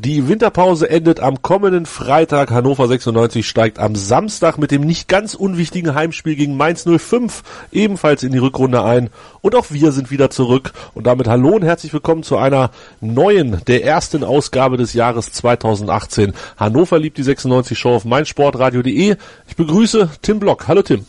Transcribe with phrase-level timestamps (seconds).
[0.00, 2.52] Die Winterpause endet am kommenden Freitag.
[2.52, 8.22] Hannover 96 steigt am Samstag mit dem nicht ganz unwichtigen Heimspiel gegen Mainz 05 ebenfalls
[8.22, 9.10] in die Rückrunde ein.
[9.40, 10.70] Und auch wir sind wieder zurück.
[10.94, 16.32] Und damit hallo und herzlich willkommen zu einer neuen, der ersten Ausgabe des Jahres 2018.
[16.56, 19.16] Hannover liebt die 96 Show auf meinsportradio.de.
[19.48, 20.68] Ich begrüße Tim Block.
[20.68, 21.06] Hallo Tim.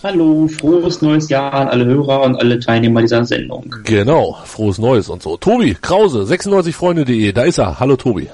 [0.00, 3.74] Hallo, frohes neues Jahr an alle Hörer und alle Teilnehmer dieser Sendung.
[3.82, 5.36] Genau, frohes Neues und so.
[5.36, 7.80] Tobi Krause, 96freunde.de, da ist er.
[7.80, 8.28] Hallo Tobi.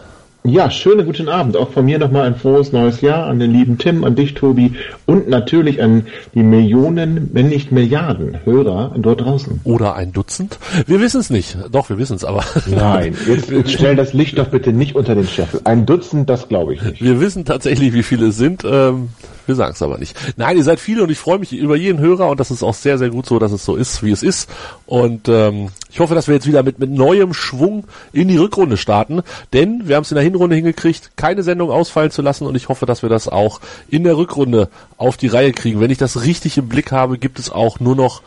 [0.47, 1.57] Ja, schönen guten Abend.
[1.57, 4.75] Auch von mir nochmal ein frohes neues Jahr an den lieben Tim, an dich, Tobi
[5.07, 9.63] und natürlich an die Millionen, wenn nicht Milliarden Hörer dort draußen.
[9.65, 10.59] Oder ein Dutzend?
[10.87, 11.57] Wir wissen es nicht.
[11.73, 12.45] Doch, wir wissen es aber.
[12.67, 15.63] Nein, jetzt, jetzt stell das Licht doch bitte nicht unter den Scheffel.
[15.65, 17.03] Ein Dutzend, das glaube ich nicht.
[17.03, 18.65] Wir wissen tatsächlich, wie viele es sind.
[18.71, 19.09] Ähm,
[19.47, 20.17] wir sagen es aber nicht.
[20.37, 22.75] Nein, ihr seid viele und ich freue mich über jeden Hörer und das ist auch
[22.75, 24.49] sehr, sehr gut so, dass es so ist, wie es ist.
[24.87, 28.77] Und ähm, ich hoffe, dass wir jetzt wieder mit, mit neuem Schwung in die Rückrunde
[28.77, 29.23] starten,
[29.53, 32.69] denn wir haben es in der Hinrunde hingekriegt, keine Sendung ausfallen zu lassen und ich
[32.69, 35.81] hoffe, dass wir das auch in der Rückrunde auf die Reihe kriegen.
[35.81, 38.23] Wenn ich das richtig im Blick habe, gibt es auch nur noch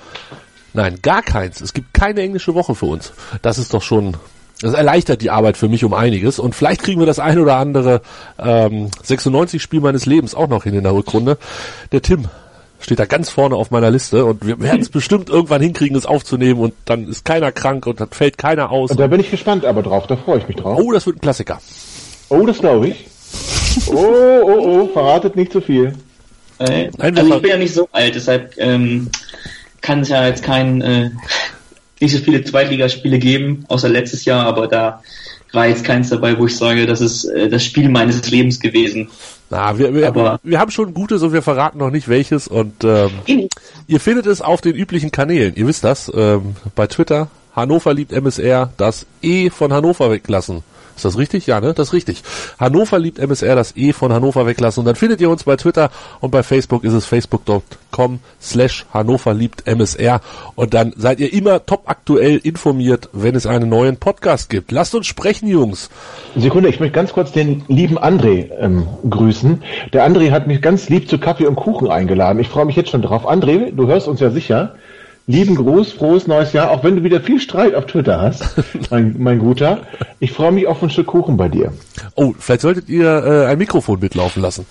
[0.73, 1.59] Nein, gar keins.
[1.59, 3.11] Es gibt keine englische Woche für uns.
[3.41, 4.15] Das ist doch schon
[4.61, 7.57] das erleichtert die Arbeit für mich um einiges und vielleicht kriegen wir das ein oder
[7.57, 8.01] andere
[8.39, 11.37] ähm, 96-Spiel meines Lebens auch noch hin in der Rückrunde.
[11.91, 12.25] Der Tim
[12.79, 16.05] steht da ganz vorne auf meiner Liste und wir werden es bestimmt irgendwann hinkriegen, es
[16.05, 18.91] aufzunehmen und dann ist keiner krank und dann fällt keiner aus.
[18.91, 20.79] Und da bin ich gespannt aber drauf, da freue ich mich drauf.
[20.81, 21.59] Oh, das wird ein Klassiker.
[22.29, 23.05] Oh, das glaube ich.
[23.87, 25.93] Oh, oh, oh, verratet nicht zu viel.
[26.59, 29.09] Äh, also ich bin ja nicht so alt, deshalb ähm,
[29.81, 31.11] kann es ja jetzt kein äh,
[31.99, 35.01] nicht so viele Zweitligaspiele geben, außer letztes Jahr, aber da
[35.53, 39.09] war jetzt keins dabei, wo ich sage, das ist äh, das Spiel meines Lebens gewesen.
[39.49, 42.83] Na, wir, wir, aber wir haben schon gutes und wir verraten noch nicht welches und
[42.83, 43.11] ähm,
[43.87, 45.55] ihr findet es auf den üblichen Kanälen.
[45.55, 50.63] Ihr wisst das, ähm, bei Twitter, Hannover liebt MSR, das E von Hannover weglassen.
[50.97, 51.45] Ist das richtig?
[51.45, 51.75] Ja, ne?
[51.75, 52.23] Das ist richtig.
[52.59, 54.81] Hannover liebt MSR, das E von Hannover weglassen.
[54.81, 55.91] Und dann findet ihr uns bei Twitter
[56.21, 60.21] und bei Facebook ist es facebook.com slash Hannover liebt MSR.
[60.55, 64.71] Und dann seid ihr immer top aktuell informiert, wenn es einen neuen Podcast gibt.
[64.71, 65.91] Lasst uns sprechen, Jungs.
[66.35, 69.61] Sekunde, ich möchte ganz kurz den lieben André ähm, grüßen.
[69.93, 72.39] Der André hat mich ganz lieb zu Kaffee und Kuchen eingeladen.
[72.39, 73.29] Ich freue mich jetzt schon drauf.
[73.29, 74.73] André, du hörst uns ja sicher.
[75.29, 78.45] Lieben Gruß, frohes neues Jahr, auch wenn du wieder viel Streit auf Twitter hast,
[78.89, 79.81] mein, mein Guter.
[80.19, 81.73] Ich freue mich auf ein Stück Kuchen bei dir.
[82.15, 84.65] Oh, vielleicht solltet ihr äh, ein Mikrofon mitlaufen lassen.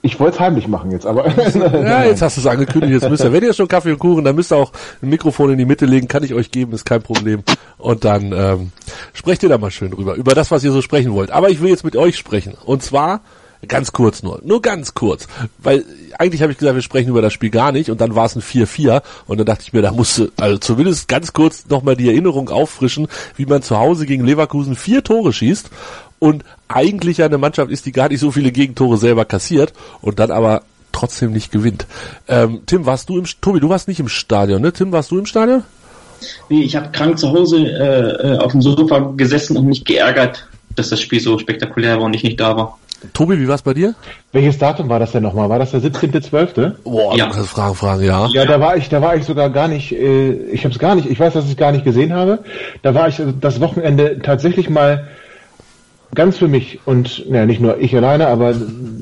[0.00, 1.28] Ich wollte es heimlich machen jetzt, aber.
[1.54, 4.24] ja, jetzt hast du es angekündigt, jetzt müsst ihr, wenn ihr schon Kaffee und Kuchen,
[4.24, 4.72] dann müsst ihr auch
[5.02, 7.42] ein Mikrofon in die Mitte legen, kann ich euch geben, ist kein Problem.
[7.76, 8.72] Und dann ähm,
[9.12, 11.30] sprecht ihr da mal schön drüber, über das, was ihr so sprechen wollt.
[11.30, 12.54] Aber ich will jetzt mit euch sprechen.
[12.64, 13.20] Und zwar
[13.68, 15.28] Ganz kurz nur, nur ganz kurz.
[15.58, 15.84] Weil
[16.18, 18.34] eigentlich habe ich gesagt, wir sprechen über das Spiel gar nicht und dann war es
[18.34, 22.08] ein 4-4 und dann dachte ich mir, da musste also zumindest ganz kurz nochmal die
[22.08, 23.06] Erinnerung auffrischen,
[23.36, 25.70] wie man zu Hause gegen Leverkusen vier Tore schießt
[26.18, 30.30] und eigentlich eine Mannschaft ist, die gar nicht so viele Gegentore selber kassiert und dann
[30.30, 30.62] aber
[30.92, 31.86] trotzdem nicht gewinnt.
[32.28, 34.72] Ähm, Tim, warst du im Tobi, du warst nicht im Stadion, ne?
[34.72, 35.64] Tim, warst du im Stadion?
[36.48, 40.46] Nee, ich habe krank zu Hause äh, äh, auf dem Sofa gesessen und mich geärgert,
[40.76, 42.78] dass das Spiel so spektakulär war und ich nicht da war.
[43.12, 43.94] Tobi, wie war's bei dir?
[44.32, 45.48] Welches Datum war das denn nochmal?
[45.48, 46.74] War das der 17.12.?
[46.84, 47.26] Boah, ja.
[47.26, 48.28] du Fragen, Fragen, ja.
[48.32, 50.94] Ja, da war ich, da war ich sogar gar nicht, äh, ich habe es gar
[50.94, 52.40] nicht, ich weiß, dass ich es gar nicht gesehen habe.
[52.82, 55.08] Da war ich das Wochenende tatsächlich mal
[56.14, 58.54] ganz für mich und ja, nicht nur ich alleine, aber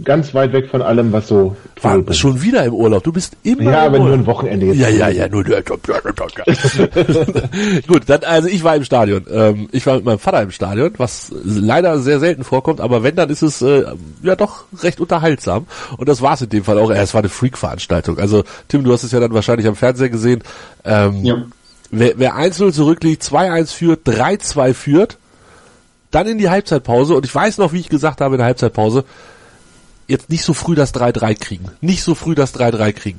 [0.04, 3.04] ganz weit weg von allem, was so war schon wieder im Urlaub.
[3.04, 4.78] Du bist immer Ja, aber nur ein Wochenende jetzt.
[4.78, 5.44] Ja, ja, ja, nur
[7.86, 9.24] Gut, dann also ich war im Stadion.
[9.30, 13.16] Ähm, ich war mit meinem Vater im Stadion, was leider sehr selten vorkommt, aber wenn
[13.16, 13.84] dann ist es äh,
[14.22, 15.66] ja doch recht unterhaltsam
[15.96, 16.90] und das war es in dem Fall auch.
[16.90, 18.18] Es war eine Freak-Veranstaltung.
[18.18, 20.42] Also Tim, du hast es ja dann wahrscheinlich am Fernseher gesehen.
[20.84, 21.36] Ähm, ja.
[21.90, 25.16] Wer, wer 1-0 zurückliegt, 2-1 führt, 3-2 führt,
[26.10, 29.04] dann in die Halbzeitpause und ich weiß noch, wie ich gesagt habe in der Halbzeitpause,
[30.06, 31.66] jetzt nicht so früh das 3-3 kriegen.
[31.80, 33.18] Nicht so früh das 3-3 kriegen.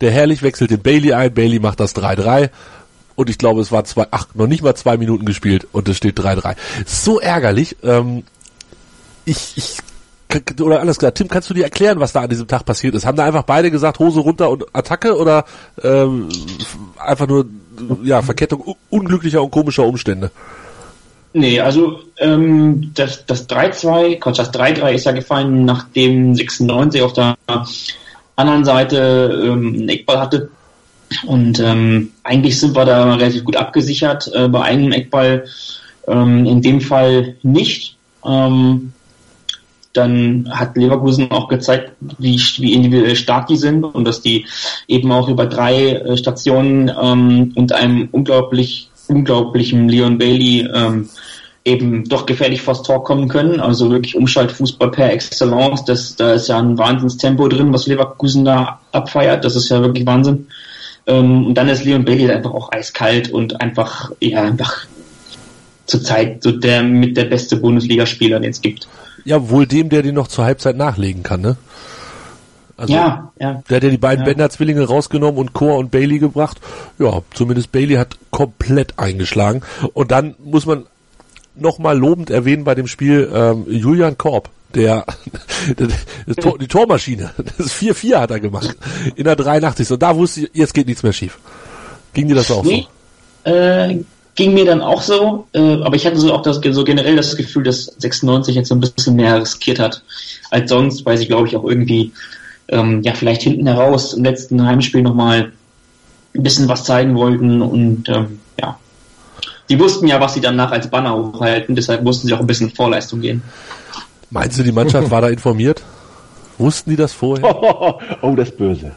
[0.00, 2.50] Der Herrlich wechselt den Bailey ein, Bailey macht das 3-3
[3.14, 5.96] und ich glaube, es war zwei, ach, noch nicht mal zwei Minuten gespielt und es
[5.96, 6.54] steht 3-3.
[6.84, 7.76] So ärgerlich.
[7.82, 8.24] Ähm,
[9.24, 9.78] ich, ich
[10.60, 13.06] oder alles klar, Tim, kannst du dir erklären, was da an diesem Tag passiert ist?
[13.06, 15.44] Haben da einfach beide gesagt, Hose runter und Attacke oder
[15.82, 16.28] ähm,
[16.98, 17.46] einfach nur
[18.02, 20.30] ja Verkettung unglücklicher und komischer Umstände?
[21.38, 27.12] Nee, also ähm, das, das 3-2, Quatsch, das 3-3 ist ja gefallen, nachdem 96 auf
[27.12, 27.36] der
[28.36, 30.48] anderen Seite ähm, einen Eckball hatte.
[31.26, 34.30] Und ähm, eigentlich sind wir da relativ gut abgesichert.
[34.32, 35.44] Äh, bei einem Eckball
[36.08, 37.98] ähm, in dem Fall nicht.
[38.24, 38.94] Ähm,
[39.92, 44.46] dann hat Leverkusen auch gezeigt, wie, wie individuell stark die sind und dass die
[44.88, 51.08] eben auch über drei äh, Stationen ähm, und einem unglaublich unglaublichen Leon Bailey ähm,
[51.64, 53.60] eben doch gefährlich vors Tor kommen können.
[53.60, 55.84] Also wirklich Umschaltfußball per Excellence.
[55.84, 59.44] Das, da ist ja ein Wahnsinnstempo drin, was Leverkusen da abfeiert.
[59.44, 60.46] Das ist ja wirklich Wahnsinn.
[61.06, 64.86] Ähm, und dann ist Leon Bailey einfach auch eiskalt und einfach, ja, einfach
[65.86, 68.88] zurzeit so der mit der beste Bundesligaspieler, den es gibt.
[69.24, 71.56] Ja, wohl dem, der den noch zur Halbzeit nachlegen kann, ne?
[72.76, 73.62] Also, ja, ja.
[73.68, 74.32] Der hat ja die beiden ja.
[74.32, 76.60] Bender-Zwillinge rausgenommen und Chor und Bailey gebracht.
[76.98, 79.62] Ja, zumindest Bailey hat komplett eingeschlagen.
[79.94, 80.84] Und dann muss man
[81.54, 85.06] nochmal lobend erwähnen bei dem Spiel ähm, Julian Korb, der,
[85.76, 88.76] das Tor, die Tormaschine, das 4-4 hat er gemacht
[89.14, 89.90] in der 83.
[89.92, 91.38] Und da wusste ich, jetzt geht nichts mehr schief.
[92.12, 92.86] Ging dir das auch nee,
[93.44, 93.50] so?
[93.50, 97.16] Äh, ging mir dann auch so, äh, aber ich hatte so auch das, so generell
[97.16, 100.02] das Gefühl, dass 96 jetzt so ein bisschen mehr riskiert hat
[100.50, 102.12] als sonst, weil sie, glaube ich, auch irgendwie
[102.68, 105.52] ähm, ja vielleicht hinten heraus im letzten Heimspiel nochmal
[106.34, 108.78] ein bisschen was zeigen wollten und ähm, ja.
[109.68, 112.70] Die wussten ja, was sie danach als Banner hochhalten, deshalb mussten sie auch ein bisschen
[112.70, 113.42] Vorleistung gehen.
[114.30, 115.82] Meinst du, die Mannschaft war da informiert?
[116.58, 117.44] Wussten die das vorher?
[118.22, 118.92] oh, das ist böse.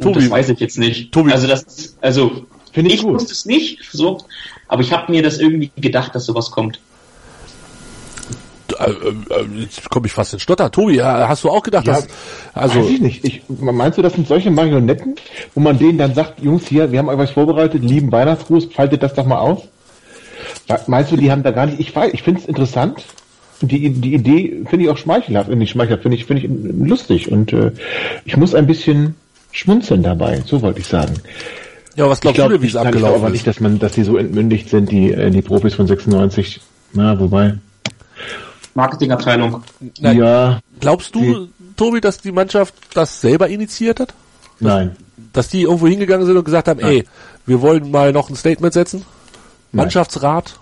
[0.00, 1.12] Tobi, das weiß ich jetzt nicht.
[1.12, 1.32] Tobi.
[1.32, 4.18] Also das, also Finde ich, ich wusste es nicht, so,
[4.68, 6.78] aber ich habe mir das irgendwie gedacht, dass sowas kommt.
[8.78, 10.70] Äh, äh, jetzt komme ich fast in Stotter.
[10.70, 12.06] Tobi, hast du auch gedacht, ja, dass,
[12.54, 12.80] also.
[12.80, 13.24] Weiß ich nicht.
[13.24, 15.16] Ich, meinst du, das sind solche Marionetten,
[15.54, 19.02] wo man denen dann sagt, Jungs, hier, wir haben euch was vorbereitet, lieben Weihnachtsgruß, faltet
[19.02, 19.62] das doch mal aus?
[20.86, 23.04] Meinst du, die haben da gar nicht, ich weiß, ich finde es interessant.
[23.62, 26.50] Die, die Idee finde ich auch schmeichelhaft, nicht schmeichelhaft, finde ich, finde ich
[26.88, 27.72] lustig und äh,
[28.26, 29.14] ich muss ein bisschen
[29.50, 31.14] schmunzeln dabei, so wollte ich sagen.
[31.96, 33.22] Ja, was glaubst glaub, du, wie es abgelaufen ist?
[33.22, 36.60] aber nicht, dass man, dass die so entmündigt sind, die, äh, die Profis von 96.
[36.92, 37.54] Na, wobei.
[38.76, 39.62] Marketingabteilung.
[40.00, 40.18] Nein.
[40.18, 40.60] Ja.
[40.78, 44.08] Glaubst du, die, Tobi, dass die Mannschaft das selber initiiert hat?
[44.08, 44.16] Dass,
[44.60, 44.96] Nein.
[45.32, 46.90] Dass die irgendwo hingegangen sind und gesagt haben, Nein.
[46.90, 47.04] ey,
[47.46, 48.98] wir wollen mal noch ein Statement setzen?
[49.72, 49.84] Nein.
[49.84, 50.58] Mannschaftsrat?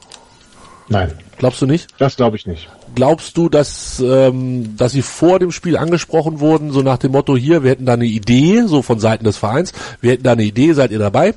[0.88, 1.12] Nein.
[1.38, 1.88] Glaubst du nicht?
[1.98, 2.68] Das glaube ich nicht.
[2.94, 7.36] Glaubst du, dass, ähm, dass sie vor dem Spiel angesprochen wurden, so nach dem Motto,
[7.36, 10.44] hier, wir hätten da eine Idee, so von Seiten des Vereins, wir hätten da eine
[10.44, 11.34] Idee, seid ihr dabei?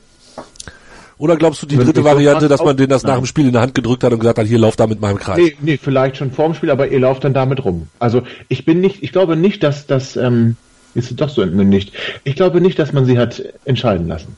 [1.19, 3.61] Oder glaubst du die dritte Variante, dass man denen das nach dem Spiel in der
[3.61, 5.37] Hand gedrückt hat und gesagt hat, hier lauft da mit meinem Kreis?
[5.37, 7.87] Nee, nee, vielleicht schon vorm Spiel, aber ihr lauft dann damit rum.
[7.97, 10.57] Also ich bin nicht, ich glaube nicht, dass das, ähm,
[10.93, 11.91] ist doch so entmündigt.
[12.23, 14.37] Ich glaube nicht, dass man sie hat entscheiden lassen.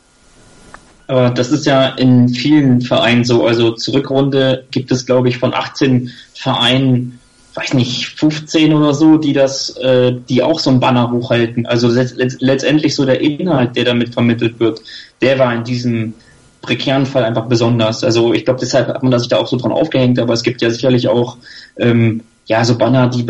[1.08, 3.46] Aber das ist ja in vielen Vereinen so.
[3.46, 7.20] Also zur Rückrunde gibt es, glaube ich, von 18 Vereinen,
[7.56, 11.66] weiß nicht, 15 oder so, die das, äh, die auch so ein Banner hochhalten.
[11.66, 14.82] Also letztendlich so der Inhalt, der damit vermittelt wird,
[15.22, 16.14] der war in diesem
[16.62, 18.04] prekären Fall einfach besonders.
[18.04, 20.62] Also ich glaube, deshalb hat man sich da auch so dran aufgehängt, aber es gibt
[20.62, 21.38] ja sicherlich auch
[21.78, 23.26] ähm, ja so Banner, die,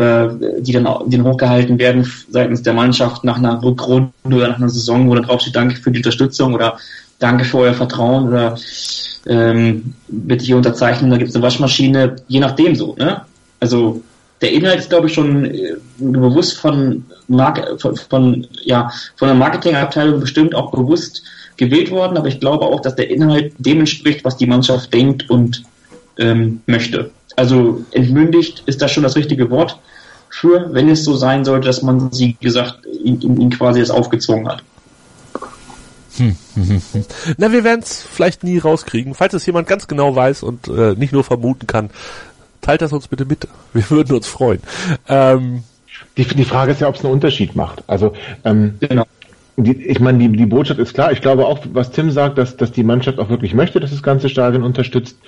[0.62, 5.08] die dann die hochgehalten werden seitens der Mannschaft nach einer Rückrunde oder nach einer Saison,
[5.08, 6.78] wo dann drauf steht, danke für die Unterstützung oder
[7.18, 8.56] danke für euer Vertrauen oder
[9.26, 12.94] ähm, bitte hier unterzeichnen, da gibt es eine Waschmaschine, je nachdem so.
[12.96, 13.20] Ne?
[13.60, 14.02] Also
[14.40, 19.34] der Inhalt ist, glaube ich, schon äh, bewusst von, Marke, von, von, ja, von der
[19.34, 21.22] Marketingabteilung bestimmt auch bewusst
[21.60, 25.28] gewählt worden, aber ich glaube auch, dass der Inhalt dem entspricht, was die Mannschaft denkt
[25.28, 25.62] und
[26.18, 27.10] ähm, möchte.
[27.36, 29.78] Also entmündigt ist das schon das richtige Wort
[30.30, 34.64] für, wenn es so sein sollte, dass man sie gesagt, ihnen quasi das aufgezwungen hat.
[36.16, 37.04] Hm, hm, hm,
[37.36, 39.14] Na, wir werden es vielleicht nie rauskriegen.
[39.14, 41.90] Falls es jemand ganz genau weiß und äh, nicht nur vermuten kann,
[42.62, 43.46] teilt das uns bitte mit.
[43.74, 44.60] Wir würden uns freuen.
[45.08, 45.64] Ähm,
[46.16, 47.84] die, die Frage ist ja, ob es einen Unterschied macht.
[47.86, 48.14] Also
[48.44, 49.04] ähm, genau
[49.64, 51.12] die, ich meine, die, die Botschaft ist klar.
[51.12, 54.02] Ich glaube auch, was Tim sagt, dass, dass die Mannschaft auch wirklich möchte, dass das
[54.02, 55.18] ganze Stadion unterstützt.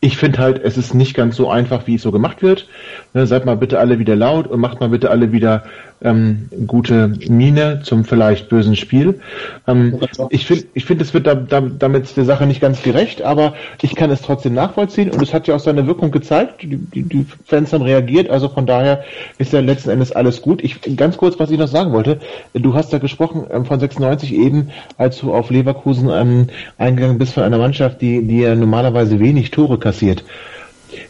[0.00, 2.68] Ich finde halt, es ist nicht ganz so einfach, wie es so gemacht wird.
[3.14, 5.64] Ne, seid mal bitte alle wieder laut und macht mal bitte alle wieder
[6.06, 9.20] ähm, gute Miene zum vielleicht bösen Spiel.
[9.66, 9.98] Ähm,
[10.30, 13.54] ich finde, ich finde, es wird da, da, damit der Sache nicht ganz gerecht, aber
[13.82, 16.62] ich kann es trotzdem nachvollziehen und es hat ja auch seine Wirkung gezeigt.
[16.62, 19.04] Die, die, die Fans haben reagiert, also von daher
[19.38, 20.62] ist ja letzten Endes alles gut.
[20.62, 22.20] Ich ganz kurz, was ich noch sagen wollte.
[22.54, 26.46] Du hast da gesprochen ähm, von 96 eben, als du auf Leverkusen ähm,
[26.78, 30.24] eingegangen bist von einer Mannschaft, die, die ja normalerweise wenig Tore kassiert.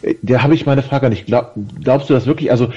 [0.01, 1.25] Äh, da habe ich meine Frage nicht.
[1.25, 2.51] Glaub, glaubst du das wirklich?
[2.51, 2.69] Also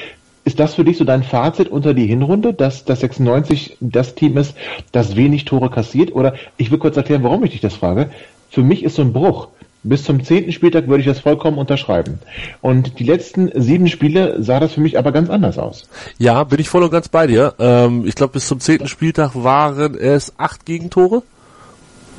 [0.45, 4.37] ist das für dich so dein Fazit unter die Hinrunde, dass das 96 das Team
[4.37, 4.55] ist,
[4.93, 6.15] das wenig Tore kassiert?
[6.15, 8.11] Oder ich will kurz erklären, warum ich dich das frage.
[8.51, 9.49] Für mich ist so ein Bruch
[9.83, 12.19] Bis zum zehnten Spieltag würde ich das vollkommen unterschreiben.
[12.61, 15.89] Und die letzten sieben Spiele sah das für mich aber ganz anders aus.
[16.19, 17.55] Ja, bin ich voll und ganz bei dir.
[17.59, 21.23] Ähm, ich glaube, bis zum zehnten Spieltag waren es acht Gegentore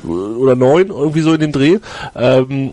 [0.03, 1.77] oder neun, irgendwie so in dem Dreh.
[2.15, 2.71] Ähm,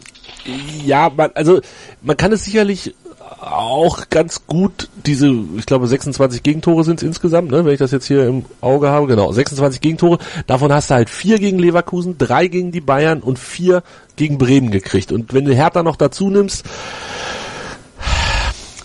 [0.86, 1.60] ja, man, also
[2.00, 2.94] man kann es sicherlich
[3.40, 7.92] auch ganz gut diese, ich glaube 26 Gegentore sind es insgesamt, ne, wenn ich das
[7.92, 12.18] jetzt hier im Auge habe, genau, 26 Gegentore, davon hast du halt vier gegen Leverkusen,
[12.18, 13.82] drei gegen die Bayern und vier
[14.16, 15.12] gegen Bremen gekriegt.
[15.12, 16.64] Und wenn du Hertha noch dazu nimmst,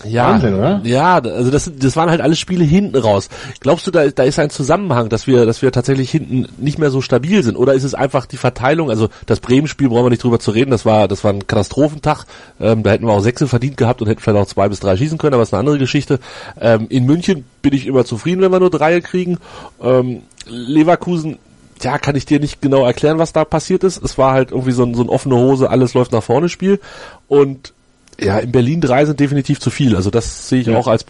[0.04, 0.80] ja, Wahnsinn, oder?
[0.84, 3.28] Ja, also das, das waren halt alles Spiele hinten raus.
[3.60, 6.90] Glaubst du, da, da ist ein Zusammenhang, dass wir, dass wir tatsächlich hinten nicht mehr
[6.90, 7.56] so stabil sind?
[7.56, 8.90] Oder ist es einfach die Verteilung?
[8.90, 10.70] Also das Bremen-Spiel brauchen wir nicht drüber zu reden.
[10.70, 12.24] Das war, das war ein Katastrophentag.
[12.60, 14.96] Ähm, da hätten wir auch Sechse verdient gehabt und hätten vielleicht auch zwei bis drei
[14.96, 16.20] schießen können, aber das ist eine andere Geschichte.
[16.60, 19.38] Ähm, in München bin ich immer zufrieden, wenn wir nur drei kriegen.
[19.80, 21.38] Ähm, Leverkusen
[21.82, 24.02] ja, kann ich dir nicht genau erklären, was da passiert ist.
[24.02, 26.80] Es war halt irgendwie so ein, so ein offene Hose, alles läuft nach vorne Spiel.
[27.28, 27.72] Und
[28.20, 29.96] ja, in Berlin drei sind definitiv zu viel.
[29.96, 30.76] Also das sehe ich ja.
[30.76, 31.04] auch als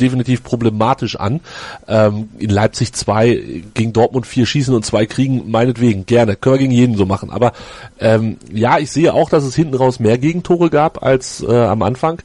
[0.00, 1.40] definitiv problematisch an.
[1.88, 6.36] Ähm, in Leipzig zwei gegen Dortmund vier schießen und zwei kriegen, meinetwegen, gerne.
[6.36, 7.30] Können wir gegen jeden so machen.
[7.30, 7.52] Aber
[8.00, 11.82] ähm, ja, ich sehe auch, dass es hinten raus mehr Gegentore gab als äh, am
[11.82, 12.22] Anfang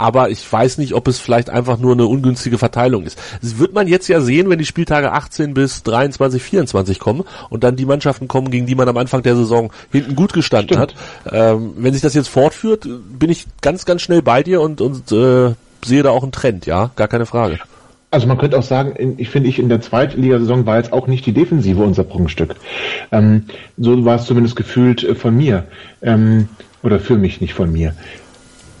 [0.00, 3.18] aber ich weiß nicht, ob es vielleicht einfach nur eine ungünstige Verteilung ist.
[3.42, 7.64] Das wird man jetzt ja sehen, wenn die Spieltage 18 bis 23, 24 kommen und
[7.64, 10.94] dann die Mannschaften kommen, gegen die man am Anfang der Saison hinten gut gestanden Stimmt.
[11.26, 11.32] hat.
[11.32, 12.88] Ähm, wenn sich das jetzt fortführt,
[13.18, 15.54] bin ich ganz, ganz schnell bei dir und, und äh,
[15.84, 17.58] sehe da auch einen Trend, ja, gar keine Frage.
[18.10, 21.26] Also man könnte auch sagen, ich finde ich in der Zweitligasaison war jetzt auch nicht
[21.26, 22.56] die Defensive unser Prunkstück.
[23.12, 23.44] Ähm,
[23.76, 25.64] so war es zumindest gefühlt äh, von mir.
[26.02, 26.48] Ähm,
[26.82, 27.94] oder für mich, nicht von mir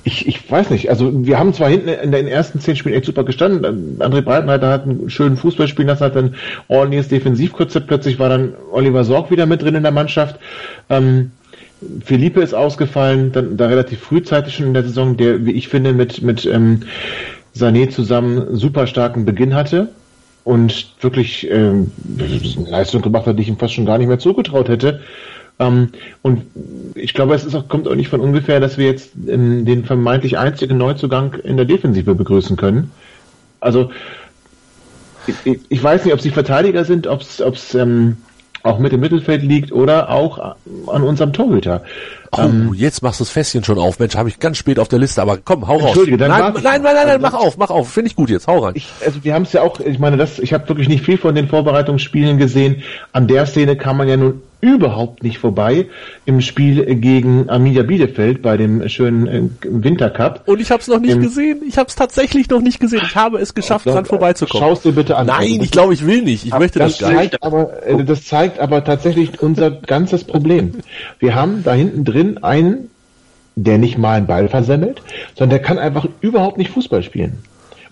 [0.04, 3.04] ich, ich weiß nicht, also wir haben zwar hinten in den ersten zehn Spielen echt
[3.04, 3.98] super gestanden.
[3.98, 6.34] André Breitenreiter hat einen schönen Fußball spielen lassen, hat ein
[6.68, 7.86] ordentliches Defensivkonzept.
[7.86, 10.40] Plötzlich war dann Oliver Sorg wieder mit drin in der Mannschaft.
[10.88, 11.32] Ähm,
[12.04, 15.92] Philippe ist ausgefallen, dann da relativ frühzeitig schon in der Saison, der, wie ich finde,
[15.92, 16.80] mit, mit ähm,
[17.54, 19.88] Sané zusammen super starken Beginn hatte
[20.44, 21.90] und wirklich ähm,
[22.66, 25.00] Leistung gemacht hat, die ich ihm fast schon gar nicht mehr zugetraut hätte.
[25.60, 25.90] Ähm,
[26.22, 26.42] und
[26.94, 29.84] ich glaube, es ist auch, kommt auch nicht von ungefähr, dass wir jetzt ähm, den
[29.84, 32.90] vermeintlich einzigen Neuzugang in der Defensive begrüßen können.
[33.60, 33.90] Also
[35.44, 38.16] ich, ich weiß nicht, ob sie Verteidiger sind, ob es ähm,
[38.62, 40.38] auch mit dem Mittelfeld liegt oder auch
[40.86, 41.82] an unserem Torhüter.
[42.32, 43.98] Oh, ähm, jetzt machst du das Fässchen schon auf.
[43.98, 45.88] Mensch, habe ich ganz spät auf der Liste, aber komm, hau raus.
[45.88, 47.90] Entschuldige, dann nein, nein, nein, nein, nein, nein, mach auf, mach auf.
[47.90, 48.72] Finde ich gut jetzt, hau rein.
[48.76, 51.18] Ich, also wir haben es ja auch, ich meine, das, ich habe wirklich nicht viel
[51.18, 52.82] von den Vorbereitungsspielen gesehen.
[53.12, 55.86] An der Szene kann man ja nun überhaupt nicht vorbei
[56.26, 60.42] im Spiel gegen Arminia Bielefeld bei dem schönen äh, Wintercup.
[60.46, 61.62] Und ich habe es noch nicht ähm, gesehen.
[61.66, 63.00] Ich habe es tatsächlich noch nicht gesehen.
[63.04, 64.66] Ich habe es geschafft, dran vorbeizukommen.
[64.66, 65.26] Schaust dir bitte an.
[65.26, 66.46] Nein, ich glaube, ich will nicht.
[66.46, 67.42] Ich möchte das, das gar nicht.
[67.42, 70.74] Aber, äh, das zeigt aber tatsächlich unser ganzes Problem.
[71.18, 72.90] Wir haben da hinten drin einen,
[73.56, 75.02] der nicht mal einen Ball versemmelt,
[75.34, 77.38] sondern der kann einfach überhaupt nicht Fußball spielen.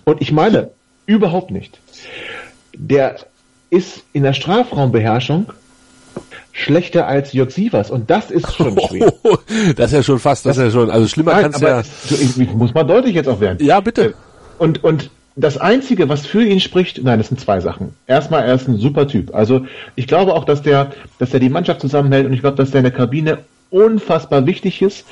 [0.05, 0.69] Und ich meine,
[1.05, 1.79] überhaupt nicht.
[2.75, 3.17] Der
[3.69, 5.51] ist in der Strafraumbeherrschung
[6.59, 9.13] schlechter als Jörg Sievers und das ist schon schwer.
[9.75, 11.81] das ist ja schon fast, das, das ist ja schon, also schlimmer kann es ja.
[12.09, 13.57] Ich, muss mal deutlich jetzt auch werden.
[13.65, 14.05] Ja, bitte.
[14.05, 14.13] Äh,
[14.57, 17.93] und, und das Einzige, was für ihn spricht, nein, das sind zwei Sachen.
[18.07, 19.33] Erstmal, er ist ein super Typ.
[19.33, 22.71] Also ich glaube auch, dass der, dass er die Mannschaft zusammenhält und ich glaube, dass
[22.71, 23.39] der in der Kabine
[23.69, 25.05] unfassbar wichtig ist.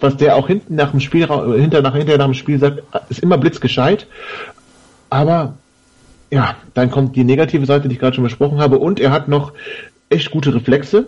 [0.00, 1.26] Was der auch hinten nach dem Spiel,
[1.58, 4.06] hinter nach, hinter nach dem Spiel sagt, ist immer blitzgescheit.
[5.08, 5.54] Aber
[6.30, 8.78] ja, dann kommt die negative Seite, die ich gerade schon besprochen habe.
[8.78, 9.52] Und er hat noch
[10.10, 11.06] echt gute Reflexe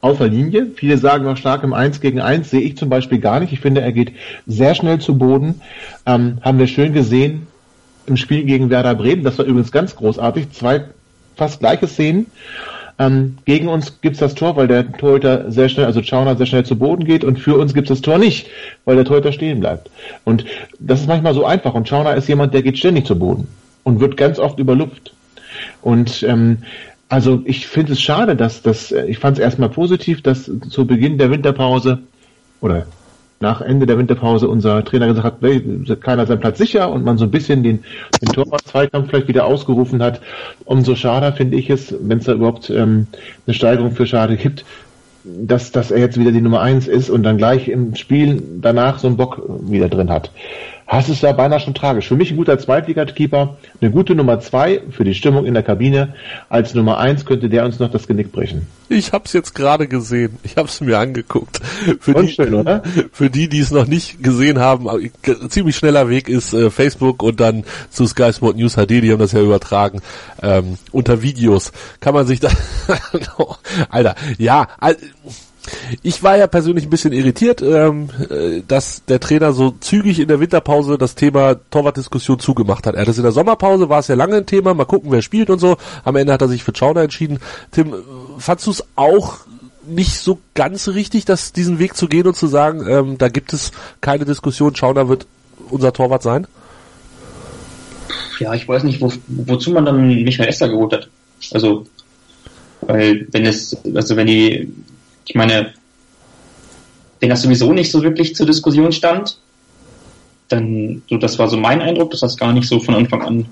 [0.00, 0.68] auf der Linie.
[0.76, 3.52] Viele sagen noch stark im 1 gegen 1, sehe ich zum Beispiel gar nicht.
[3.52, 4.12] Ich finde, er geht
[4.46, 5.60] sehr schnell zu Boden.
[6.06, 7.46] Ähm, haben wir schön gesehen
[8.06, 9.24] im Spiel gegen Werder Bremen.
[9.24, 10.52] Das war übrigens ganz großartig.
[10.52, 10.84] Zwei
[11.36, 12.26] fast gleiche Szenen.
[13.00, 16.64] Ähm, gegen uns gibt's das Tor, weil der Torhüter sehr schnell, also Schauner sehr schnell
[16.64, 18.48] zu Boden geht und für uns gibt's das Tor nicht,
[18.84, 19.88] weil der Torhüter stehen bleibt.
[20.24, 20.44] Und
[20.80, 23.46] das ist manchmal so einfach und Schauner ist jemand, der geht ständig zu Boden
[23.84, 25.14] und wird ganz oft überlupft.
[25.80, 26.58] Und ähm,
[27.08, 30.86] also ich finde es schade, dass das, äh, ich fand es erstmal positiv, dass zu
[30.86, 32.00] Beginn der Winterpause
[32.60, 32.86] oder
[33.40, 37.24] nach Ende der Winterpause unser Trainer gesagt hat, keiner sein Platz sicher und man so
[37.24, 37.84] ein bisschen den,
[38.20, 40.20] den Torwart-Zweikampf vielleicht wieder ausgerufen hat.
[40.64, 43.06] Umso schade finde ich es, wenn es da überhaupt ähm,
[43.46, 44.64] eine Steigerung für Schade gibt,
[45.22, 48.98] dass, dass er jetzt wieder die Nummer eins ist und dann gleich im Spiel danach
[48.98, 50.32] so einen Bock wieder drin hat.
[50.90, 52.08] Das ist ja beinahe schon tragisch.
[52.08, 56.14] Für mich ein guter Zweitligakeeper, eine gute Nummer zwei für die Stimmung in der Kabine.
[56.48, 58.66] Als Nummer eins könnte der uns noch das Genick brechen.
[58.88, 60.38] Ich hab's jetzt gerade gesehen.
[60.42, 61.60] Ich hab's mir angeguckt.
[62.00, 62.82] Für Und die, schön, oder?
[63.12, 65.10] Für die, die es noch nicht gesehen haben,
[65.48, 69.18] ziemlich schneller Weg ist äh, Facebook und dann zu Sky Sport News HD, die haben
[69.18, 70.00] das ja übertragen.
[70.42, 72.48] Ähm, unter Videos kann man sich da,
[73.90, 74.68] Alter, ja,
[76.02, 80.28] Ich war ja persönlich ein bisschen irritiert, ähm, äh, dass der Trainer so zügig in
[80.28, 82.94] der Winterpause das Thema Torwartdiskussion zugemacht hat.
[82.94, 85.22] Er hat es in der Sommerpause, war es ja lange ein Thema, mal gucken, wer
[85.22, 85.76] spielt und so.
[86.04, 87.38] Am Ende hat er sich für Schauner entschieden.
[87.72, 87.94] Tim,
[88.38, 89.38] fandst du es auch
[89.86, 93.52] nicht so ganz richtig, dass diesen Weg zu gehen und zu sagen, ähm, da gibt
[93.52, 95.26] es keine Diskussion, Schauner wird
[95.70, 96.46] unser Torwart sein?
[98.38, 101.08] Ja, ich weiß nicht, wo, wozu man dann Michael Esser geholt hat.
[101.52, 101.86] Also,
[102.82, 104.72] weil wenn es, also wenn die,
[105.28, 105.74] ich meine,
[107.20, 109.38] wenn das sowieso nicht so wirklich zur Diskussion stand,
[110.48, 113.46] dann, so das war so mein Eindruck, dass das gar nicht so von Anfang an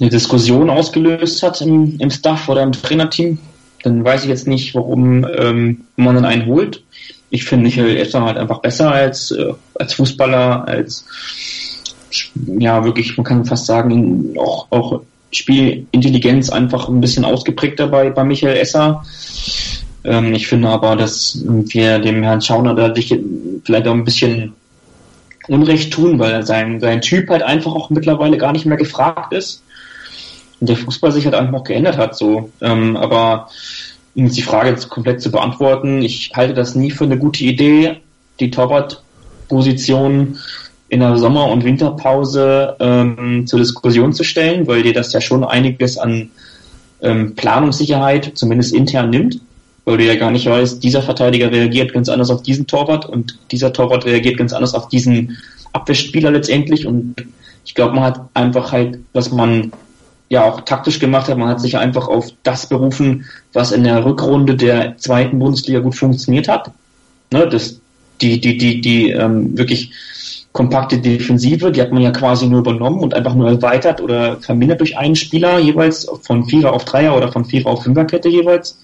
[0.00, 3.38] eine Diskussion ausgelöst hat im, im Staff oder im Trainerteam,
[3.82, 6.82] dann weiß ich jetzt nicht, warum ähm, man dann einen holt.
[7.30, 11.04] Ich finde Michael Esser halt einfach besser als, äh, als Fußballer, als
[12.58, 18.24] ja wirklich, man kann fast sagen, auch, auch Spielintelligenz einfach ein bisschen ausgeprägter bei, bei
[18.24, 19.04] Michael Esser.
[20.08, 24.54] Ähm, ich finde aber, dass wir dem Herrn Schauner da vielleicht auch ein bisschen
[25.48, 29.62] Unrecht tun, weil sein, sein Typ halt einfach auch mittlerweile gar nicht mehr gefragt ist.
[30.60, 32.50] Und der Fußball sich halt einfach auch geändert hat, so.
[32.60, 33.48] Ähm, aber
[34.14, 37.98] um die Frage jetzt komplett zu beantworten, ich halte das nie für eine gute Idee,
[38.40, 40.38] die Torwart-Position
[40.88, 45.44] in der Sommer- und Winterpause ähm, zur Diskussion zu stellen, weil dir das ja schon
[45.44, 46.30] einiges an
[47.02, 49.40] ähm, Planungssicherheit, zumindest intern nimmt,
[49.88, 53.38] weil du ja gar nicht weißt, dieser Verteidiger reagiert ganz anders auf diesen Torwart und
[53.50, 55.38] dieser Torwart reagiert ganz anders auf diesen
[55.72, 57.14] Abwehrspieler letztendlich und
[57.64, 59.72] ich glaube, man hat einfach halt, was man
[60.28, 64.04] ja auch taktisch gemacht hat, man hat sich einfach auf das berufen, was in der
[64.04, 66.70] Rückrunde der zweiten Bundesliga gut funktioniert hat.
[67.32, 67.80] Ne, das,
[68.20, 69.92] die, die, die, die ähm, wirklich
[70.52, 74.80] kompakte Defensive, die hat man ja quasi nur übernommen und einfach nur erweitert oder vermindert
[74.80, 78.78] durch einen Spieler jeweils von Vierer auf Dreier oder von Vierer auf Fünferkette jeweils.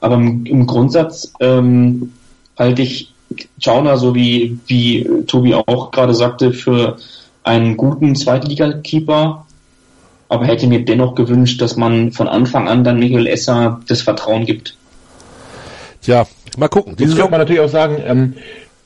[0.00, 2.12] Aber im, im Grundsatz ähm,
[2.58, 3.12] halte ich
[3.60, 6.96] Chauner, so wie, wie Tobi auch gerade sagte, für
[7.42, 9.46] einen guten Zweitliga-Keeper,
[10.28, 14.46] aber hätte mir dennoch gewünscht, dass man von Anfang an dann Miguel Esser das Vertrauen
[14.46, 14.76] gibt.
[16.02, 16.96] Tja, mal gucken.
[16.98, 18.34] Jetzt könnte man natürlich auch sagen, ähm,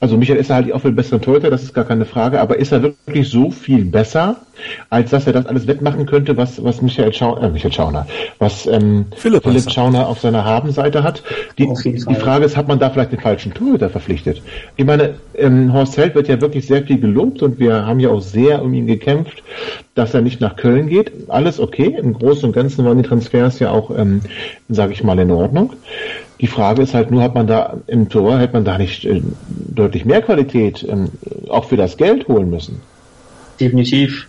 [0.05, 2.73] also Michael ist halt auch viel bessere Torhüter, das ist gar keine Frage, aber ist
[2.73, 4.37] er wirklich so viel besser,
[4.91, 8.07] als dass er das alles wettmachen könnte, was, was Michael, Schau äh, Michael Schauner,
[8.39, 11.23] was ähm, Philipp, Philipp Schauner auf seiner Habenseite hat?
[11.57, 14.43] Die, die Frage ist, hat man da vielleicht den falschen Torhüter verpflichtet?
[14.77, 18.11] Ich meine, ähm, Horst Held wird ja wirklich sehr viel gelobt und wir haben ja
[18.11, 19.43] auch sehr um ihn gekämpft,
[19.95, 21.13] dass er nicht nach Köln geht.
[21.29, 24.21] Alles okay, im Großen und Ganzen waren die Transfers ja auch, ähm,
[24.69, 25.73] sage ich mal, in Ordnung.
[26.41, 29.23] Die Frage ist halt nur, hat man da im Tor, hätte man da nicht äh,
[29.49, 32.81] deutlich mehr Qualität äh, auch für das Geld holen müssen?
[33.61, 34.27] Definitiv.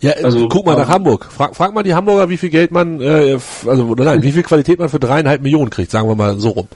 [0.00, 1.26] Ja, also guck mal nach Hamburg.
[1.30, 4.78] Frag, frag mal die Hamburger, wie viel Geld man, äh, also nein, wie viel Qualität
[4.78, 6.68] man für dreieinhalb Millionen kriegt, sagen wir mal so rum.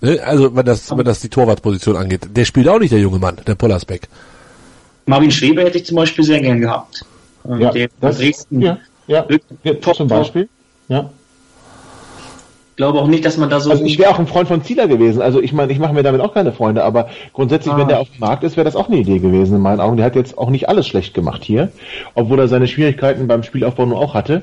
[0.00, 0.20] Ne?
[0.22, 2.28] Also wenn das, wenn das die Torwartposition angeht.
[2.28, 4.08] Der spielt auch nicht der junge Mann, der Pollersbeck.
[5.06, 7.04] Marvin Schwebe hätte ich zum Beispiel sehr gern gehabt.
[7.48, 9.24] Ja, der das, Dresden ja, ja,
[9.62, 10.48] ja zum Beispiel.
[10.88, 11.10] Ja
[12.76, 13.70] glaube auch nicht, dass man da so.
[13.70, 15.22] Also ich wäre auch ein Freund von Zieler gewesen.
[15.22, 17.78] Also ich meine, ich mache mir damit auch keine Freunde, aber grundsätzlich, ah.
[17.78, 19.96] wenn der auf dem Markt ist, wäre das auch eine Idee gewesen in meinen Augen.
[19.96, 21.72] Der hat jetzt auch nicht alles schlecht gemacht hier,
[22.14, 24.42] obwohl er seine Schwierigkeiten beim Spielaufbau nur auch hatte.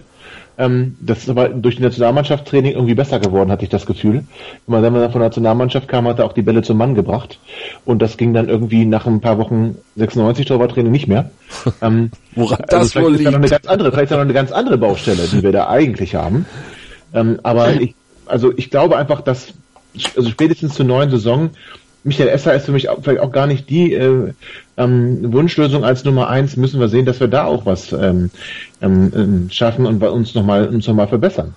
[0.55, 4.23] Ähm, das ist aber durch die Nationalmannschaftstraining irgendwie besser geworden, hatte ich das Gefühl.
[4.67, 7.39] Immer wenn man von der Nationalmannschaft kam, hat er auch die Bälle zum Mann gebracht.
[7.85, 11.31] Und das ging dann irgendwie nach ein paar Wochen 96 Torwarttraining nicht mehr.
[11.81, 13.21] Ähm, Woran also das wohl liegt?
[13.21, 15.43] Ist da noch eine ganz andere, vielleicht ist da noch eine ganz andere Baustelle, die
[15.43, 16.45] wir da eigentlich haben.
[17.13, 19.53] Ähm, aber ich also ich glaube einfach, dass
[20.15, 21.51] also spätestens zur neuen Saison
[22.03, 24.33] Michael Esser ist für mich auch, vielleicht auch gar nicht die äh,
[24.77, 26.57] ähm, Wunschlösung als Nummer eins.
[26.57, 28.29] Müssen wir sehen, dass wir da auch was ähm,
[28.81, 31.55] ähm, ähm schaffen und uns nochmal uns noch mal verbessern.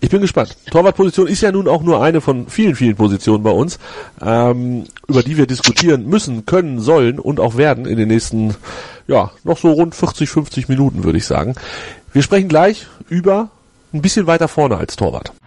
[0.00, 0.56] Ich bin gespannt.
[0.70, 3.78] Torwartposition ist ja nun auch nur eine von vielen, vielen Positionen bei uns,
[4.20, 8.54] ähm, über die wir diskutieren müssen, können, sollen und auch werden in den nächsten,
[9.06, 11.54] ja, noch so rund 40, 50 Minuten, würde ich sagen.
[12.12, 13.50] Wir sprechen gleich über
[13.94, 15.32] ein bisschen weiter vorne als Torwart.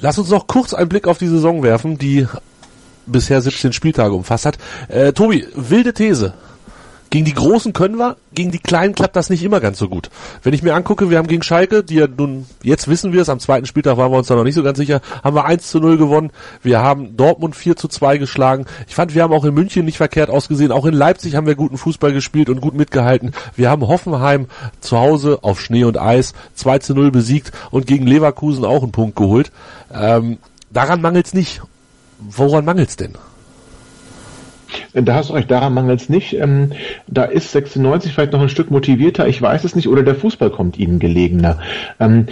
[0.00, 2.26] Lass uns noch kurz einen Blick auf die Saison werfen, die
[3.06, 4.58] bisher 17 Spieltage umfasst hat.
[4.88, 6.34] Äh, Tobi, wilde These.
[7.10, 10.10] Gegen die Großen können wir, gegen die Kleinen klappt das nicht immer ganz so gut.
[10.44, 13.28] Wenn ich mir angucke, wir haben gegen Schalke, die ja nun, jetzt wissen wir es,
[13.28, 15.68] am zweiten Spieltag waren wir uns da noch nicht so ganz sicher, haben wir 1
[15.68, 16.30] zu 0 gewonnen.
[16.62, 18.66] Wir haben Dortmund 4 zu 2 geschlagen.
[18.86, 20.70] Ich fand, wir haben auch in München nicht verkehrt ausgesehen.
[20.70, 23.32] Auch in Leipzig haben wir guten Fußball gespielt und gut mitgehalten.
[23.56, 24.46] Wir haben Hoffenheim
[24.80, 28.92] zu Hause auf Schnee und Eis 2 zu 0 besiegt und gegen Leverkusen auch einen
[28.92, 29.50] Punkt geholt.
[29.92, 30.38] Ähm,
[30.70, 31.60] daran mangelt's nicht.
[32.20, 33.16] Woran mangelt's denn?
[34.92, 36.34] Da hast du recht, daran mangelt es nicht.
[36.34, 36.72] Ähm,
[37.06, 40.50] da ist 96 vielleicht noch ein Stück motivierter, ich weiß es nicht, oder der Fußball
[40.50, 41.58] kommt ihnen gelegener.
[41.98, 42.26] Ähm,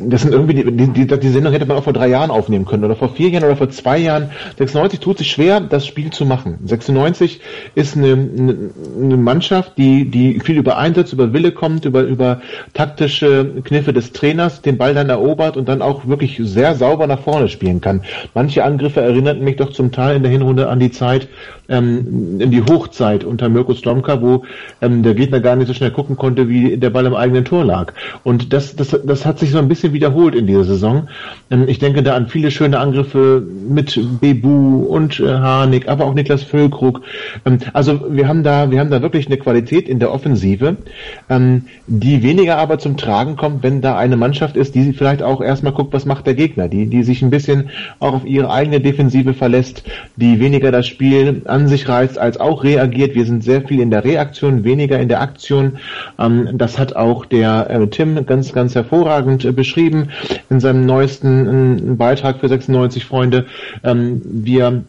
[0.00, 2.84] das sind irgendwie, die, die, die, Sendung hätte man auch vor drei Jahren aufnehmen können,
[2.84, 4.30] oder vor vier Jahren oder vor zwei Jahren.
[4.58, 6.58] 96 tut sich schwer, das Spiel zu machen.
[6.64, 7.40] 96
[7.74, 12.40] ist eine, eine Mannschaft, die, die viel über Einsatz, über Wille kommt, über, über
[12.72, 17.20] taktische Kniffe des Trainers, den Ball dann erobert und dann auch wirklich sehr sauber nach
[17.20, 18.02] vorne spielen kann.
[18.34, 21.28] Manche Angriffe erinnerten mich doch zum Teil in der Hinrunde an die Zeit,
[21.68, 24.44] ähm, in die Hochzeit unter Mirko Slomka, wo
[24.80, 27.64] ähm, der Gegner gar nicht so schnell gucken konnte, wie der Ball im eigenen Tor
[27.64, 27.92] lag.
[28.22, 31.08] Und das, das, das hat sich so ein bisschen wiederholt in dieser Saison.
[31.50, 36.14] Ähm, ich denke da an viele schöne Angriffe mit Bebu und äh, Harnik, aber auch
[36.14, 37.02] Niklas Füllkrug.
[37.44, 40.76] Ähm, also wir haben da, wir haben da wirklich eine Qualität in der Offensive,
[41.28, 45.40] ähm, die weniger aber zum Tragen kommt, wenn da eine Mannschaft ist, die vielleicht auch
[45.40, 48.80] erstmal guckt, was macht der Gegner, die, die sich ein bisschen auch auf ihre eigene
[48.80, 49.84] Defensive verlässt,
[50.16, 53.14] die weniger das Spiel an sich reißt, als auch reagiert.
[53.14, 55.78] Wir sind sehr viel in der Reaktion, weniger in der Aktion.
[56.18, 60.10] Ähm, das hat auch der äh, Tim ganz, ganz hervorragend äh, beschrieben
[60.50, 63.46] in seinem neuesten äh, Beitrag für 96 Freunde.
[63.82, 64.84] Ähm, wir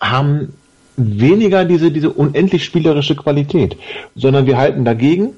[0.00, 0.54] haben
[0.96, 3.76] weniger diese, diese unendlich spielerische Qualität,
[4.14, 5.30] sondern wir halten dagegen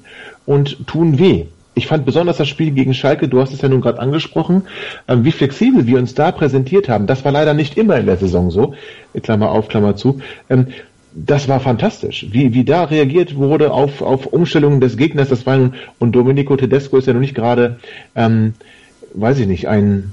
[0.45, 3.81] und tun weh ich fand besonders das Spiel gegen Schalke, du hast es ja nun
[3.81, 4.63] gerade angesprochen,
[5.07, 7.05] äh, wie flexibel wir uns da präsentiert haben.
[7.05, 8.73] Das war leider nicht immer in der Saison so.
[9.21, 10.21] Klammer auf, Klammer zu.
[10.49, 10.67] Ähm,
[11.13, 15.29] das war fantastisch, wie, wie da reagiert wurde auf, auf Umstellungen des Gegners.
[15.29, 17.79] Das war nun, und Domenico Tedesco ist ja noch nicht gerade,
[18.15, 18.53] ähm,
[19.13, 20.11] weiß ich nicht, ein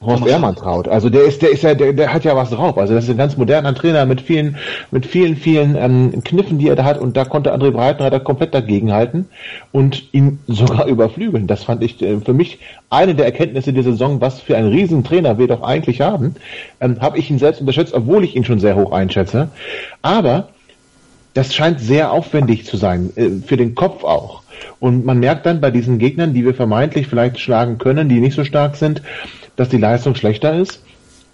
[0.00, 0.86] Horst Ehrmann traut.
[0.86, 2.78] Also der ist, der ist ja, der, der hat ja was drauf.
[2.78, 4.56] Also das ist ein ganz moderner Trainer mit vielen,
[4.92, 7.00] mit vielen, vielen ähm, Kniffen, die er da hat.
[7.00, 9.26] Und da konnte André Breitenreiter komplett dagegenhalten
[9.72, 11.48] und ihn sogar überflügeln.
[11.48, 15.38] Das fand ich äh, für mich eine der Erkenntnisse dieser Saison, was für ein Riesentrainer
[15.38, 16.36] wir doch eigentlich haben.
[16.80, 19.48] Ähm, Habe ich ihn selbst unterschätzt, obwohl ich ihn schon sehr hoch einschätze.
[20.02, 20.48] Aber
[21.34, 24.42] das scheint sehr aufwendig zu sein, äh, für den Kopf auch.
[24.78, 28.34] Und man merkt dann bei diesen Gegnern, die wir vermeintlich vielleicht schlagen können, die nicht
[28.34, 29.02] so stark sind,
[29.58, 30.80] dass die Leistung schlechter ist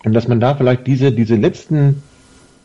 [0.05, 2.03] und dass man da vielleicht diese, diese letzten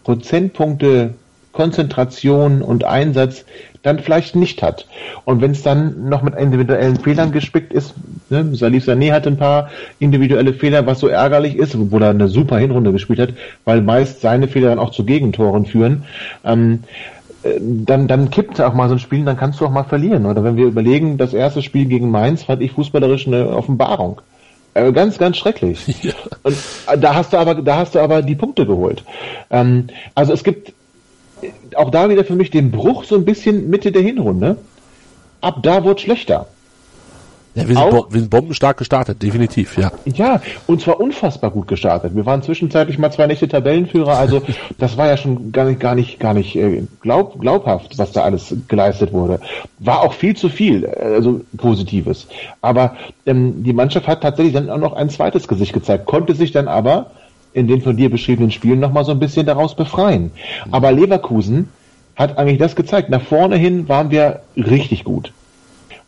[0.06, 1.14] Prozentpunkte
[1.52, 3.44] Konzentration und Einsatz
[3.82, 4.88] dann vielleicht nicht hat.
[5.26, 7.94] Und wenn es dann noch mit individuellen Fehlern gespickt ist,
[8.30, 9.70] ne, Salif Sané hat ein paar
[10.00, 13.34] individuelle Fehler, was so ärgerlich ist, obwohl er eine super Hinrunde gespielt hat,
[13.66, 16.06] weil meist seine Fehler dann auch zu Gegentoren führen.
[16.46, 16.84] Ähm,
[17.44, 20.26] äh, dann, dann kippt auch mal so ein Spiel, dann kannst du auch mal verlieren.
[20.26, 24.22] Oder wenn wir überlegen, das erste Spiel gegen Mainz fand ich fußballerisch eine Offenbarung.
[24.74, 25.80] Äh, ganz, ganz schrecklich.
[26.04, 26.14] Ja.
[26.44, 26.56] Und
[26.88, 29.04] äh, da hast du aber, da hast du aber die Punkte geholt.
[29.50, 30.74] Ähm, also es gibt
[31.76, 34.58] auch da wieder für mich den Bruch so ein bisschen Mitte der Hinrunde.
[35.42, 36.48] Ab da wurde schlechter.
[37.56, 39.92] Ja, wir sind, wir sind bombenstark gestartet, definitiv, ja.
[40.06, 42.16] Ja, und zwar unfassbar gut gestartet.
[42.16, 44.42] Wir waren zwischenzeitlich mal zwei Nächte Tabellenführer, also
[44.78, 48.22] das war ja schon gar nicht, gar nicht, gar nicht äh, glaub, glaubhaft, was da
[48.22, 49.40] alles geleistet wurde.
[49.80, 52.28] War auch viel zu viel, äh, also Positives.
[52.62, 56.52] Aber ähm, die Mannschaft hat tatsächlich dann auch noch ein zweites Gesicht gezeigt, konnte sich
[56.52, 57.12] dann aber
[57.54, 60.32] in den von dir beschriebenen Spielen nochmal so ein bisschen daraus befreien.
[60.70, 61.70] Aber Leverkusen
[62.16, 63.10] hat eigentlich das gezeigt.
[63.10, 65.32] Nach vorne hin waren wir richtig gut.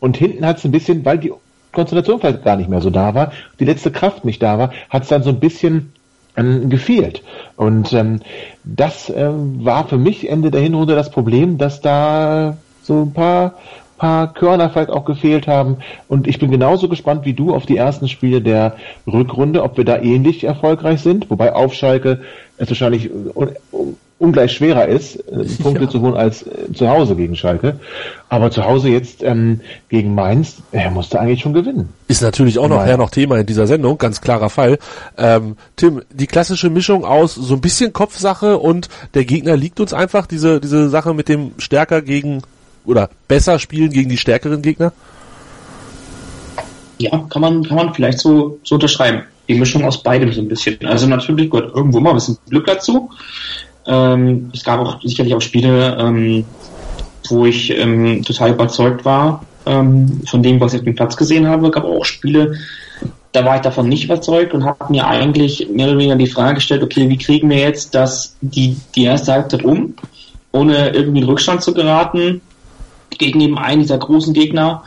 [0.01, 1.31] Und hinten hat es ein bisschen, weil die
[1.71, 5.03] Konzentration vielleicht gar nicht mehr so da war, die letzte Kraft nicht da war, hat
[5.03, 5.93] es dann so ein bisschen
[6.35, 7.23] ähm, gefehlt.
[7.55, 8.19] Und ähm,
[8.65, 13.53] das ähm, war für mich Ende der Hinrunde das Problem, dass da so ein paar
[14.01, 15.77] paar Körner vielleicht auch gefehlt haben.
[16.07, 19.85] Und ich bin genauso gespannt wie du auf die ersten Spiele der Rückrunde, ob wir
[19.85, 21.29] da ähnlich erfolgreich sind.
[21.29, 22.21] Wobei auf Schalke
[22.57, 23.11] es wahrscheinlich
[24.21, 25.89] ungleich schwerer ist, äh, Punkte ja.
[25.89, 27.79] zu holen als äh, zu Hause gegen Schalke.
[28.29, 31.89] Aber zu Hause jetzt ähm, gegen Mainz, er musste eigentlich schon gewinnen.
[32.07, 34.77] Ist natürlich auch nachher noch Thema in dieser Sendung, ganz klarer Fall.
[35.17, 39.93] Ähm, Tim, die klassische Mischung aus so ein bisschen Kopfsache und der Gegner liegt uns
[39.93, 42.41] einfach, diese, diese Sache mit dem stärker gegen
[42.85, 44.93] oder besser spielen gegen die stärkeren Gegner?
[46.99, 49.23] Ja, kann man, kann man vielleicht so, so unterschreiben.
[49.47, 50.77] Die Mischung aus beidem so ein bisschen.
[50.85, 53.09] Also natürlich gehört irgendwo mal ein bisschen Glück dazu.
[53.87, 56.45] Ähm, es gab auch sicherlich auch Spiele, ähm,
[57.29, 61.47] wo ich ähm, total überzeugt war ähm, von dem, was ich auf dem Platz gesehen
[61.47, 61.67] habe.
[61.67, 62.55] Es gab auch Spiele,
[63.31, 66.55] da war ich davon nicht überzeugt und habe mir eigentlich mehr oder weniger die Frage
[66.55, 69.93] gestellt, okay, wie kriegen wir jetzt das, die, die erste Halbzeit um,
[70.51, 72.41] ohne irgendwie in Rückstand zu geraten
[73.17, 74.83] gegen eben einen dieser großen Gegner.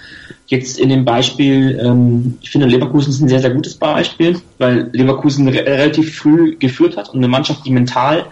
[0.47, 4.91] Jetzt in dem Beispiel, ähm, ich finde Leverkusen ist ein sehr, sehr gutes Beispiel, weil
[4.93, 8.27] Leverkusen re relativ früh geführt hat und eine Mannschaft, die mental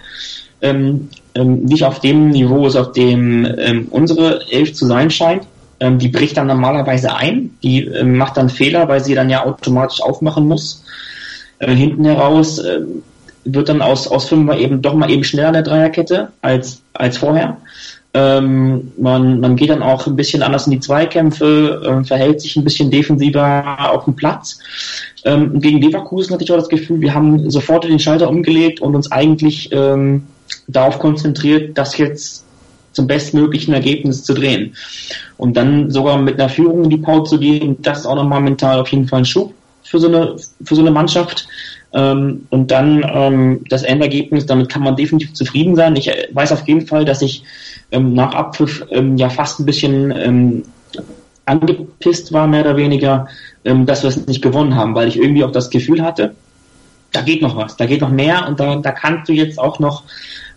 [0.63, 5.47] ähm, ähm, nicht auf dem Niveau ist, auf dem ähm, unsere Elf zu sein scheint.
[5.81, 9.45] Ähm, die bricht dann normalerweise ein, die ähm, macht dann Fehler, weil sie dann ja
[9.45, 10.85] automatisch aufmachen muss.
[11.59, 12.81] Äh, hinten heraus äh,
[13.45, 17.19] wird dann aus, aus Fünfer eben doch mal eben schneller in der Dreierkette als, als
[17.19, 17.57] vorher.
[18.15, 22.57] Ähm, man, man geht dann auch ein bisschen anders in die Zweikämpfe, äh, verhält sich
[22.57, 24.59] ein bisschen defensiver auf dem Platz.
[25.25, 28.95] Ähm, gegen Leverkusen hatte ich auch das Gefühl, wir haben sofort den Schalter umgelegt und
[28.95, 30.25] uns eigentlich ähm,
[30.69, 32.45] darauf konzentriert, das jetzt
[32.93, 34.75] zum bestmöglichen Ergebnis zu drehen.
[35.37, 38.41] Und dann sogar mit einer Führung in die Pause zu gehen, das ist auch nochmal
[38.41, 41.47] mental auf jeden Fall ein Schub für so eine, für so eine Mannschaft.
[41.95, 45.97] Ähm, und dann ähm, das Endergebnis, damit kann man definitiv zufrieden sein.
[45.97, 47.45] Ich äh, weiß auf jeden Fall, dass ich
[47.91, 48.87] ähm, nach Abpfiff
[49.17, 50.65] ja fast ein bisschen
[51.45, 53.27] angepisst war, mehr oder weniger,
[53.65, 56.35] dass wir es nicht gewonnen haben, weil ich irgendwie auch das Gefühl hatte,
[57.13, 59.79] da geht noch was, da geht noch mehr und da, da kannst du jetzt auch
[59.79, 60.05] noch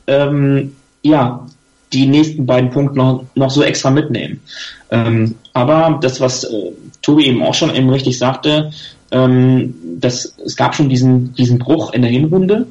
[0.07, 1.45] ähm, ja
[1.93, 4.41] die nächsten beiden Punkte noch, noch so extra mitnehmen.
[4.91, 8.71] Ähm, aber das, was äh, Tobi eben auch schon eben richtig sagte,
[9.11, 12.67] ähm, das, es gab schon diesen, diesen Bruch in der Hinrunde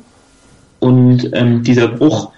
[0.80, 2.30] und ähm, dieser Bruch,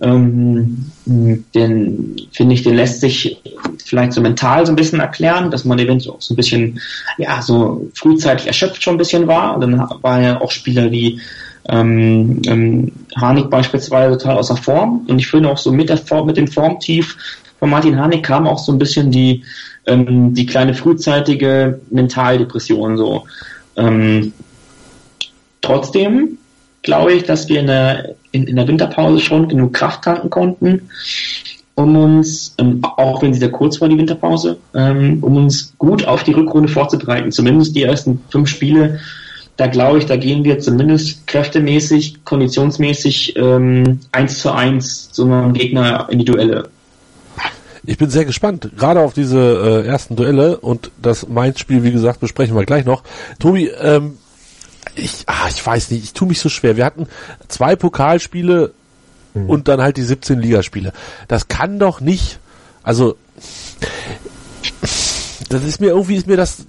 [0.00, 3.40] ähm, den finde ich, den lässt sich
[3.84, 6.80] vielleicht so mental so ein bisschen erklären, dass man eventuell auch so ein bisschen,
[7.18, 11.20] ja, so frühzeitig erschöpft schon ein bisschen von dann war ja auch Spieler wie
[11.68, 15.06] ähm, ähm, Harnik beispielsweise total außer Form.
[15.08, 17.16] Und ich finde auch so mit der Form, mit dem Formtief
[17.58, 19.42] von Martin Harnik kam auch so ein bisschen die
[19.86, 23.24] ähm, die kleine frühzeitige Mentaldepression so.
[23.76, 24.32] Ähm,
[25.60, 26.38] trotzdem
[26.82, 30.90] glaube ich, dass wir in der, in, in der Winterpause schon genug Kraft tanken konnten,
[31.74, 36.06] um uns, ähm, auch wenn sie sehr kurz war, die Winterpause, ähm, um uns gut
[36.06, 37.32] auf die Rückrunde vorzubereiten.
[37.32, 39.00] Zumindest die ersten fünf Spiele,
[39.56, 45.52] da glaube ich, da gehen wir zumindest kräftemäßig, konditionsmäßig ähm, eins zu eins zu einem
[45.52, 46.68] Gegner in die Duelle.
[47.86, 52.20] Ich bin sehr gespannt, gerade auf diese äh, ersten Duelle und das Mainz-Spiel, wie gesagt,
[52.20, 53.02] besprechen wir gleich noch.
[53.38, 54.16] Tobi, ähm,
[54.96, 56.76] ich, ah, ich weiß nicht, ich tue mich so schwer.
[56.76, 57.08] Wir hatten
[57.48, 58.72] zwei Pokalspiele
[59.34, 59.50] mhm.
[59.50, 60.92] und dann halt die 17 Ligaspiele.
[61.28, 62.38] Das kann doch nicht,
[62.82, 63.16] also
[65.48, 66.66] das ist mir irgendwie ist mir das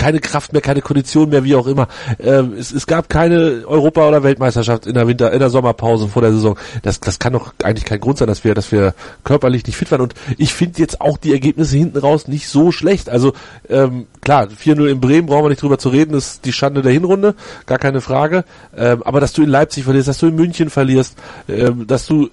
[0.00, 1.86] keine Kraft mehr, keine Kondition mehr, wie auch immer.
[2.18, 6.22] Ähm, es, es gab keine Europa- oder Weltmeisterschaft in der Winter, in der Sommerpause vor
[6.22, 6.58] der Saison.
[6.82, 9.90] Das, das kann doch eigentlich kein Grund sein, dass wir, dass wir körperlich nicht fit
[9.90, 10.00] waren.
[10.00, 13.10] Und ich finde jetzt auch die Ergebnisse hinten raus nicht so schlecht.
[13.10, 13.34] Also
[13.68, 16.92] ähm, klar, 4-0 in Bremen brauchen wir nicht drüber zu reden, ist die Schande der
[16.92, 17.34] Hinrunde,
[17.66, 18.44] gar keine Frage.
[18.76, 21.16] Ähm, aber dass du in Leipzig verlierst, dass du in München verlierst,
[21.48, 22.30] ähm, dass du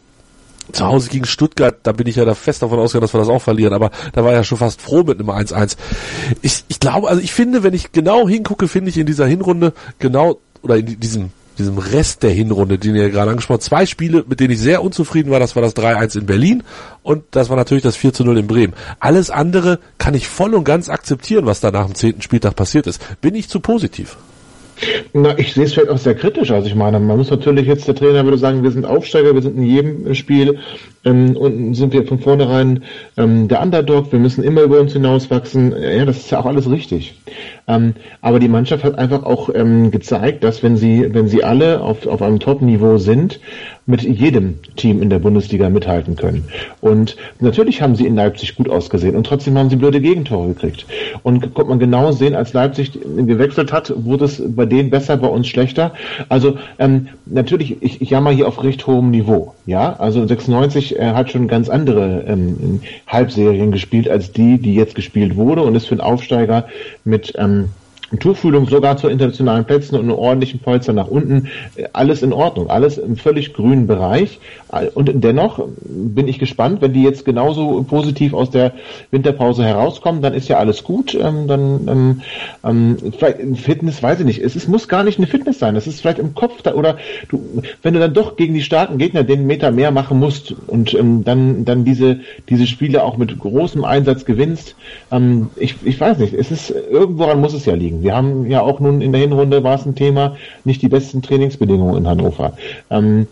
[0.71, 3.29] zu Hause gegen Stuttgart, da bin ich ja da fest davon ausgegangen, dass wir das
[3.29, 5.75] auch verlieren, aber da war ja schon fast froh mit einem 1-1.
[6.43, 9.73] Ich, ich glaube, also ich finde, wenn ich genau hingucke, finde ich in dieser Hinrunde
[9.97, 14.23] genau, oder in diesem, diesem Rest der Hinrunde, den ihr gerade angesprochen habt, zwei Spiele,
[14.27, 16.63] mit denen ich sehr unzufrieden war, das war das 3-1 in Berlin
[17.03, 18.73] und das war natürlich das 4-0 in Bremen.
[18.99, 22.87] Alles andere kann ich voll und ganz akzeptieren, was da nach dem zehnten Spieltag passiert
[22.87, 23.01] ist.
[23.21, 24.17] Bin ich zu positiv?
[25.13, 26.51] Na, ich sehe es vielleicht auch sehr kritisch.
[26.51, 29.41] Also ich meine, man muss natürlich jetzt, der Trainer würde sagen, wir sind Aufsteiger, wir
[29.41, 30.59] sind in jedem Spiel
[31.03, 32.83] ähm, und sind wir von vornherein
[33.17, 35.73] ähm, der Underdog, wir müssen immer über uns hinauswachsen.
[35.81, 37.15] Ja, das ist ja auch alles richtig.
[37.67, 41.81] Ähm, aber die Mannschaft hat einfach auch ähm, gezeigt, dass wenn sie, wenn sie alle
[41.81, 43.39] auf, auf einem Top-Niveau sind,
[43.87, 46.43] mit jedem Team in der Bundesliga mithalten können.
[46.81, 50.85] Und natürlich haben sie in Leipzig gut ausgesehen und trotzdem haben sie blöde Gegentore gekriegt.
[51.23, 55.27] Und kommt man genau sehen, als Leipzig gewechselt hat, wurde es bei denen besser, bei
[55.27, 55.93] uns schlechter.
[56.27, 59.55] Also ähm, natürlich, ich, ich jammer hier auf recht hohem Niveau.
[59.65, 64.95] Ja, also 96 äh, hat schon ganz andere ähm, Halbserien gespielt als die, die jetzt
[64.95, 66.67] gespielt wurde und ist für einen Aufsteiger
[67.05, 67.69] mit ähm,
[68.19, 71.49] Tuchfühlung sogar zu internationalen Plätzen und einen ordentlichen Polster nach unten.
[71.93, 74.39] Alles in Ordnung, alles im völlig grünen Bereich.
[74.93, 78.73] Und dennoch bin ich gespannt, wenn die jetzt genauso positiv aus der
[79.11, 81.15] Winterpause herauskommen, dann ist ja alles gut.
[81.15, 82.21] Ähm, dann ähm,
[82.63, 84.41] ähm, vielleicht Fitness, weiß ich nicht.
[84.41, 85.75] Es, es muss gar nicht eine Fitness sein.
[85.75, 86.97] Es ist vielleicht im Kopf da, oder
[87.29, 90.93] du, wenn du dann doch gegen die starken Gegner den Meter mehr machen musst und
[90.93, 94.75] ähm, dann dann diese diese Spiele auch mit großem Einsatz gewinnst.
[95.11, 96.33] Ähm, ich, ich weiß nicht.
[96.33, 97.96] Es ist irgendworan muss es ja liegen.
[98.01, 101.21] Wir haben ja auch nun in der Hinrunde war es ein Thema, nicht die besten
[101.21, 102.53] Trainingsbedingungen in Hannover.
[102.89, 103.27] Ähm,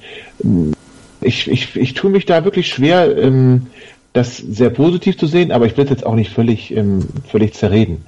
[1.21, 3.67] ich, ich, ich tue mich da wirklich schwer, ähm,
[4.15, 7.54] das sehr positiv zu sehen, aber ich will es jetzt auch nicht völlig, ähm, völlig
[7.54, 8.06] zerreden.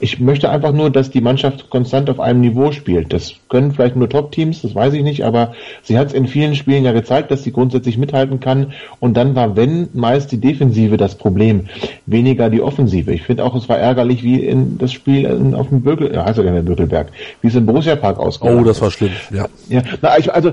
[0.00, 3.12] Ich möchte einfach nur, dass die Mannschaft konstant auf einem Niveau spielt.
[3.12, 6.54] Das können vielleicht nur Top-Teams, das weiß ich nicht, aber sie hat es in vielen
[6.54, 8.72] Spielen ja gezeigt, dass sie grundsätzlich mithalten kann.
[8.98, 11.66] Und dann war, wenn, meist die Defensive das Problem,
[12.06, 13.12] weniger die Offensive.
[13.12, 16.24] Ich finde auch, es war ärgerlich, wie in das Spiel in, auf dem Bökel, ja,
[16.24, 17.08] heißt ja der Bökelberg,
[17.42, 19.46] wie es im Borussia Park ausgegangen Oh, das war schlimm, ja.
[19.68, 20.52] Ja, na, ich, also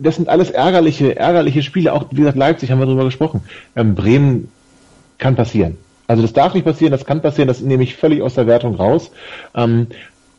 [0.00, 1.92] das sind alles ärgerliche, ärgerliche Spiele.
[1.92, 3.42] Auch wie gesagt, Leipzig haben wir drüber gesprochen.
[3.76, 4.48] Ähm, Bremen
[5.18, 5.76] kann passieren.
[6.06, 8.74] Also das darf nicht passieren, das kann passieren, das nehme ich völlig aus der Wertung
[8.74, 9.10] raus.
[9.54, 9.88] Ähm,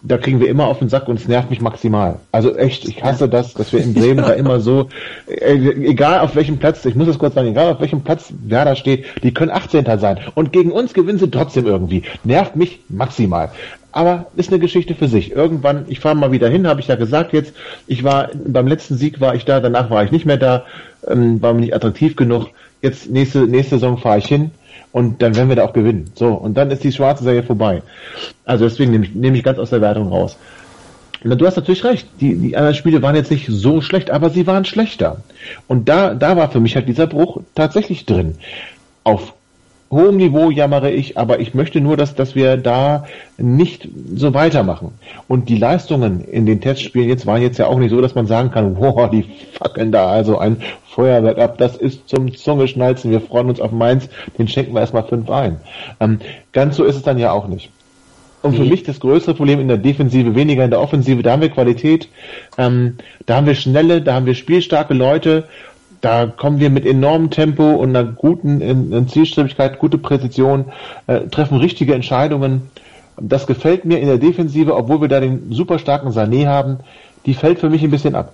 [0.01, 2.19] da kriegen wir immer auf den Sack und es nervt mich maximal.
[2.31, 4.87] Also echt, ich hasse das, dass wir in Bremen da immer so,
[5.27, 8.75] äh, egal auf welchem Platz, ich muss es kurz sagen, egal auf welchem Platz Werder
[8.75, 9.85] steht, die können 18.
[9.99, 10.19] sein.
[10.35, 12.03] Und gegen uns gewinnen sie trotzdem irgendwie.
[12.23, 13.51] Nervt mich maximal.
[13.91, 15.31] Aber ist eine Geschichte für sich.
[15.31, 17.53] Irgendwann, ich fahre mal wieder hin, habe ich ja gesagt jetzt.
[17.87, 20.65] Ich war beim letzten Sieg war ich da, danach war ich nicht mehr da,
[21.07, 22.49] ähm, war mir nicht attraktiv genug.
[22.81, 24.51] Jetzt nächste nächste Saison fahre ich hin
[24.91, 26.11] und dann werden wir da auch gewinnen.
[26.13, 27.81] So und dann ist die schwarze Serie vorbei.
[28.45, 30.37] Also deswegen nehme ich, nehme ich ganz aus der Wertung raus.
[31.23, 32.07] Na, du hast natürlich recht.
[32.21, 35.17] Die, die anderen Spiele waren jetzt nicht so schlecht, aber sie waren schlechter.
[35.67, 38.35] Und da, da war für mich halt dieser Bruch tatsächlich drin.
[39.03, 39.33] Auf
[39.91, 43.05] hohem Niveau jammere ich, aber ich möchte nur, dass, dass wir da
[43.37, 44.91] nicht so weitermachen.
[45.27, 48.27] Und die Leistungen in den Testspielen jetzt waren jetzt ja auch nicht so, dass man
[48.27, 50.57] sagen kann, wow, die fackeln da also ein
[50.89, 55.03] Feuerwerk ab, das ist zum Zungeschnalzen, wir freuen uns auf Mainz, den schenken wir erstmal
[55.03, 55.57] fünf ein.
[55.99, 56.19] Ähm,
[56.51, 57.71] ganz so ist es dann ja auch nicht.
[58.41, 61.41] Und für mich das größere Problem in der Defensive, weniger in der Offensive, da haben
[61.41, 62.07] wir Qualität,
[62.57, 65.45] ähm, da haben wir schnelle, da haben wir spielstarke Leute
[66.01, 70.65] da kommen wir mit enormem Tempo und einer guten in, in Zielstrebigkeit, gute Präzision,
[71.07, 72.69] äh, treffen richtige Entscheidungen.
[73.21, 76.77] Das gefällt mir in der Defensive, obwohl wir da den super starken Sané haben.
[77.25, 78.33] Die fällt für mich ein bisschen ab.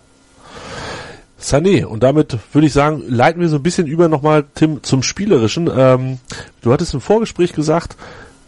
[1.41, 5.03] Sané, und damit würde ich sagen, leiten wir so ein bisschen über nochmal, Tim, zum
[5.03, 5.69] Spielerischen.
[5.75, 6.19] Ähm,
[6.61, 7.97] du hattest im Vorgespräch gesagt,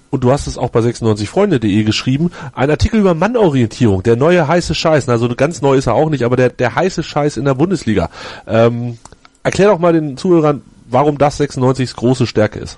[0.09, 4.73] und du hast es auch bei 96freunde.de geschrieben, ein Artikel über Mannorientierung, der neue heiße
[4.73, 5.09] Scheiß.
[5.09, 8.09] Also ganz neu ist er auch nicht, aber der, der heiße Scheiß in der Bundesliga.
[8.47, 8.97] Ähm,
[9.43, 12.77] erklär doch mal den Zuhörern, warum das 96s große Stärke ist.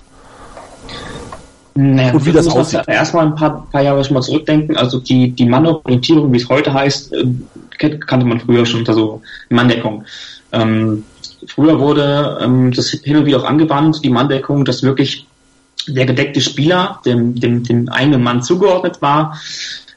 [1.74, 2.82] Naja, und wie das aussieht.
[2.88, 4.76] Erstmal ein paar, paar Jahre schon mal zurückdenken.
[4.76, 9.22] Also die, die Mannorientierung, wie es heute heißt, äh, kannte man früher schon unter so
[9.48, 10.04] Manndeckung.
[10.52, 11.04] Ähm,
[11.46, 15.26] früher wurde ähm, das hin und wieder auch angewandt, die Manndeckung, dass wirklich
[15.92, 19.40] der gedeckte Spieler, dem, dem, dem eigenen Mann zugeordnet war,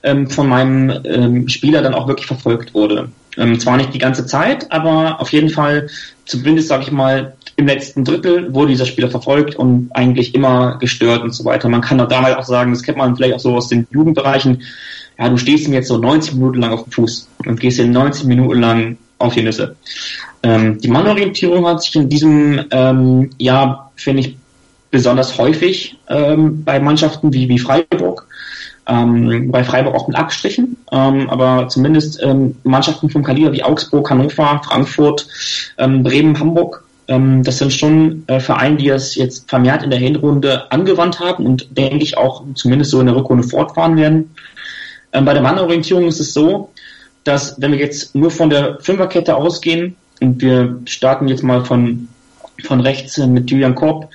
[0.04, 3.10] ähm, von meinem ähm, Spieler dann auch wirklich verfolgt wurde.
[3.38, 5.90] Ähm, zwar nicht die ganze Zeit, aber auf jeden Fall,
[6.26, 11.22] zumindest sage ich mal, im letzten Drittel wurde dieser Spieler verfolgt und eigentlich immer gestört
[11.22, 11.70] und so weiter.
[11.70, 14.64] Man kann auch damals auch sagen, das kennt man vielleicht auch so aus den Jugendbereichen,
[15.18, 17.92] ja, du stehst ihm jetzt so 90 Minuten lang auf dem Fuß und gehst ihm
[17.92, 19.76] 90 Minuten lang auf die Nüsse.
[20.42, 24.38] Ähm, die Mannorientierung hat sich in diesem ähm, Jahr, finde ich,
[24.94, 28.28] besonders häufig ähm, bei Mannschaften wie, wie Freiburg.
[28.86, 34.10] Ähm, bei Freiburg auch mit Abstrichen, ähm, aber zumindest ähm, Mannschaften vom Kaliber wie Augsburg,
[34.10, 35.26] Hannover, Frankfurt,
[35.78, 40.00] ähm, Bremen, Hamburg, ähm, das sind schon äh, Vereine, die es jetzt vermehrt in der
[40.00, 44.36] Hinrunde angewandt haben und denke ich auch zumindest so in der Rückrunde fortfahren werden.
[45.12, 46.70] Ähm, bei der Mannorientierung ist es so,
[47.24, 52.10] dass wenn wir jetzt nur von der Fünferkette ausgehen und wir starten jetzt mal von,
[52.64, 54.10] von rechts mit Julian Korb,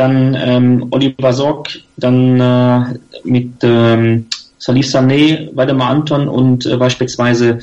[0.00, 7.58] dann ähm, Oliver Sorg, dann äh, mit ähm, Salif Sané, Waldemar Anton und äh, beispielsweise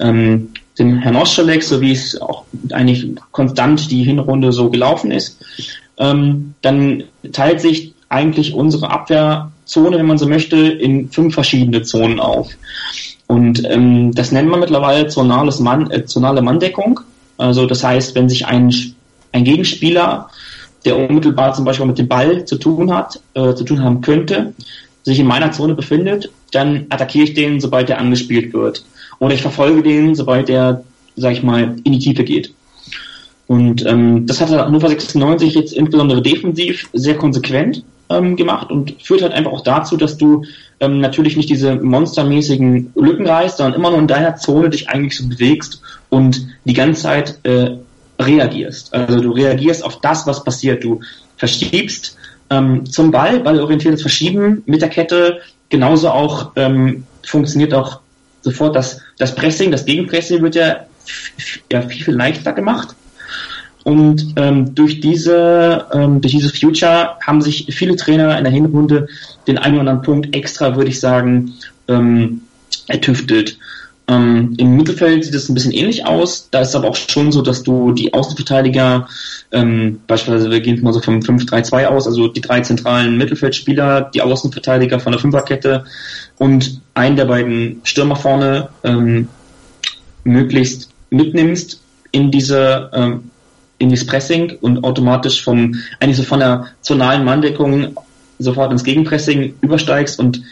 [0.00, 5.44] ähm, dem Herrn Oschalek, so wie es auch eigentlich konstant die Hinrunde so gelaufen ist.
[5.98, 12.20] Ähm, dann teilt sich eigentlich unsere Abwehrzone, wenn man so möchte, in fünf verschiedene Zonen
[12.20, 12.48] auf.
[13.26, 17.00] Und ähm, das nennt man mittlerweile zonales Mann, äh, zonale Manndeckung.
[17.36, 18.74] Also das heißt, wenn sich ein,
[19.32, 20.30] ein Gegenspieler
[20.84, 24.52] der unmittelbar zum Beispiel mit dem Ball zu tun hat, äh, zu tun haben könnte,
[25.02, 28.84] sich in meiner Zone befindet, dann attackiere ich den, sobald er angespielt wird.
[29.18, 30.84] Oder ich verfolge den, sobald er,
[31.16, 32.52] sag ich mal, in die Tiefe geht.
[33.46, 39.22] Und ähm, das hat Hannover 96 jetzt insbesondere defensiv sehr konsequent ähm, gemacht und führt
[39.22, 40.44] halt einfach auch dazu, dass du
[40.80, 45.16] ähm, natürlich nicht diese monstermäßigen Lücken reißt, sondern immer nur in deiner Zone dich eigentlich
[45.16, 47.76] so bewegst und die ganze Zeit äh,
[48.26, 48.92] reagierst.
[48.94, 50.82] Also du reagierst auf das, was passiert.
[50.84, 51.00] Du
[51.36, 52.16] verschiebst
[52.50, 55.40] ähm, zum Ball, ballorientiertes Verschieben mit der Kette.
[55.68, 58.00] Genauso auch ähm, funktioniert auch
[58.42, 60.86] sofort das, das Pressing, das Gegenpressing wird ja,
[61.70, 62.94] ja viel, viel leichter gemacht.
[63.84, 69.08] Und ähm, durch diese ähm, durch diese Future haben sich viele Trainer in der Hinrunde
[69.48, 71.54] den einen oder anderen Punkt extra, würde ich sagen,
[71.88, 72.42] ähm,
[72.86, 73.58] ertüftelt.
[74.08, 76.48] Ähm, Im Mittelfeld sieht es ein bisschen ähnlich aus.
[76.50, 79.08] Da ist es aber auch schon so, dass du die Außenverteidiger,
[79.52, 84.22] ähm, beispielsweise wir gehen mal so vom 5-3-2 aus, also die drei zentralen Mittelfeldspieler, die
[84.22, 85.84] Außenverteidiger von der Fünferkette
[86.38, 89.28] und einen der beiden Stürmer vorne ähm,
[90.24, 91.80] möglichst mitnimmst
[92.10, 93.30] in diese ähm,
[93.78, 97.96] in dieses Pressing und automatisch vom eigentlich so von der zonalen Manndeckung
[98.38, 100.42] sofort ins Gegenpressing übersteigst und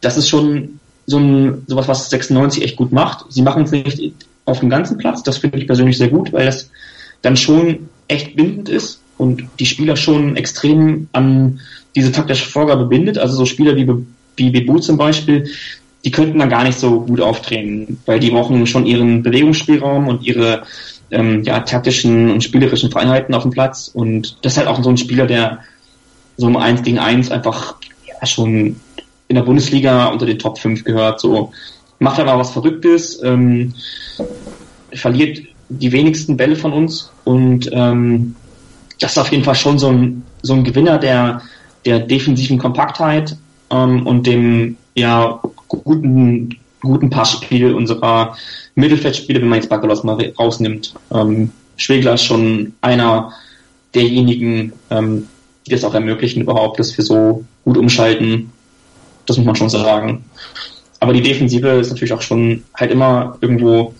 [0.00, 3.24] das ist schon so ein sowas, was 96 echt gut macht.
[3.30, 4.12] Sie machen es nicht
[4.44, 6.70] auf dem ganzen Platz, das finde ich persönlich sehr gut, weil das
[7.22, 11.60] dann schon echt bindend ist und die Spieler schon extrem an
[11.96, 13.18] diese taktische Vorgabe bindet.
[13.18, 13.88] Also so Spieler wie,
[14.36, 15.50] wie Bebu zum Beispiel,
[16.04, 20.22] die könnten dann gar nicht so gut auftreten, weil die brauchen schon ihren Bewegungsspielraum und
[20.22, 20.62] ihre
[21.10, 23.90] ähm, ja, taktischen und spielerischen Feinheiten auf dem Platz.
[23.92, 25.60] Und das ist halt auch so ein Spieler, der
[26.36, 28.76] so um eins gegen eins einfach ja, schon
[29.28, 31.20] in der Bundesliga unter den Top 5 gehört.
[31.20, 31.52] So
[31.98, 33.74] macht aber was Verrücktes, ähm,
[34.92, 38.34] verliert die wenigsten Bälle von uns und ähm,
[39.00, 41.42] das ist auf jeden Fall schon so ein, so ein Gewinner der,
[41.84, 43.36] der defensiven Kompaktheit
[43.70, 48.36] ähm, und dem ja guten, guten Passspiel unserer
[48.74, 50.94] Mittelfeldspiele, wenn man jetzt Bakalos mal rausnimmt.
[51.12, 53.32] Ähm, Schwegler ist schon einer
[53.94, 55.28] derjenigen, ähm,
[55.66, 58.52] die das auch ermöglichen überhaupt, dass wir so gut umschalten.
[59.28, 60.24] Das muss man schon sagen.
[61.00, 63.94] Aber die Defensive ist natürlich auch schon halt immer irgendwo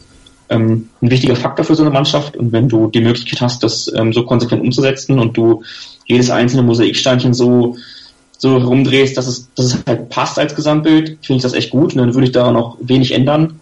[0.48, 2.36] ähm, ein wichtiger Faktor für so eine Mannschaft.
[2.36, 5.62] Und wenn du die Möglichkeit hast, das ähm, so konsequent umzusetzen und du
[6.06, 7.76] jedes einzelne Mosaiksteinchen so
[8.38, 11.92] so herumdrehst, dass es, dass es halt passt als Gesamtbild, finde ich das echt gut.
[11.92, 13.58] Und dann würde ich da noch wenig ändern.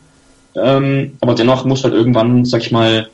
[0.55, 3.09] Ähm, aber dennoch muss halt irgendwann, sag ich mal,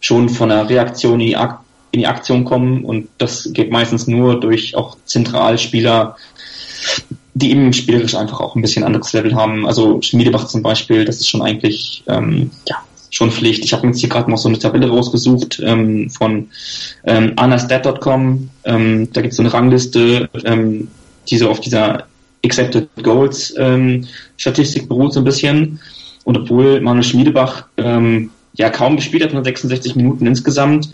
[0.00, 1.60] schon von der Reaktion in die, Ak
[1.90, 2.84] in die Aktion kommen.
[2.84, 6.16] Und das geht meistens nur durch auch Zentralspieler,
[7.38, 9.66] die eben spielerisch einfach auch ein bisschen anderes Level haben.
[9.66, 12.76] Also Schmiedebach zum Beispiel, das ist schon eigentlich ähm, ja,
[13.10, 13.64] schon Pflicht.
[13.64, 16.48] Ich habe mir jetzt hier gerade noch so eine Tabelle rausgesucht ähm, von
[17.04, 18.50] ähm, anastat.com.
[18.64, 20.88] Ähm, da gibt es so eine Rangliste, ähm,
[21.28, 22.06] die so auf dieser
[22.44, 25.80] Accepted Goals ähm, Statistik beruht so ein bisschen.
[26.24, 30.88] Und obwohl Manuel Schmiedebach ähm, ja kaum gespielt hat, nur 66 Minuten insgesamt,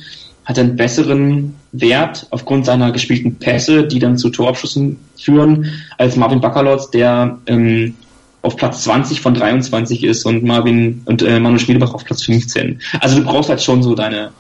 [0.45, 6.41] hat einen besseren Wert aufgrund seiner gespielten Pässe, die dann zu Torabschüssen führen, als Marvin
[6.41, 7.95] Bakalotz, der ähm,
[8.43, 12.81] auf Platz 20 von 23 ist und Marvin und äh, Manu Schmiedebach auf Platz 15.
[13.01, 14.33] Also du brauchst halt schon so deine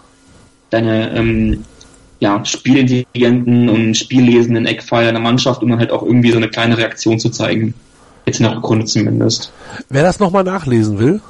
[0.71, 1.65] deine ähm,
[2.21, 6.79] ja, spielintelligenten und spiellesenden Eckpfeiler der Mannschaft, um dann halt auch irgendwie so eine kleine
[6.79, 7.75] Reaktion zu zeigen.
[8.27, 9.53] Jetzt in der Rückrunde zumindest.
[9.91, 11.21] Wer das nochmal nachlesen will,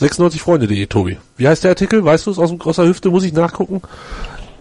[0.00, 1.18] 96freunde.de, Tobi.
[1.36, 2.04] Wie heißt der Artikel?
[2.04, 3.10] Weißt du es aus, aus der Hüfte?
[3.10, 3.82] Muss ich nachgucken?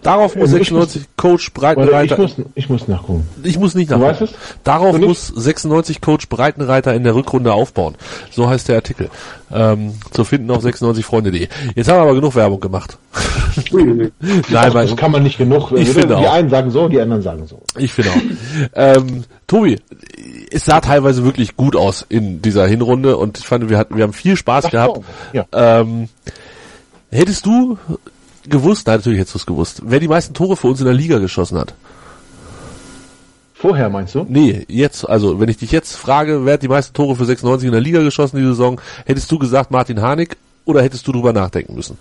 [0.04, 2.16] Darauf muss 96 muss, Coach Breitenreiter.
[2.16, 3.28] Ich muss, ich muss nachgucken.
[3.44, 4.16] Ich muss nicht nachgucken.
[4.18, 4.60] Du weißt es?
[4.64, 7.96] Darauf muss 96 Coach Breitenreiter in der Rückrunde aufbauen.
[8.32, 9.10] So heißt der Artikel.
[9.52, 11.48] Ähm, zu finden auf 96freunde.de.
[11.76, 12.98] Jetzt haben wir aber genug Werbung gemacht.
[13.72, 15.72] Nein, das kann man nicht genug.
[15.72, 16.34] Ich finde die auch.
[16.34, 17.62] einen sagen so, die anderen sagen so.
[17.78, 18.68] Ich finde auch.
[18.76, 19.80] ähm, Tobi,
[20.52, 24.04] es sah teilweise wirklich gut aus in dieser Hinrunde und ich fand, wir hatten, wir
[24.04, 25.02] haben viel Spaß Ach, gehabt.
[25.34, 25.46] Ja.
[25.54, 26.10] Ähm,
[27.10, 27.78] hättest du
[28.50, 30.94] gewusst, nein, natürlich hättest du es gewusst, wer die meisten Tore für uns in der
[30.94, 31.74] Liga geschossen hat?
[33.54, 34.26] Vorher meinst du?
[34.30, 37.66] Nee, jetzt, also wenn ich dich jetzt frage, wer hat die meisten Tore für 96
[37.66, 41.34] in der Liga geschossen die Saison, hättest du gesagt Martin Harnik oder hättest du drüber
[41.34, 41.98] nachdenken müssen?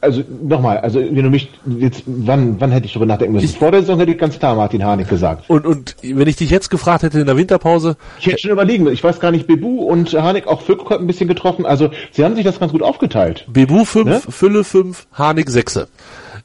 [0.00, 3.46] Also nochmal, also wenn du mich jetzt, wann, wann hätte ich darüber nachdenken müssen?
[3.46, 5.48] Ich, Vor der Saison hätte ich ganz klar Martin Harnik gesagt.
[5.48, 7.96] Und, und wenn ich dich jetzt gefragt hätte in der Winterpause?
[8.20, 11.06] Ich hätte schon überlegen, ich weiß gar nicht, Bebu und Harnik auch Füllkrug hat ein
[11.06, 13.46] bisschen getroffen, also sie haben sich das ganz gut aufgeteilt.
[13.48, 14.20] Bebu 5, ne?
[14.28, 15.86] Fülle 5, Harnik 6.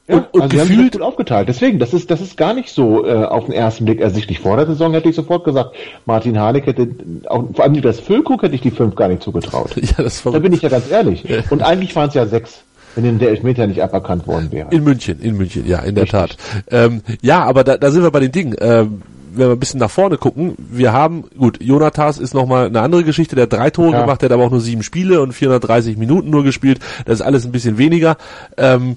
[0.08, 1.48] Ja, und, und also gefühlt gut aufgeteilt.
[1.48, 4.40] Deswegen, das ist, das ist gar nicht so äh, auf den ersten Blick ersichtlich.
[4.40, 5.76] Vor der Saison hätte ich sofort gesagt,
[6.06, 6.88] Martin Harnik hätte,
[7.26, 9.70] auch, vor allem das Füllkrug hätte ich die fünf gar nicht zugetraut.
[9.76, 11.24] ja, das war da bin ich ja ganz ehrlich.
[11.50, 12.64] Und eigentlich waren es ja sechs.
[12.94, 14.68] Wenn ihm der Elfmeter nicht aberkannt worden wäre.
[14.70, 16.20] In München, in München, ja, in der Richtig.
[16.20, 16.36] Tat.
[16.70, 18.54] Ähm, ja, aber da, da sind wir bei den Dingen.
[18.60, 19.02] Ähm,
[19.34, 23.02] wenn wir ein bisschen nach vorne gucken, wir haben, gut, Jonathas ist nochmal eine andere
[23.02, 24.00] Geschichte, der hat drei Tore ja.
[24.02, 27.22] gemacht, der hat aber auch nur sieben Spiele und 430 Minuten nur gespielt, das ist
[27.22, 28.16] alles ein bisschen weniger.
[28.58, 28.96] Ähm,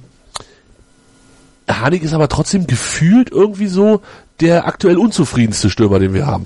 [1.69, 4.01] Hanig ist aber trotzdem gefühlt irgendwie so
[4.41, 6.45] der aktuell unzufriedenste Stürmer, den wir haben.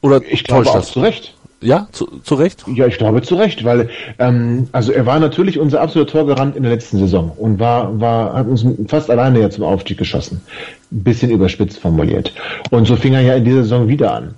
[0.00, 0.92] Oder ich glaube auch das?
[0.92, 1.34] zu Recht.
[1.60, 2.64] Ja, zu, zu Recht?
[2.72, 3.88] Ja, ich glaube zu Recht, weil
[4.20, 8.32] ähm, also er war natürlich unser absoluter Torgarant in der letzten Saison und war, war,
[8.34, 10.40] hat uns fast alleine ja zum Aufstieg geschossen.
[10.90, 12.32] Bisschen überspitzt formuliert.
[12.70, 14.34] Und so fing er ja in dieser Saison wieder an.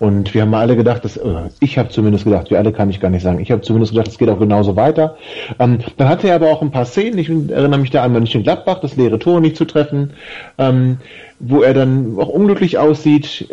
[0.00, 1.20] Und wir haben alle gedacht, dass,
[1.60, 4.08] ich habe zumindest gedacht, wir alle kann ich gar nicht sagen, ich habe zumindest gedacht,
[4.08, 5.16] es geht auch genauso weiter.
[5.58, 8.80] Ähm, dann hatte er aber auch ein paar Szenen, ich erinnere mich da an Mönchengladbach,
[8.80, 10.14] das leere Tor nicht zu treffen,
[10.56, 10.96] ähm,
[11.40, 13.48] wo er dann auch unglücklich aussieht.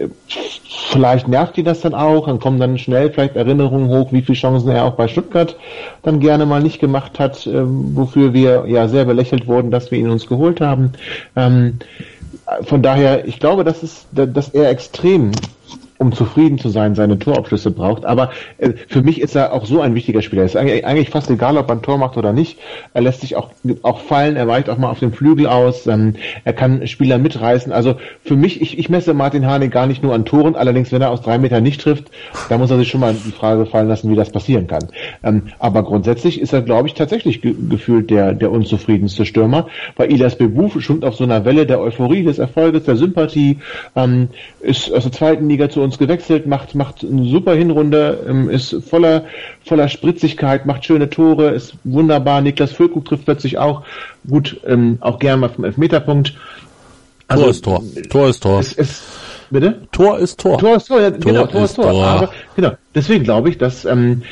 [0.92, 4.38] Vielleicht nervt ihn das dann auch, dann kommen dann schnell vielleicht Erinnerungen hoch, wie viele
[4.38, 5.56] Chancen er auch bei Stuttgart
[6.04, 9.98] dann gerne mal nicht gemacht hat, ähm, wofür wir ja sehr belächelt wurden, dass wir
[9.98, 10.92] ihn uns geholt haben.
[11.36, 11.80] Ähm,
[12.64, 15.32] von daher, ich glaube, dass, es, dass er extrem
[15.98, 18.06] um zufrieden zu sein, seine Torabschlüsse braucht.
[18.06, 20.44] Aber äh, für mich ist er auch so ein wichtiger Spieler.
[20.44, 22.60] Es ist eigentlich, eigentlich, fast egal, ob er ein Tor macht oder nicht.
[22.94, 26.16] Er lässt sich auch, auch fallen, er weicht auch mal auf den Flügel aus, ähm,
[26.44, 27.72] er kann Spieler mitreißen.
[27.72, 31.02] Also für mich, ich, ich messe Martin Hane gar nicht nur an Toren, allerdings wenn
[31.02, 32.06] er aus drei Metern nicht trifft,
[32.50, 34.88] da muss er sich schon mal die Frage fallen lassen, wie das passieren kann.
[35.24, 40.12] Ähm, aber grundsätzlich ist er, glaube ich, tatsächlich ge gefühlt der, der unzufriedenste Stürmer, weil
[40.12, 43.60] Ilas Bebu schwimmt auf so einer Welle der Euphorie, des Erfolges, der Sympathie,
[43.96, 44.30] ähm,
[44.60, 48.76] ist aus der zweiten Liga zu uns gewechselt, macht, macht eine super Hinrunde, ähm, ist
[48.90, 49.24] voller,
[49.66, 52.42] voller Spritzigkeit, macht schöne Tore, ist wunderbar.
[52.42, 53.84] Niklas Füllkrug trifft plötzlich auch
[54.30, 56.36] gut, ähm, auch gern mal vom Elfmeterpunkt.
[57.28, 57.84] Also, Tor ist Tor.
[58.10, 58.60] Tor ist Tor.
[58.60, 59.04] Es, es,
[59.50, 59.82] bitte?
[59.92, 60.58] Tor ist Tor.
[60.60, 61.92] Tor ist Tor, ja, Tor genau, Tor ist Tor.
[61.92, 62.06] Tor.
[62.06, 64.24] Aber, genau, deswegen glaube ich, dass ähm,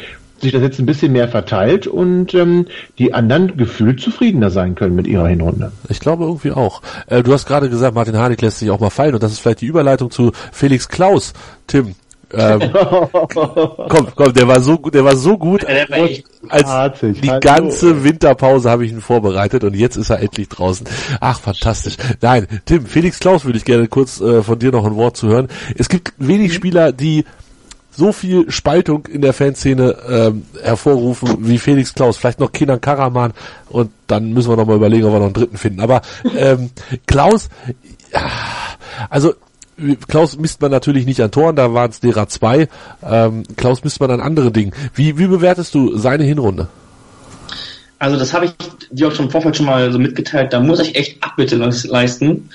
[0.41, 2.65] sich das jetzt ein bisschen mehr verteilt und ähm,
[2.99, 5.71] die anderen gefühlt zufriedener sein können mit ihrer Hinrunde.
[5.89, 6.81] Ich glaube irgendwie auch.
[7.07, 9.39] Äh, du hast gerade gesagt, Martin Harnik lässt sich auch mal fallen und das ist
[9.39, 11.33] vielleicht die Überleitung zu Felix Klaus.
[11.67, 11.95] Tim,
[12.33, 15.65] ähm, komm, komm, der war so gut, der war so gut.
[15.65, 20.87] Als die ganze Winterpause habe ich ihn vorbereitet und jetzt ist er endlich draußen.
[21.19, 21.97] Ach, fantastisch.
[22.21, 25.27] Nein, Tim, Felix Klaus würde ich gerne kurz äh, von dir noch ein Wort zu
[25.27, 25.47] hören.
[25.77, 27.25] Es gibt wenig Spieler, die
[27.95, 33.33] so viel Spaltung in der Fanszene ähm, hervorrufen wie Felix Klaus, vielleicht noch Kinan Karaman
[33.69, 35.81] und dann müssen wir noch mal überlegen, ob wir noch einen dritten finden.
[35.81, 36.01] Aber
[36.37, 36.69] ähm,
[37.07, 37.49] Klaus,
[39.09, 39.33] also
[40.07, 42.67] Klaus misst man natürlich nicht an Toren, da waren es derer zwei.
[43.03, 44.71] Ähm, Klaus misst man an andere Dingen.
[44.93, 46.67] Wie, wie bewertest du seine Hinrunde?
[47.99, 48.51] Also das habe ich
[48.91, 50.53] dir auch schon im Vorfeld schon mal so mitgeteilt.
[50.53, 52.49] Da muss ich echt Abbitte leisten,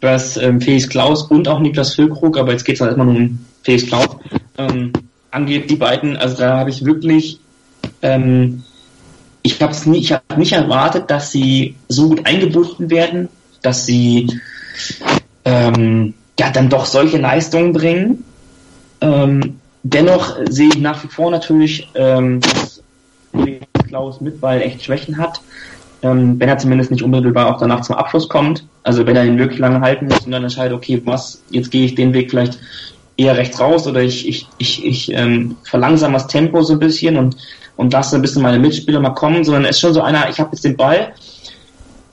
[0.00, 3.44] was ähm, Felix Klaus und auch Niklas Füllkrug, aber jetzt geht es halt erstmal um
[3.62, 4.16] Felix Klaus,
[4.58, 4.92] ähm,
[5.30, 7.40] angeht, die beiden, also da habe ich wirklich,
[8.02, 8.62] ähm,
[9.42, 13.28] ich habe es ich habe nicht erwartet, dass sie so gut eingebunden werden,
[13.62, 14.28] dass sie
[15.44, 18.24] ähm, ja dann doch solche Leistungen bringen.
[19.00, 22.82] Ähm, dennoch sehe ich nach wie vor natürlich, ähm, dass
[23.88, 25.40] Klaus Mitwall echt Schwächen hat.
[26.02, 28.64] Ähm, wenn er zumindest nicht unmittelbar auch danach zum Abschluss kommt.
[28.82, 31.84] Also wenn er ihn wirklich lange halten muss und dann entscheidet, okay, was, jetzt gehe
[31.84, 32.58] ich den Weg vielleicht
[33.16, 37.16] eher rechts raus oder ich, ich, ich, ich ähm, verlangsame das Tempo so ein bisschen
[37.16, 37.36] und,
[37.76, 40.40] und lasse ein bisschen meine Mitspieler mal kommen, sondern er ist schon so einer, ich
[40.40, 41.12] habe jetzt den Ball,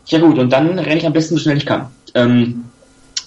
[0.07, 1.87] ja gut, und dann renne ich am besten so schnell ich kann.
[2.15, 2.65] Ähm,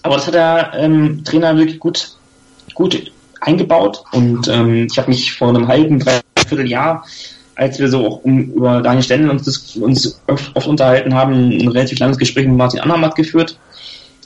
[0.02, 2.16] aber das hat der ähm, Trainer wirklich gut,
[2.74, 3.10] gut
[3.40, 7.04] eingebaut und ähm, ich habe mich vor einem halben, dreiviertel Jahr,
[7.54, 11.98] als wir so auch um, über Daniel Stendel uns, uns oft, unterhalten haben, ein relativ
[11.98, 13.56] langes Gespräch mit Martin Annermatt geführt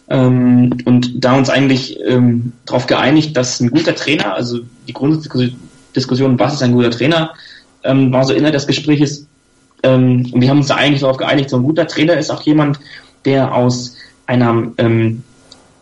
[0.09, 6.39] ähm, und da uns eigentlich ähm, darauf geeinigt, dass ein guter Trainer, also die Grunddiskussion,
[6.39, 7.35] was ist ein guter Trainer,
[7.83, 9.27] ähm, war so innerhalb des Gesprächs,
[9.83, 12.43] ähm, und wir haben uns da eigentlich darauf geeinigt, so ein guter Trainer ist auch
[12.43, 12.79] jemand,
[13.25, 13.97] der aus
[14.27, 15.23] einer, ähm,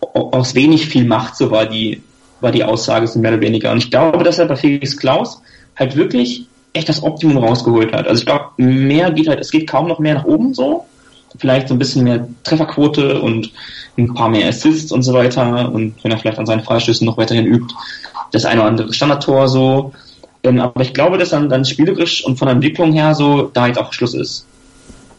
[0.01, 2.03] aus wenig viel macht, so war die,
[2.41, 3.73] war die Aussage so mehr oder weniger.
[3.73, 5.41] Und ich glaube, dass er bei Felix Klaus
[5.77, 8.07] halt wirklich echt das Optimum rausgeholt hat.
[8.07, 10.85] Also ich glaube, mehr geht halt, es geht kaum noch mehr nach oben so.
[11.39, 13.51] Vielleicht so ein bisschen mehr Trefferquote und
[13.99, 17.17] ein paar mehr Assists und so weiter und wenn er vielleicht an seinen Freistößen noch
[17.17, 17.75] weiterhin übt,
[18.33, 19.93] das eine oder andere Standardtor so.
[20.43, 23.67] Ähm, aber ich glaube, dass dann, dann spielerisch und von der Entwicklung her so da
[23.67, 24.47] jetzt auch Schluss ist.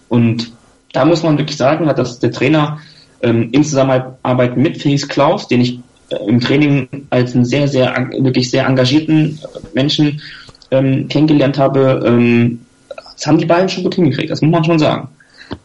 [0.10, 0.52] Und
[0.94, 2.80] da muss man wirklich sagen, dass der Trainer
[3.22, 8.10] ähm, in Zusammenarbeit mit Felix Klaus, den ich äh, im Training als einen sehr, sehr,
[8.20, 9.40] wirklich sehr engagierten
[9.74, 10.22] Menschen
[10.72, 12.62] ähm, kennengelernt habe, ähm,
[13.16, 15.08] das haben die beiden schon gut hingekriegt, das muss man schon sagen.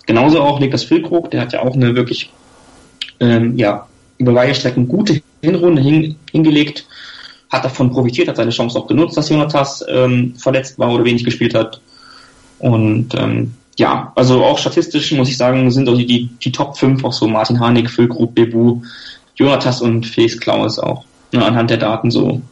[0.06, 2.32] Genauso auch Niklas Füllkrug, der hat ja auch eine wirklich
[3.20, 3.86] ähm, ja,
[4.18, 6.86] über weite Strecken gute Hinrunde hin, hingelegt,
[7.50, 11.24] hat davon profitiert, hat seine Chance auch genutzt, dass Jonatas ähm, verletzt war oder wenig
[11.24, 11.80] gespielt hat.
[12.58, 17.02] Und ähm, ja, also auch statistisch muss ich sagen, sind auch die, die Top 5
[17.04, 18.82] auch so Martin Harnik, Füllkrug, Bebu,
[19.36, 21.04] Jonatas und Felix Klaus auch.
[21.32, 22.42] Ne, anhand der Daten so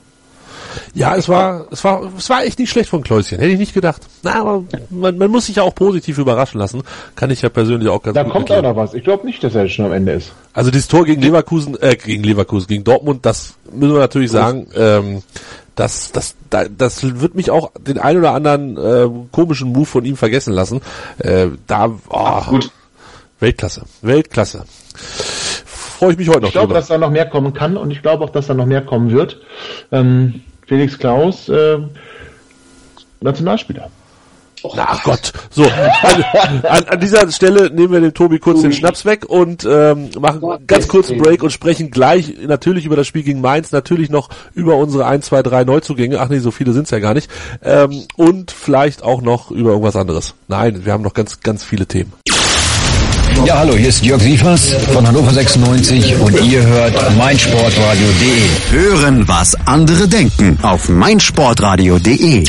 [0.95, 3.39] ja, es war, es war, es war echt nicht schlecht von Kläuschen.
[3.39, 4.03] Hätte ich nicht gedacht.
[4.23, 6.83] Na, aber man, man muss sich ja auch positiv überraschen lassen.
[7.17, 8.67] Kann ich ja persönlich auch ganz da gut Da kommt erklären.
[8.73, 8.95] auch noch was.
[8.95, 10.33] Ich glaube nicht, dass er schon am Ende ist.
[10.53, 14.67] Also dieses Tor gegen Leverkusen, äh, gegen Leverkusen, gegen Dortmund, das müssen wir natürlich sagen,
[14.75, 15.23] ähm,
[15.77, 16.35] das, das,
[16.77, 20.81] das wird mich auch den ein oder anderen äh, komischen Move von ihm vergessen lassen.
[21.19, 22.71] Äh, da, oh, gut.
[23.41, 24.65] Weltklasse, Weltklasse.
[25.67, 26.81] freue ich mich heute noch Ich glaube, drüber.
[26.81, 29.11] dass da noch mehr kommen kann und ich glaube auch, dass da noch mehr kommen
[29.13, 29.41] wird.
[29.93, 31.79] Ähm, Felix Klaus, äh,
[33.21, 33.91] Nationalspieler.
[34.77, 35.33] Ach Gott.
[35.51, 36.25] So, an,
[36.65, 40.45] an, an dieser Stelle nehmen wir dem Tobi kurz den Schnaps weg und ähm, machen
[40.45, 44.31] einen ganz kurzen Break und sprechen gleich natürlich über das Spiel gegen Mainz, natürlich noch
[44.55, 46.21] über unsere 1, 2, 3 Neuzugänge.
[46.21, 47.31] Ach nee, so viele sind's ja gar nicht.
[47.63, 50.35] Ähm, und vielleicht auch noch über irgendwas anderes.
[50.49, 52.13] Nein, wir haben noch ganz, ganz viele Themen.
[53.45, 58.79] Ja, hallo, hier ist Jörg Sievers von Hannover 96 und ihr hört meinsportradio.de.
[58.79, 62.45] Hören, was andere denken auf meinsportradio.de.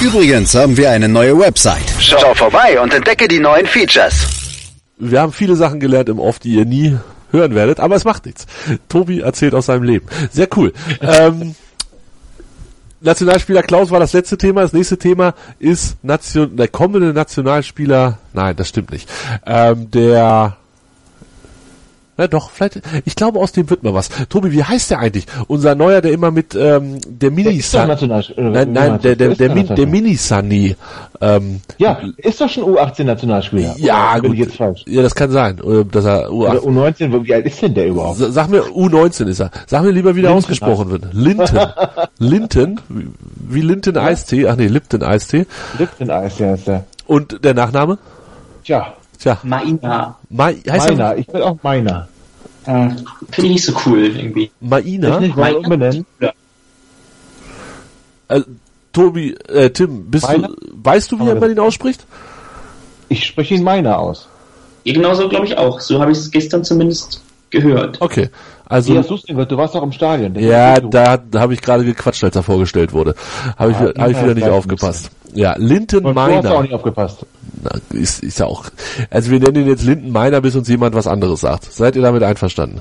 [0.00, 1.94] Übrigens haben wir eine neue Website.
[1.98, 4.26] Schau vorbei und entdecke die neuen Features.
[4.98, 6.96] Wir haben viele Sachen gelernt im Off, die ihr nie
[7.30, 8.46] hören werdet, aber es macht nichts.
[8.88, 10.06] Tobi erzählt aus seinem Leben.
[10.30, 10.72] Sehr cool.
[11.00, 11.54] ähm,
[13.04, 14.62] Nationalspieler Klaus war das letzte Thema.
[14.62, 18.18] Das nächste Thema ist Nation, der kommende Nationalspieler.
[18.32, 19.08] Nein, das stimmt nicht.
[19.44, 20.56] Ähm, der
[22.16, 24.08] na doch, vielleicht, ich glaube, aus dem wird mal was.
[24.28, 25.26] Tobi, wie heißt der eigentlich?
[25.48, 29.54] Unser Neuer, der immer mit ähm, der Mini National- äh, Nein, nein, der, der, der,
[29.54, 30.76] Min, der Mini Sunny.
[31.20, 33.74] Ähm, Ja, ist doch schon U18-Nationalspieler.
[33.78, 34.38] ja, Oder bin gut.
[34.40, 34.82] ich jetzt falsch?
[34.86, 37.86] Ja, das kann sein, äh, dass er Oder U8, U19, wie alt ist denn der
[37.88, 38.18] überhaupt?
[38.18, 39.50] Sa- Sag mir, U19 ist er.
[39.66, 41.04] Sag mir lieber, wie der Linton ausgesprochen wird.
[41.12, 41.58] Linton.
[42.18, 44.46] Linton, wie- Linton Eistee.
[44.48, 45.46] Ach nee, Lipton Eistee.
[45.78, 46.84] Lipton Eis, ja, ist der.
[47.06, 47.98] Und der Nachname?
[48.64, 48.94] Tja,
[49.24, 50.18] Tja, Maina.
[50.28, 51.12] Mai, heißt meiner.
[51.12, 52.08] er Ich will auch meiner.
[52.66, 53.00] Äh, Finde
[53.36, 54.50] ich nicht so cool irgendwie.
[54.60, 55.14] Maina?
[55.14, 56.04] Ich nicht mal umbenennen.
[58.28, 58.40] Äh,
[58.92, 60.48] Tobi, äh, Tim, bist Meiner?
[60.48, 62.04] du, weißt du, wie Aber man ihn ausspricht?
[63.08, 64.28] Ich spreche ihn meiner aus.
[64.84, 65.80] Ja, genauso glaube ich auch.
[65.80, 68.02] So habe ich es gestern zumindest gehört.
[68.02, 68.28] Okay.
[68.66, 70.34] Also, hast du warst doch im Stadion.
[70.38, 73.14] Ja, da, da habe ich gerade gequatscht, als er vorgestellt wurde.
[73.56, 75.10] Habe ich, Ah, hab ich wieder nicht aufgepasst.
[75.32, 76.62] Ja, Linton Und du hast auch Meiner.
[76.62, 77.24] nicht aufgepasst.
[77.62, 78.66] Na, ist, ist ja auch,
[79.10, 81.72] also wir nennen ihn jetzt Linton Meiner, bis uns jemand was anderes sagt.
[81.72, 82.80] Seid ihr damit einverstanden?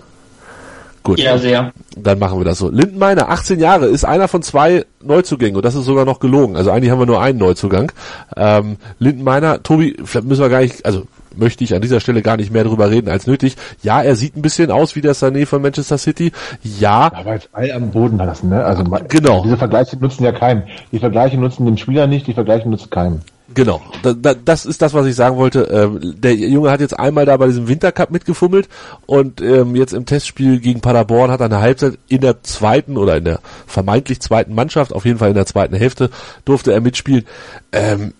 [1.04, 1.20] Gut.
[1.20, 1.74] Ja, sehr.
[1.98, 2.70] Dann machen wir das so.
[2.70, 6.56] Linden Meiner, 18 Jahre, ist einer von zwei Neuzugängen und das ist sogar noch gelogen.
[6.56, 7.92] Also eigentlich haben wir nur einen Neuzugang.
[8.38, 11.04] Ähm, Linden Meiner, Tobi, vielleicht müssen wir gar nicht, also
[11.36, 13.58] möchte ich an dieser Stelle gar nicht mehr drüber reden als nötig.
[13.82, 16.32] Ja, er sieht ein bisschen aus wie der Sané von Manchester City.
[16.64, 18.64] Ja, Aber jetzt all am Boden lassen, ne?
[18.64, 19.44] Also Genau.
[19.44, 20.64] Diese Vergleiche nutzen ja keinem.
[20.92, 23.20] Die Vergleiche nutzen den Spieler nicht, die Vergleiche nutzen keinem.
[23.56, 25.64] Genau, da, da, das ist das, was ich sagen wollte.
[25.64, 28.70] Ähm, der Junge hat jetzt einmal da bei diesem Wintercup mitgefummelt
[29.06, 33.18] und ähm, jetzt im Testspiel gegen Paderborn hat er eine Halbzeit in der zweiten oder
[33.18, 36.10] in der vermeintlich zweiten Mannschaft, auf jeden Fall in der zweiten Hälfte,
[36.46, 37.26] durfte er mitspielen.
[37.72, 38.14] Ähm,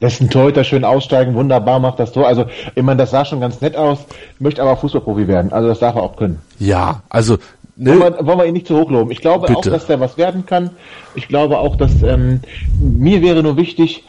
[0.00, 2.28] Lässt einen Torhüter schön aussteigen, wunderbar macht das Tor.
[2.28, 3.98] Also, ich meine, das sah schon ganz nett aus,
[4.38, 5.52] möchte aber Fußballprofi werden.
[5.52, 6.38] Also, das darf er auch können.
[6.60, 7.38] ja, also
[7.74, 9.10] Wollen ne, wir, wollen wir ihn nicht zu hoch loben.
[9.10, 9.70] Ich glaube auch, Bitte.
[9.70, 10.70] dass der was werden kann.
[11.16, 12.40] Ich glaube auch, dass ähm,
[12.80, 14.04] mir wäre nur wichtig,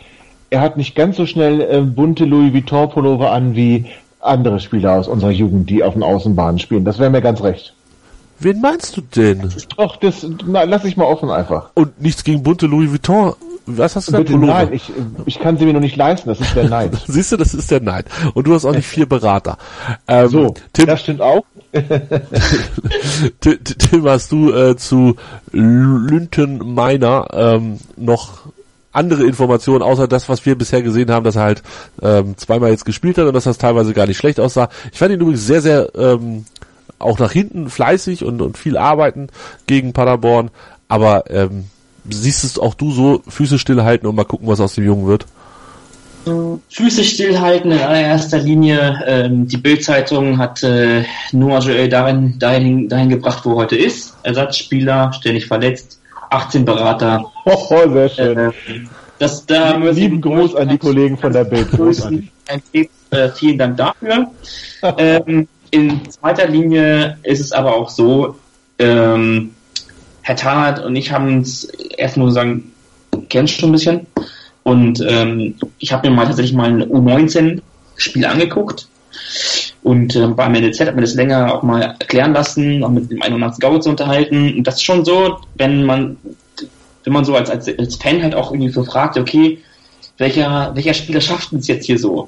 [0.50, 3.86] er hat nicht ganz so schnell äh, bunte Louis Vuitton Pullover an wie
[4.20, 6.86] andere Spieler aus unserer Jugend, die auf den Außenbahnen spielen.
[6.86, 7.74] Das wäre mir ganz recht.
[8.40, 9.50] wen meinst du denn?
[9.78, 11.70] Doch, das na, lass ich mal offen einfach.
[11.76, 13.34] Und nichts gegen bunte Louis Vuitton.
[13.72, 14.30] Was hast du gesagt?
[14.30, 14.92] Bitte, nein, ich,
[15.28, 16.92] ich kann sie mir noch nicht leisten, das ist der Neid.
[17.08, 18.06] Siehst du, das ist der Neid.
[18.34, 19.58] Und du hast auch nicht vier Berater.
[20.08, 21.46] Ähm, So, Tim, das stimmt auch.
[23.42, 25.16] Tim, Tim, hast du äh, zu
[25.52, 28.48] Lünten Meiner ähm, noch
[28.92, 31.64] andere Informationen, außer das, was wir bisher gesehen haben, dass er halt
[32.02, 34.70] ähm, zweimal jetzt gespielt hat und dass das teilweise gar nicht schlecht aussah.
[34.92, 36.46] Ich fand ihn übrigens sehr, sehr ähm,
[36.98, 39.28] auch nach hinten fleißig und, und viel arbeiten
[39.68, 40.52] gegen Paderborn.
[40.88, 41.66] Aber ähm,
[42.10, 45.26] siehst es auch du so, Füße stillhalten und mal gucken, was aus dem Jungen wird?
[46.70, 49.02] Füße stillhalten in allererster Linie.
[49.06, 54.16] Ähm, die Bild-Zeitung hat äh, Noah Joel dahin, dahin, dahin gebracht, wo er heute ist.
[54.24, 55.99] Ersatzspieler, ständig verletzt,
[56.30, 57.24] 18 Berater.
[57.46, 58.38] Oh, sehr schön.
[58.38, 58.52] Äh,
[59.18, 61.68] das, da müssen- Lieben Gruß an die Kollegen von der Bild.
[61.80, 62.30] Ein
[63.12, 64.28] äh, vielen Dank dafür.
[64.98, 68.36] ähm, in zweiter Linie ist es aber auch so,
[68.80, 69.52] ähm,
[70.22, 72.72] Herr Tarnert und ich haben uns erstmal so sagen,
[73.30, 74.08] kennst schon ein bisschen.
[74.64, 78.88] Und ähm, ich habe mir mal tatsächlich mal ein U19-Spiel angeguckt.
[79.84, 83.22] Und ähm, beim NLZ hat mir das länger auch mal erklären lassen, auch mit dem
[83.22, 84.58] einen oder anderen Scout zu unterhalten.
[84.58, 86.18] Und das ist schon so, wenn man,
[87.04, 89.60] wenn man so als, als, als Fan halt auch irgendwie so fragt, okay,
[90.18, 92.28] welcher, welcher Spieler schafft es jetzt hier so?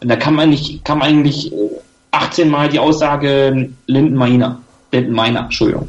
[0.00, 1.56] Und da kann man nicht, kann man eigentlich äh,
[2.12, 4.60] 18 Mal die Aussage Linden Meiner,
[4.92, 5.88] Linden Meiner, Entschuldigung.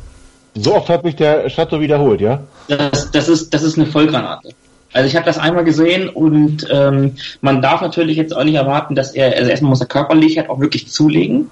[0.56, 2.42] So oft hat mich der Chateau wiederholt, ja?
[2.68, 4.50] Das, das ist, das ist eine Vollgranate.
[4.94, 8.94] Also ich habe das einmal gesehen und ähm, man darf natürlich jetzt auch nicht erwarten,
[8.96, 11.50] dass er, also erstmal muss er körperlich halt auch wirklich zulegen.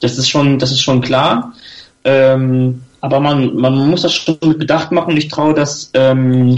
[0.00, 1.52] Das ist schon, das ist schon klar.
[2.04, 5.16] Ähm, aber man, man muss das schon mit Bedacht machen.
[5.16, 6.54] Ich traue das, ähm,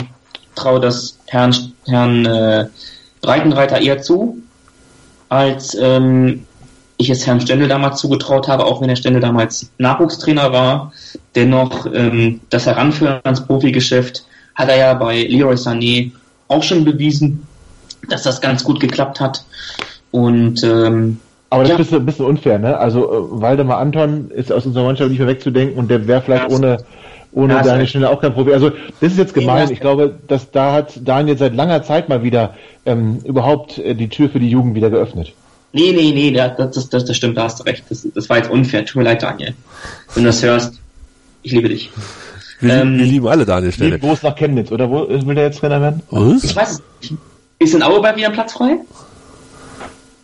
[0.54, 1.54] traue das Herrn,
[1.86, 2.66] Herrn äh,
[3.22, 4.38] Breitenreiter eher zu,
[5.28, 6.44] als ähm,
[6.98, 10.92] ich es Herrn Stendel damals zugetraut habe, auch wenn Herr Stendel damals Nachwuchstrainer war.
[11.34, 14.24] Dennoch ähm, das Heranführen ans Profigeschäft
[14.54, 16.12] hat er ja bei Leroy Sané
[16.48, 17.46] auch schon bewiesen,
[18.08, 19.44] dass das ganz gut geklappt hat.
[20.10, 21.20] Und ähm,
[21.50, 21.78] aber das ja.
[21.78, 22.76] ist ein bisschen unfair, ne?
[22.76, 26.50] Also äh, Waldemar Anton ist aus unserer Mannschaft nicht mehr wegzudenken und der wäre vielleicht
[26.50, 26.78] ja, ohne
[27.32, 28.52] ohne ja, Daniel Schnelle auch kein Profi.
[28.52, 28.70] Also
[29.00, 29.70] das ist jetzt gemein.
[29.70, 32.54] Ich glaube, dass da hat Daniel seit langer Zeit mal wieder
[32.86, 35.34] ähm, überhaupt äh, die Tür für die Jugend wieder geöffnet.
[35.72, 37.84] Nee, nee, nee, das, das, das, das stimmt, da hast du recht.
[37.90, 38.86] Das, das war jetzt unfair.
[38.86, 39.54] Tut mir leid, Daniel.
[40.14, 40.80] Wenn du das hörst,
[41.42, 41.90] ich liebe dich.
[42.60, 44.00] Wir, ähm, wir lieben alle Daniel Stelle.
[44.02, 46.02] Wo ist nach Chemnitz, oder wo will der jetzt Trainer werden?
[46.10, 46.44] Was?
[46.44, 47.20] Ich weiß es nicht.
[47.58, 48.78] Ist in Auerbach wieder Platz frei?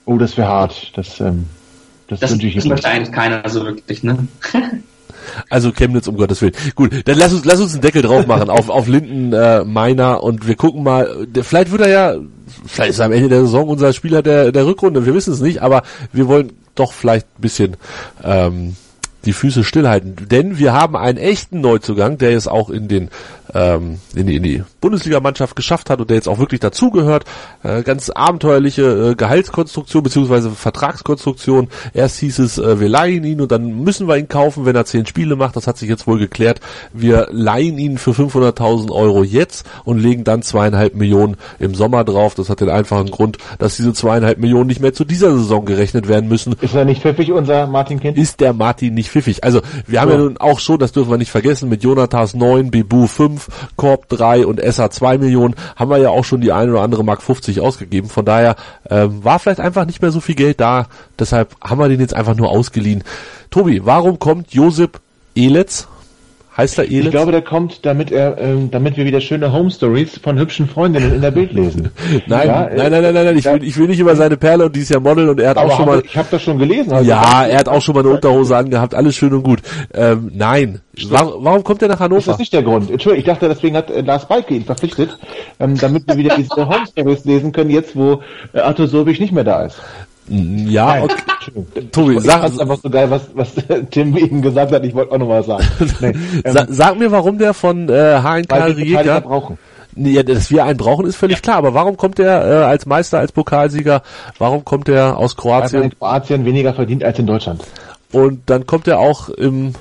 [0.05, 0.93] Oh, das wäre hart.
[0.97, 1.47] Das, ähm,
[2.09, 4.19] das, das, wünsche ich das möchte eigentlich keiner so wirklich, ne?
[5.49, 6.55] Also Chemnitz, um Gottes Willen.
[6.75, 10.23] Gut, dann lass uns, lass uns einen Deckel drauf machen auf, auf Linden äh, Meiner
[10.23, 12.15] und wir gucken mal, der, vielleicht wird er ja,
[12.67, 15.41] vielleicht ist er am Ende der Saison unser Spieler der, der Rückrunde, wir wissen es
[15.41, 17.77] nicht, aber wir wollen doch vielleicht ein bisschen
[18.23, 18.77] ähm,
[19.25, 20.17] die Füße stillhalten.
[20.31, 23.11] Denn wir haben einen echten Neuzugang, der jetzt auch in den
[23.55, 27.25] ähm, in die, in die Bundesligamannschaft geschafft hat und der jetzt auch wirklich dazugehört.
[27.63, 31.69] Äh, ganz abenteuerliche äh, Gehaltskonstruktion beziehungsweise Vertragskonstruktion.
[31.95, 34.85] Erst hieß es, äh, wir leihen ihn und dann müssen wir ihn kaufen, wenn er
[34.85, 35.57] zehn Spiele macht.
[35.57, 36.61] Das hat sich jetzt wohl geklärt.
[36.93, 42.35] Wir leihen ihn für 500.000 Euro jetzt und legen dann zweieinhalb Millionen im Sommer drauf.
[42.35, 46.09] Das hat den einfachen Grund, dass diese zweieinhalb Millionen nicht mehr zu dieser Saison gerechnet
[46.09, 46.55] werden müssen.
[46.61, 48.17] Ist er nicht pfiffig, unser Martin Kind?
[48.17, 49.45] Ist der Martin nicht pfiffig?
[49.45, 52.35] Also wir haben ja, ja nun auch schon, das dürfen wir nicht vergessen, mit Jonathas
[52.35, 56.41] 9, Bebu 5, 5, Korb 3 und SA 2 Millionen, haben wir ja auch schon
[56.41, 58.09] die eine oder andere Mark 50 ausgegeben.
[58.09, 58.57] Von daher
[58.91, 60.87] ähm, war vielleicht einfach nicht mehr so viel Geld da.
[61.19, 63.05] Deshalb haben wir den jetzt einfach nur ausgeliehen.
[63.51, 65.01] Tobi, warum kommt Josip
[65.35, 65.89] Elitz
[66.55, 67.07] Heißt er Elitz?
[67.07, 70.69] Ich glaube, der kommt, damit er, ähm, damit wir wieder schöne Home Stories von hübschen
[70.69, 71.91] Freundinnen in der Bild lesen.
[72.27, 74.67] nein, ja, nein, nein, nein, nein, nein, ich will, ich will nicht über seine Perle
[74.67, 76.03] und die ist ja Model und er hat auch schon mal.
[76.05, 76.93] Ich habe das schon gelesen.
[76.93, 79.61] Also ja, er hat auch schon mal eine Unterhose angehabt, alles schön und gut.
[79.95, 82.21] Ähm, nein, warum, warum kommt er nach Hannover?
[82.21, 82.91] Das ist nicht der Grund.
[82.91, 85.19] Entschuldigung, ich dachte, deswegen hat äh, Lars Balke ihn verpflichtet,
[85.59, 88.21] ähm, damit wir wieder diese Home Stories lesen können, jetzt wo
[88.53, 89.81] äh, Arthur Sobich nicht mehr da ist.
[90.29, 91.89] Ja, okay.
[91.91, 92.49] Tobi, ich sag.
[92.53, 93.55] Ich einfach so geil, was, was
[93.91, 94.85] Tim eben gesagt hat.
[94.85, 95.65] Ich wollte auch noch mal sagen.
[96.01, 96.15] Nee,
[96.45, 99.59] ähm, Sa sag mir, warum der von äh, HNK Rijeka brauchen.
[99.95, 101.57] Ja, dass wir einen brauchen, ist völlig klar.
[101.57, 104.03] Aber warum kommt der äh, als Meister, als Pokalsieger?
[104.39, 105.81] Warum kommt der aus Kroatien?
[105.81, 107.63] Weil in Kroatien weniger verdient als in Deutschland.
[108.13, 109.75] Und dann kommt er auch im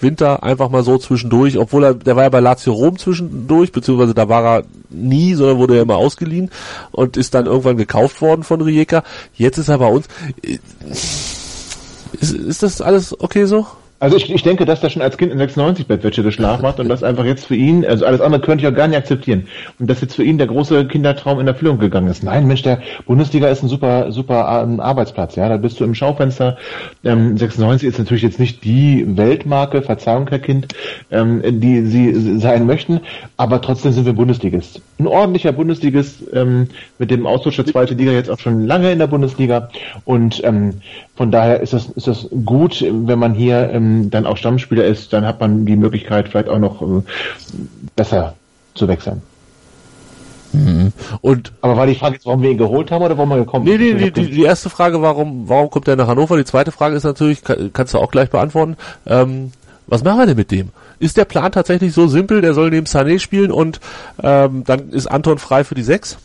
[0.00, 4.14] Winter einfach mal so zwischendurch, obwohl er, der war ja bei Lazio Rom zwischendurch, beziehungsweise
[4.14, 6.50] da war er nie, sondern wurde er immer ausgeliehen
[6.92, 9.02] und ist dann irgendwann gekauft worden von Rijeka.
[9.34, 10.06] Jetzt ist er bei uns.
[12.20, 13.66] Ist, ist das alles okay so?
[14.00, 16.88] Also ich, ich denke, dass er schon als Kind in 96 Bettwäsche geschlafen hat und
[16.88, 19.48] das einfach jetzt für ihn, also alles andere könnte ich auch gar nicht akzeptieren.
[19.80, 22.22] Und dass jetzt für ihn der große Kindertraum in Erfüllung gegangen ist.
[22.22, 25.48] Nein, Mensch, der Bundesliga ist ein super, super ähm, Arbeitsplatz, ja.
[25.48, 26.58] Da bist du im Schaufenster.
[27.02, 30.68] Ähm, 96 ist natürlich jetzt nicht die Weltmarke, Verzeihung, Herr Kind,
[31.10, 33.00] ähm, die sie sein möchten,
[33.36, 34.80] aber trotzdem sind wir Bundesligist.
[35.00, 36.68] Ein ordentlicher Bundesligist ähm,
[36.98, 39.70] mit dem Austausch der zweite Liga jetzt auch schon lange in der Bundesliga.
[40.04, 40.74] Und ähm,
[41.16, 45.12] von daher ist das, ist das gut, wenn man hier ähm, dann auch Stammspieler ist,
[45.12, 47.02] dann hat man die Möglichkeit, vielleicht auch noch äh,
[47.96, 48.34] besser
[48.74, 49.22] zu wechseln.
[50.52, 50.92] Mhm.
[51.20, 53.66] Und aber war die Frage jetzt, warum wir ihn geholt haben oder warum wir gekommen
[53.66, 53.80] sind?
[53.80, 56.36] Nee, nee, die, die, die erste Frage, warum, warum kommt er nach Hannover?
[56.36, 58.76] Die zweite Frage ist natürlich, kann, kannst du auch gleich beantworten,
[59.06, 59.52] ähm,
[59.86, 60.70] was machen wir denn mit dem?
[60.98, 63.80] Ist der Plan tatsächlich so simpel, der soll neben Sané spielen und
[64.22, 66.18] ähm, dann ist Anton frei für die Sechs?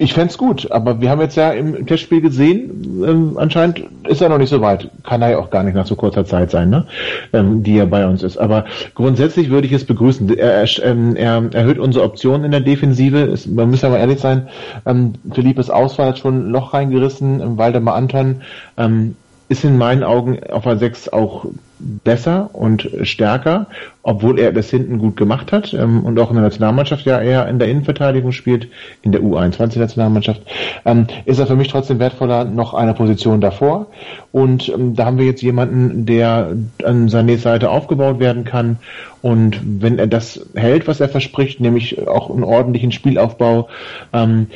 [0.00, 4.28] Ich fände gut, aber wir haben jetzt ja im Testspiel gesehen, ähm, anscheinend ist er
[4.28, 4.88] noch nicht so weit.
[5.02, 6.86] Kann er ja auch gar nicht nach so kurzer Zeit sein, ne?
[7.32, 8.36] Ähm, die er bei uns ist.
[8.36, 10.38] Aber grundsätzlich würde ich es begrüßen.
[10.38, 13.18] Er, ähm, er erhöht unsere Optionen in der Defensive.
[13.18, 14.48] Es, man muss ja mal ehrlich sein,
[14.86, 17.40] ähm, Philippes Ausfall hat schon ein Loch reingerissen.
[17.40, 18.42] Ähm, Waldemar Anton
[18.76, 19.16] ähm,
[19.48, 21.46] ist in meinen Augen auf a 6 auch
[21.78, 23.66] besser und stärker,
[24.02, 27.46] obwohl er das hinten gut gemacht hat ähm, und auch in der Nationalmannschaft ja eher
[27.48, 28.68] in der Innenverteidigung spielt,
[29.02, 30.42] in der U21-Nationalmannschaft,
[30.84, 33.86] ähm, ist er für mich trotzdem wertvoller noch eine Position davor.
[34.32, 38.78] Und ähm, da haben wir jetzt jemanden, der an seiner Seite aufgebaut werden kann.
[39.20, 43.68] Und wenn er das hält, was er verspricht, nämlich auch einen ordentlichen Spielaufbau,
[44.12, 44.46] ähm,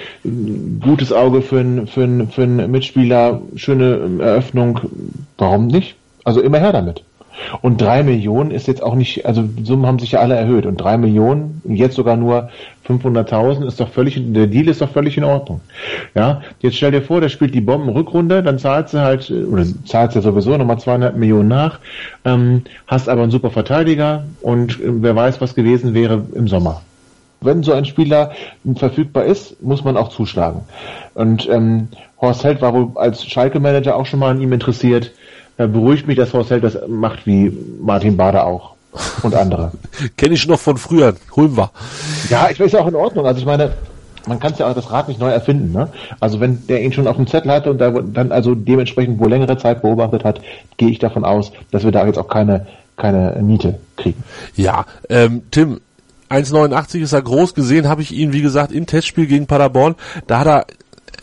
[0.81, 4.81] gutes Auge für einen für für einen Mitspieler, schöne Eröffnung,
[5.37, 5.97] warum nicht?
[6.25, 7.03] Also immer her damit.
[7.61, 10.77] Und drei Millionen ist jetzt auch nicht, also Summen haben sich ja alle erhöht und
[10.77, 12.51] drei Millionen, jetzt sogar nur
[12.89, 15.61] 500.000 ist doch völlig, der Deal ist doch völlig in Ordnung.
[16.15, 20.17] Ja, jetzt stell dir vor, der spielt die Bombenrückrunde, dann zahlst du halt, oder zahlst
[20.17, 21.79] du ja sowieso nochmal 200 Millionen nach,
[22.25, 26.83] ähm, hast aber einen super Verteidiger und äh, wer weiß, was gewesen wäre im Sommer.
[27.41, 28.33] wenn so ein Spieler
[28.77, 30.61] verfügbar ist, muss man auch zuschlagen.
[31.15, 31.89] Und ähm,
[32.21, 35.11] Horst Held war als Schalke-Manager auch schon mal an ihm interessiert.
[35.63, 38.73] Da beruhigt mich, dass Horst Held das macht wie Martin Bader auch
[39.23, 39.71] und andere.
[40.17, 41.15] Kenne ich noch von früher.
[41.37, 41.71] Holen wir.
[42.31, 43.27] Ja, ich weiß auch in Ordnung.
[43.27, 43.71] Also ich meine,
[44.27, 45.71] man kann ja auch das Rad nicht neu erfinden.
[45.71, 45.87] Ne?
[46.19, 49.31] Also wenn der ihn schon auf dem Zettel hatte und da, dann also dementsprechend wohl
[49.31, 50.41] längere Zeit beobachtet hat,
[50.79, 54.25] gehe ich davon aus, dass wir da jetzt auch keine keine Niete kriegen.
[54.57, 55.81] Ja, ähm, Tim,
[56.29, 59.95] 1,89 ist er groß gesehen, habe ich ihn, wie gesagt, im Testspiel gegen Paderborn.
[60.27, 60.67] Da hat er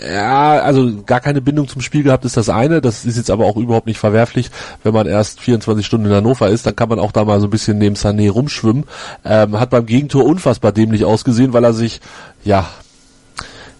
[0.07, 2.81] ja, also gar keine Bindung zum Spiel gehabt ist das eine.
[2.81, 4.49] Das ist jetzt aber auch überhaupt nicht verwerflich,
[4.83, 6.65] wenn man erst 24 Stunden in Hannover ist.
[6.65, 8.85] Dann kann man auch da mal so ein bisschen neben Sané rumschwimmen.
[9.25, 12.01] Ähm, hat beim Gegentor unfassbar dämlich ausgesehen, weil er sich
[12.43, 12.67] ja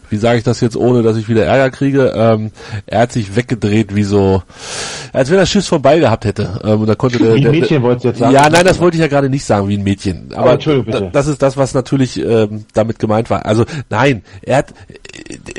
[0.09, 2.51] wie sage ich das jetzt, ohne dass ich wieder Ärger kriege, ähm,
[2.85, 4.43] er hat sich weggedreht wie so,
[5.13, 6.59] als wenn er Schiss vorbei gehabt hätte.
[6.63, 8.33] Ähm, und da konnte der, wie ein Mädchen wolltest du jetzt sagen?
[8.33, 10.29] Ja, nein, das wollte ich ja gerade nicht sagen, wie ein Mädchen.
[10.33, 11.09] Aber, Aber bitte.
[11.11, 13.45] das ist das, was natürlich ähm, damit gemeint war.
[13.45, 14.73] Also nein, er hat,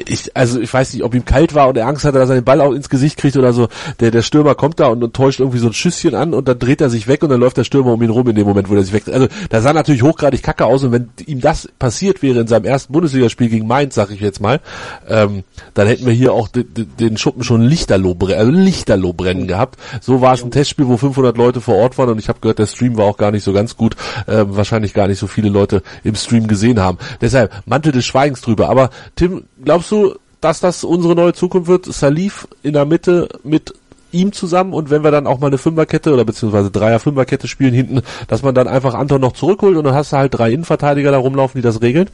[0.06, 2.36] ich, also ich weiß nicht, ob ihm kalt war und er Angst hatte, dass er
[2.36, 3.68] den Ball auch ins Gesicht kriegt oder so.
[4.00, 6.58] Der, der Stürmer kommt da und, und täuscht irgendwie so ein Schüsschen an und dann
[6.58, 8.68] dreht er sich weg und dann läuft der Stürmer um ihn rum in dem Moment,
[8.68, 9.04] wo er sich weg.
[9.12, 12.64] Also da sah natürlich hochgradig kacke aus und wenn ihm das passiert wäre in seinem
[12.64, 14.60] ersten Bundesligaspiel gegen Mainz, sag ich jetzt mal,
[15.08, 19.78] ähm, dann hätten wir hier auch den Schuppen schon Lichterloh, also Lichterloh brennen gehabt.
[20.00, 22.58] So war es ein Testspiel, wo 500 Leute vor Ort waren und ich habe gehört,
[22.58, 25.48] der Stream war auch gar nicht so ganz gut, äh, wahrscheinlich gar nicht so viele
[25.48, 26.98] Leute im Stream gesehen haben.
[27.20, 28.68] Deshalb Mantel des Schweigens drüber.
[28.68, 31.86] Aber Tim, glaubst du, dass das unsere neue Zukunft wird?
[31.86, 33.74] Salif in der Mitte mit
[34.12, 38.02] ihm zusammen und wenn wir dann auch mal eine Fünferkette oder beziehungsweise Dreier-Fünferkette spielen hinten,
[38.28, 41.18] dass man dann einfach Anton noch zurückholt und dann hast du halt drei Innenverteidiger da
[41.18, 42.08] rumlaufen, die das regeln?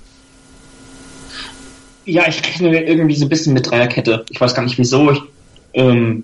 [2.06, 4.24] Ja, ich rechne irgendwie so ein bisschen mit Dreierkette.
[4.30, 5.10] Ich weiß gar nicht wieso.
[5.10, 5.20] Ich
[5.74, 6.22] ähm,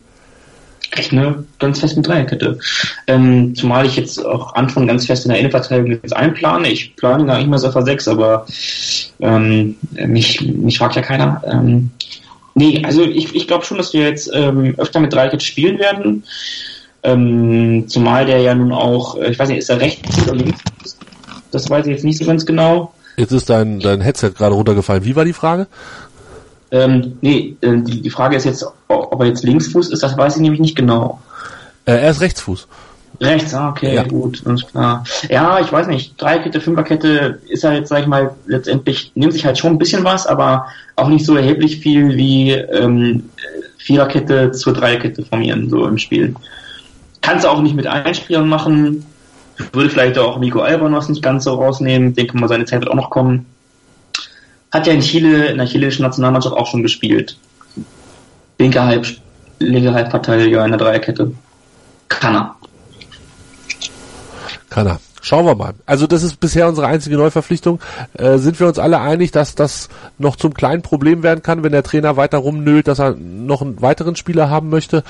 [0.95, 2.59] rechne ganz fest mit Dreierkette.
[3.09, 6.70] Ähm, zumal ich jetzt auch Anfang ganz fest in der Innenverteidigung jetzt einplane.
[6.70, 8.47] Ich plane gar nicht mehr so auf 6, aber
[9.20, 11.43] ähm, mich, mich fragt ja keiner.
[11.47, 11.91] Ähm,
[12.55, 16.22] nee, also ich, ich glaube schon, dass wir jetzt ähm, öfter mit Dreierkette spielen werden.
[17.03, 20.61] Ähm, zumal der ja nun auch, äh, ich weiß nicht, ist er rechts oder links?
[21.51, 22.95] Das weiß ich jetzt nicht so ganz genau.
[23.22, 25.04] Jetzt ist dein, dein Headset gerade runtergefallen.
[25.04, 25.68] Wie war die Frage?
[26.72, 30.34] Ähm, nee, äh, die, die Frage ist jetzt, ob er jetzt Linksfuß ist, das weiß
[30.34, 31.20] ich nämlich nicht genau.
[31.84, 32.66] Äh, er ist Rechtsfuß.
[33.20, 34.02] Rechts, ah, okay, ja.
[34.02, 35.04] gut, alles klar.
[35.28, 39.56] Ja, ich weiß nicht, Dreikette, Fünferkette ist halt, sag ich mal, letztendlich nimmt sich halt
[39.56, 40.66] schon ein bisschen was, aber
[40.96, 43.30] auch nicht so erheblich viel wie ähm,
[43.78, 46.34] Viererkette zur Dreierkette formieren, so im Spiel.
[47.20, 49.06] Kannst du auch nicht mit Einspielern machen,
[49.72, 52.14] würde vielleicht auch Nico Albonos nicht ganz so rausnehmen.
[52.14, 53.46] Denke mal, seine Zeit wird auch noch kommen.
[54.70, 57.36] Hat ja in Chile, in der chilenischen Nationalmannschaft auch schon gespielt.
[58.58, 59.06] Linke Halb,
[59.58, 61.32] linke Halbverteidiger in der Dreierkette.
[62.08, 62.56] Kann er.
[64.70, 65.00] Kann er.
[65.24, 65.74] Schauen wir mal.
[65.86, 67.78] Also das ist bisher unsere einzige Neuverpflichtung.
[68.14, 71.70] Äh, sind wir uns alle einig, dass das noch zum kleinen Problem werden kann, wenn
[71.70, 75.04] der Trainer weiter rumnölt, dass er noch einen weiteren Spieler haben möchte,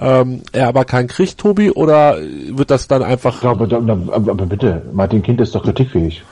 [0.00, 3.42] ähm, er aber keinen kriegt, Tobi, oder wird das dann einfach...
[3.42, 6.22] Ja, aber, aber, aber bitte, Martin Kind ist doch kritikfähig.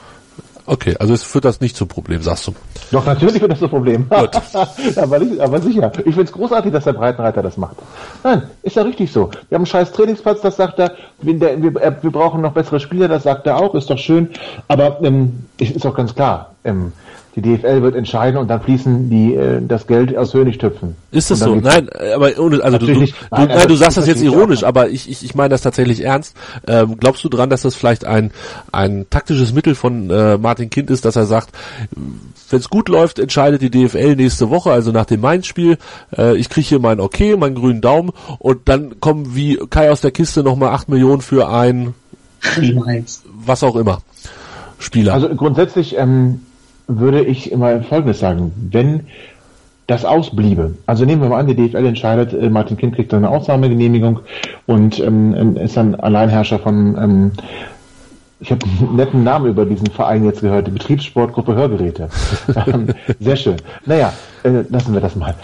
[0.69, 2.53] Okay, also es führt das nicht zum Problem, sagst du.
[2.91, 4.05] Doch, natürlich wird das zum Problem.
[4.09, 5.91] aber, aber sicher.
[5.99, 7.77] Ich finde es großartig, dass der Breitenreiter das macht.
[8.21, 9.31] Nein, ist ja richtig so.
[9.47, 10.91] Wir haben einen scheiß Trainingsplatz, das sagt er.
[11.21, 14.29] Wir, wir, wir brauchen noch bessere Spieler, das sagt er auch, ist doch schön.
[14.67, 16.51] Aber ähm, ist auch ganz klar.
[16.65, 16.91] Ähm,
[17.37, 20.95] die DFL wird entscheiden und dann fließen die äh, das Geld aus Hönigtöpfen.
[21.11, 21.53] Ist das so?
[21.53, 24.89] Nein, aber ohne, also du, du, nein, du, nein, du sagst das jetzt ironisch, aber
[24.89, 26.35] ich, ich, ich meine das tatsächlich ernst.
[26.65, 28.31] Ähm, glaubst du dran, dass das vielleicht ein
[28.71, 31.49] ein taktisches Mittel von äh, Martin Kind ist, dass er sagt,
[32.49, 35.77] wenn es gut läuft, entscheidet die DFL nächste Woche, also nach dem Mainz-Spiel.
[36.17, 40.01] Äh, ich kriege hier mein Okay, meinen grünen Daumen und dann kommen wie Kai aus
[40.01, 41.93] der Kiste nochmal acht Millionen für ein
[43.45, 44.01] was auch immer.
[44.79, 45.13] Spieler.
[45.13, 46.41] Also grundsätzlich ähm,
[46.87, 48.51] würde ich immer Folgendes sagen.
[48.71, 49.01] Wenn
[49.87, 53.29] das ausbliebe, also nehmen wir mal an, die DFL entscheidet, äh, Martin Kind kriegt eine
[53.29, 54.19] Ausnahmegenehmigung
[54.65, 57.31] und ähm, ist dann Alleinherrscher von, ähm,
[58.39, 62.09] ich habe einen netten Namen über diesen Verein jetzt gehört, die Betriebssportgruppe Hörgeräte.
[62.67, 62.87] Ähm,
[63.19, 63.57] sehr schön.
[63.85, 64.11] Naja,
[64.43, 65.35] äh, lassen wir das mal.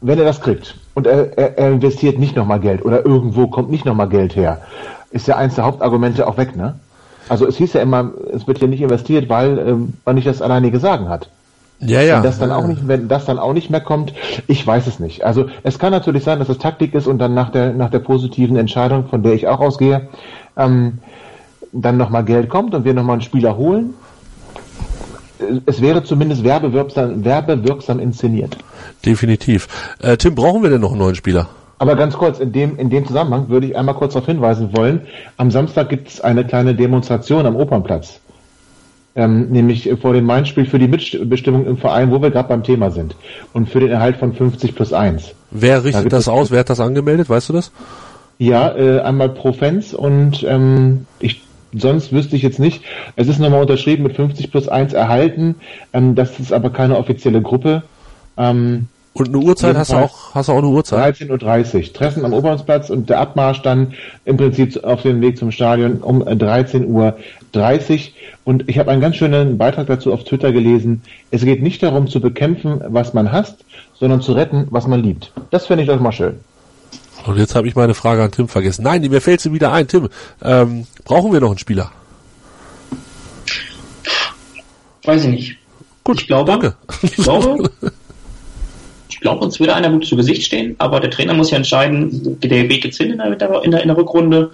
[0.00, 3.70] Wenn er das kriegt und er, er, er investiert nicht nochmal Geld oder irgendwo kommt
[3.70, 4.60] nicht nochmal Geld her,
[5.10, 6.76] ist ja eins der Hauptargumente auch weg, ne?
[7.32, 10.42] Also es hieß ja immer, es wird hier nicht investiert, weil ähm, man nicht das
[10.42, 11.30] alleinige Sagen hat.
[11.80, 12.16] Ja, ja.
[12.16, 14.12] Wenn das dann auch nicht, wenn das dann auch nicht mehr kommt,
[14.48, 15.24] ich weiß es nicht.
[15.24, 18.00] Also es kann natürlich sein, dass es Taktik ist und dann nach der nach der
[18.00, 20.10] positiven Entscheidung, von der ich auch ausgehe,
[20.58, 20.98] ähm,
[21.72, 23.94] dann nochmal Geld kommt und wir nochmal einen Spieler holen.
[25.64, 28.58] Es wäre zumindest werbewirksam, werbewirksam inszeniert.
[29.06, 29.68] Definitiv.
[30.02, 31.48] Äh, Tim, brauchen wir denn noch einen neuen Spieler?
[31.82, 35.00] Aber ganz kurz, in dem, in dem Zusammenhang würde ich einmal kurz darauf hinweisen wollen,
[35.36, 38.20] am Samstag gibt es eine kleine Demonstration am Opernplatz.
[39.16, 42.92] ähm, nämlich vor dem Main-Spiel für die Mitbestimmung im Verein, wo wir gerade beim Thema
[42.92, 43.16] sind
[43.52, 45.34] und für den Erhalt von 50 plus 1.
[45.50, 46.52] Wer richtet da das aus?
[46.52, 47.28] Wer hat das angemeldet?
[47.28, 47.72] Weißt du das?
[48.38, 51.42] Ja, äh, einmal pro Fans und ähm, ich
[51.74, 52.84] sonst wüsste ich jetzt nicht.
[53.16, 55.56] Es ist nochmal unterschrieben mit 50 plus 1 erhalten.
[55.92, 57.82] Ähm, das ist aber keine offizielle Gruppe.
[58.36, 61.16] Ähm, und eine Uhrzeit hast du auch, hast du auch eine Uhrzeit?
[61.16, 61.92] 13.30 Uhr.
[61.92, 63.92] Treffen am Oberhausplatz und der Abmarsch dann
[64.24, 67.14] im Prinzip auf dem Weg zum Stadion um 13.30 Uhr.
[68.44, 71.02] Und ich habe einen ganz schönen Beitrag dazu auf Twitter gelesen.
[71.30, 75.30] Es geht nicht darum zu bekämpfen, was man hasst, sondern zu retten, was man liebt.
[75.50, 76.40] Das finde ich doch mal schön.
[77.26, 78.82] Und jetzt habe ich meine Frage an Tim vergessen.
[78.82, 79.88] Nein, mir fällt sie wieder ein.
[79.88, 80.08] Tim,
[80.42, 81.92] ähm, brauchen wir noch einen Spieler?
[85.04, 85.58] Weiß ich nicht.
[86.04, 86.74] Gut, ich glaube, danke.
[87.02, 87.70] Ich glaube,
[89.22, 92.68] glaube, uns würde einer gut zu Gesicht stehen, aber der Trainer muss ja entscheiden, der
[92.68, 94.50] Weg jetzt hin in der, in der, in der Rückrunde.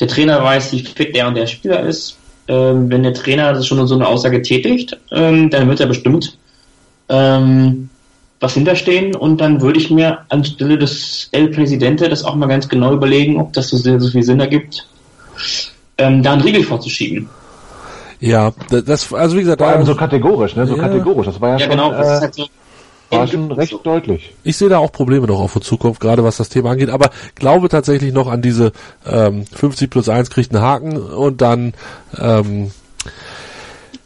[0.00, 2.16] Der Trainer weiß, wie fit der und der Spieler ist.
[2.48, 6.36] Ähm, wenn der Trainer schon so eine Aussage tätigt, ähm, dann wird er bestimmt
[7.08, 7.88] ähm,
[8.40, 12.68] was hinterstehen und dann würde ich mir anstelle des El Presidente das auch mal ganz
[12.68, 14.88] genau überlegen, ob das so, sehr, so viel Sinn ergibt,
[15.98, 17.28] ähm, da einen Riegel vorzuschieben.
[18.18, 20.82] Ja, das, also wie gesagt, vor allem so kategorisch, ne, so ja.
[20.82, 22.46] kategorisch, das war ja, ja schon, genau, das äh, ist halt so,
[23.12, 23.78] war schon recht so.
[23.78, 24.34] deutlich.
[24.42, 27.10] Ich sehe da auch Probleme noch auf der Zukunft, gerade was das Thema angeht, aber
[27.34, 28.72] glaube tatsächlich noch an diese
[29.06, 31.74] ähm, 50 plus 1 kriegt einen Haken und dann
[32.18, 32.70] ähm,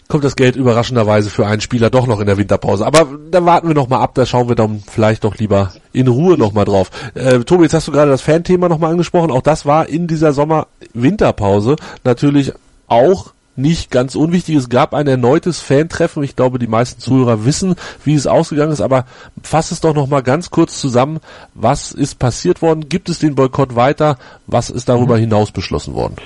[0.08, 2.86] kommt das Geld überraschenderweise für einen Spieler doch noch in der Winterpause.
[2.86, 6.08] Aber da warten wir noch mal ab, da schauen wir dann vielleicht doch lieber in
[6.08, 6.90] Ruhe noch mal drauf.
[7.14, 9.30] Äh, Tobi, jetzt hast du gerade das Fan-Thema noch mal angesprochen.
[9.30, 12.52] Auch das war in dieser Sommer-Winterpause natürlich
[12.86, 14.56] auch nicht ganz unwichtig.
[14.56, 16.22] Es gab ein erneutes Fan-Treffen.
[16.22, 18.80] Ich glaube, die meisten Zuhörer wissen, wie es ausgegangen ist.
[18.80, 19.06] Aber
[19.42, 21.20] fass es doch noch mal ganz kurz zusammen.
[21.54, 22.88] Was ist passiert worden?
[22.88, 24.18] Gibt es den Boykott weiter?
[24.46, 26.16] Was ist darüber hinaus beschlossen worden?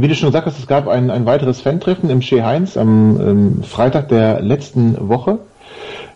[0.00, 3.20] wie du schon gesagt hast, es gab ein, ein weiteres Fan-Treffen im Shea Heinz am
[3.20, 5.38] ähm, Freitag der letzten Woche.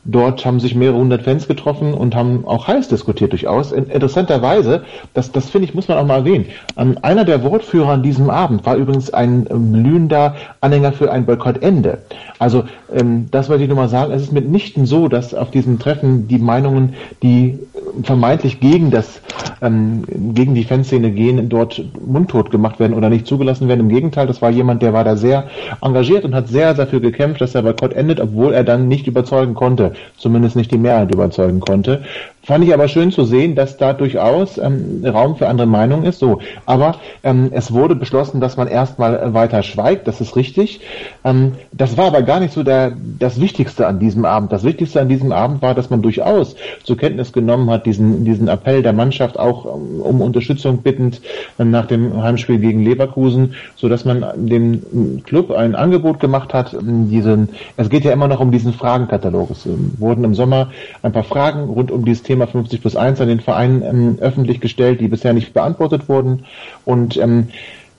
[0.09, 3.73] Dort haben sich mehrere hundert Fans getroffen und haben auch heiß diskutiert durchaus.
[3.73, 4.85] Interessanterweise,
[5.15, 6.47] das, das finde ich, muss man auch mal erwähnen.
[6.77, 11.99] Ähm, einer der Wortführer an diesem Abend war übrigens ein blühender Anhänger für ein Boykottende.
[12.39, 14.13] Also ähm, das wollte ich nur mal sagen.
[14.13, 17.59] Es ist mitnichten so, dass auf diesem Treffen die Meinungen, die
[18.03, 19.21] vermeintlich gegen das
[19.63, 20.05] ähm,
[20.35, 23.81] gegen die Fanszene gehen, dort mundtot gemacht werden oder nicht zugelassen werden.
[23.81, 25.45] Im Gegenteil, das war jemand, der war da sehr
[25.81, 29.55] engagiert und hat sehr dafür gekämpft, dass der Boykott endet, obwohl er dann nicht überzeugen
[29.55, 32.05] konnte, zumindest nicht die Mehrheit überzeugen konnte.
[32.47, 36.21] Fand ich aber schön zu sehen, dass da durchaus ähm, Raum für andere Meinungen ist.
[36.21, 36.95] So, aber
[37.25, 40.07] ähm, es wurde beschlossen, dass man erstmal weiter schweigt.
[40.07, 40.81] Das ist richtig.
[41.25, 44.53] Ähm, das war aber gar nicht so der, das Wichtigste an diesem Abend.
[44.53, 48.47] Das Wichtigste an diesem Abend war, dass man durchaus zur Kenntnis genommen hat, diesen, diesen
[48.47, 51.21] Appell der Mannschaft auch um, um Unterstützung bittend
[51.59, 56.77] nach dem Heimspiel gegen Leverkusen, so dass man dem Club ein Angebot gemacht hat.
[56.81, 59.51] Diesen, es geht ja immer noch um diesen Fragenkatalog.
[59.51, 60.71] Es ähm, wurden im Sommer
[61.03, 64.19] ein paar Fragen rund um dieses Thema Thema 50 plus 1 an den Verein ähm,
[64.21, 66.45] öffentlich gestellt, die bisher nicht beantwortet wurden.
[66.85, 67.49] Und ähm,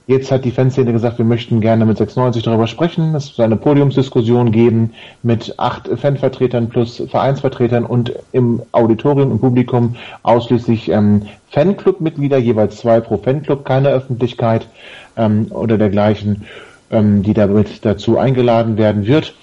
[0.09, 3.13] Jetzt hat die Fanszene gesagt, wir möchten gerne mit 96 darüber sprechen.
[3.13, 9.97] Es soll eine Podiumsdiskussion geben mit acht Fanvertretern plus Vereinsvertretern und im Auditorium, im Publikum
[10.23, 14.69] ausschließlich ähm, Fanclub-Mitglieder, jeweils zwei pro Fanclub, keine Öffentlichkeit
[15.17, 16.45] ähm, oder dergleichen,
[16.89, 19.35] ähm, die damit dazu eingeladen werden wird.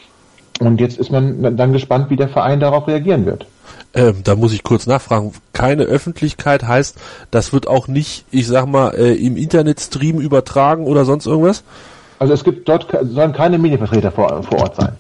[0.61, 3.47] Und jetzt ist man dann gespannt, wie der Verein darauf reagieren wird.
[3.95, 5.33] Ähm, da muss ich kurz nachfragen.
[5.53, 6.97] Keine Öffentlichkeit heißt,
[7.31, 11.63] das wird auch nicht, ich sag mal, äh, im Internetstream übertragen oder sonst irgendwas?
[12.19, 14.93] Also es gibt dort sollen keine Medienvertreter vor, vor Ort sein.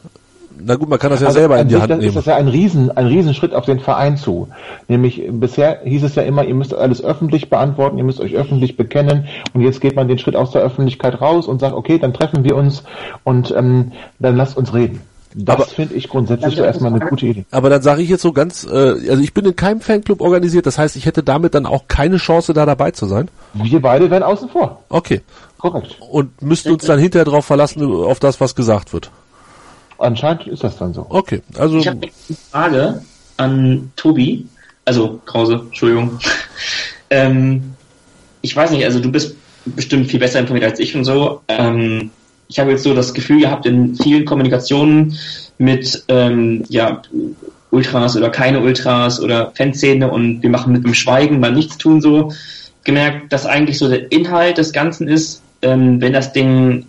[0.66, 2.02] Na gut, man kann das ja also selber in die Hand nehmen.
[2.02, 4.48] Ist das ja ein Riesen, ein Riesenschritt auf den Verein zu.
[4.88, 8.76] Nämlich bisher hieß es ja immer, ihr müsst alles öffentlich beantworten, ihr müsst euch öffentlich
[8.76, 12.14] bekennen und jetzt geht man den Schritt aus der Öffentlichkeit raus und sagt, okay, dann
[12.14, 12.84] treffen wir uns
[13.24, 15.00] und ähm, dann lasst uns reden.
[15.34, 17.44] Das finde ich grundsätzlich so erstmal eine gute Idee.
[17.50, 20.66] Aber dann sage ich jetzt so ganz, äh, also ich bin in keinem Fanclub organisiert,
[20.66, 23.28] das heißt, ich hätte damit dann auch keine Chance, da dabei zu sein.
[23.52, 24.84] Wir beide wären außen vor.
[24.88, 25.22] Okay.
[25.58, 25.96] Korrekt.
[25.98, 29.10] Und müssten uns dann hinterher darauf verlassen, auf das, was gesagt wird.
[29.98, 31.06] Anscheinend ist das dann so.
[31.08, 31.78] Okay, also.
[31.78, 33.02] Ich habe eine Frage
[33.36, 34.46] an Tobi,
[34.84, 36.18] also Krause, Entschuldigung.
[37.10, 37.74] ähm,
[38.42, 41.40] ich weiß nicht, also du bist bestimmt viel besser informiert als ich und so.
[41.48, 42.10] Ähm,
[42.48, 45.16] ich habe jetzt so das Gefühl gehabt, in vielen Kommunikationen
[45.58, 47.02] mit ähm, ja,
[47.70, 52.00] Ultras oder keine Ultras oder Fanszene und wir machen mit dem Schweigen mal nichts tun
[52.00, 52.32] so,
[52.84, 56.86] gemerkt, dass eigentlich so der Inhalt des Ganzen ist, ähm, wenn das Ding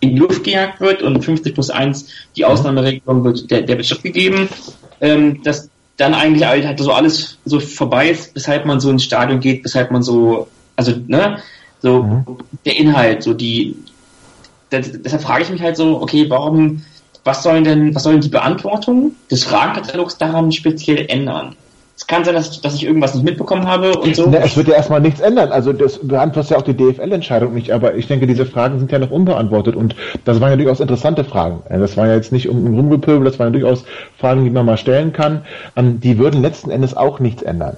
[0.00, 2.48] in die Luft gejagt wird und 50 plus 1 die mhm.
[2.48, 4.48] Ausnahmeregelung wird, der, der wird stattgegeben,
[5.00, 9.40] ähm, dass dann eigentlich halt so alles so vorbei ist, weshalb man so ins Stadion
[9.40, 11.38] geht, weshalb man so, also, ne,
[11.80, 12.24] so mhm.
[12.64, 13.76] der Inhalt, so die,
[14.72, 16.82] deshalb frage ich mich halt so, okay, warum,
[17.24, 21.56] was sollen denn, was sollen die Beantwortung des Fragenkatalogs daran speziell ändern?
[21.96, 24.28] Es kann sein, dass ich, dass ich irgendwas nicht mitbekommen habe und so.
[24.30, 25.50] Na, es wird ja erstmal nichts ändern.
[25.50, 29.00] Also das beantwortet ja auch die DFL-Entscheidung nicht, aber ich denke, diese Fragen sind ja
[29.00, 31.64] noch unbeantwortet und das waren ja durchaus interessante Fragen.
[31.68, 33.84] Das war ja jetzt nicht um Rumgepöbel, das waren ja durchaus
[34.16, 35.44] Fragen, die man mal stellen kann.
[35.74, 37.76] Ähm, die würden letzten Endes auch nichts ändern.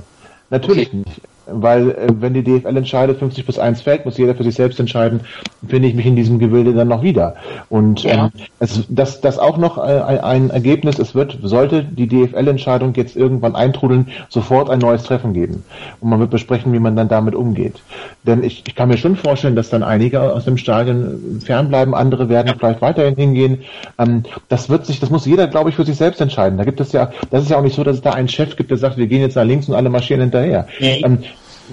[0.51, 1.03] Natürlich okay.
[1.07, 1.23] nicht
[1.53, 4.81] weil äh, wenn die DFL entscheidet, 50 plus 1 fällt, muss jeder für sich selbst
[4.81, 5.21] entscheiden,
[5.67, 7.35] finde ich mich in diesem Gewilde dann noch wieder.
[7.69, 8.27] Und ja.
[8.27, 13.17] ähm, es, das, das auch noch äh, ein Ergebnis, es wird, sollte die DFL-Entscheidung jetzt
[13.17, 15.65] irgendwann eintrudeln, sofort ein neues Treffen geben.
[16.01, 17.81] Und man wird besprechen, wie man dann damit umgeht.
[18.25, 22.29] Denn ich, ich kann mir schon vorstellen, dass dann einige aus dem Stadion fernbleiben, andere
[22.29, 22.55] werden ja.
[22.59, 23.59] vielleicht weiterhin hingehen.
[23.99, 26.59] Ähm, das wird sich, das muss jeder, glaube ich, für sich selbst entscheiden.
[26.59, 28.57] Da gibt es ja, das ist ja auch nicht so, dass es da einen Chef
[28.57, 30.67] gibt, der sagt, wir gehen jetzt nach links und alle marschieren hinterher.
[30.81, 31.03] Nee.
[31.05, 31.19] Ähm,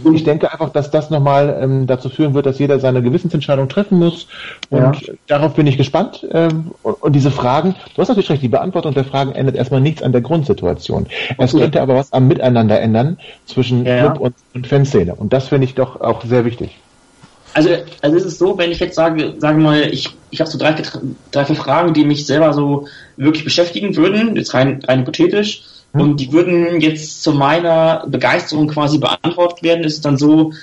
[0.03, 3.69] und ich denke einfach, dass das nochmal ähm, dazu führen wird, dass jeder seine Gewissensentscheidung
[3.69, 4.27] treffen muss.
[4.69, 5.13] Und ja.
[5.27, 6.25] darauf bin ich gespannt.
[6.31, 9.81] Ähm, und, und, diese Fragen, du hast natürlich recht, die Beantwortung der Fragen ändert erstmal
[9.81, 11.07] nichts an der Grundsituation.
[11.37, 11.63] Es okay.
[11.63, 14.01] könnte aber was am Miteinander ändern zwischen ja.
[14.01, 15.15] Club und, und Fanszene.
[15.15, 16.77] Und das finde ich doch auch sehr wichtig.
[17.53, 17.69] Also,
[18.01, 20.59] also ist es so, wenn ich jetzt sage, sagen wir mal, ich, ich habe so
[20.59, 20.75] drei,
[21.31, 25.63] drei, vier Fragen, die mich selber so wirklich beschäftigen würden, jetzt rein, rein hypothetisch,
[25.97, 26.01] hm.
[26.01, 29.83] Und die würden jetzt zu meiner Begeisterung quasi beantwortet werden.
[29.83, 30.53] Ist es dann so,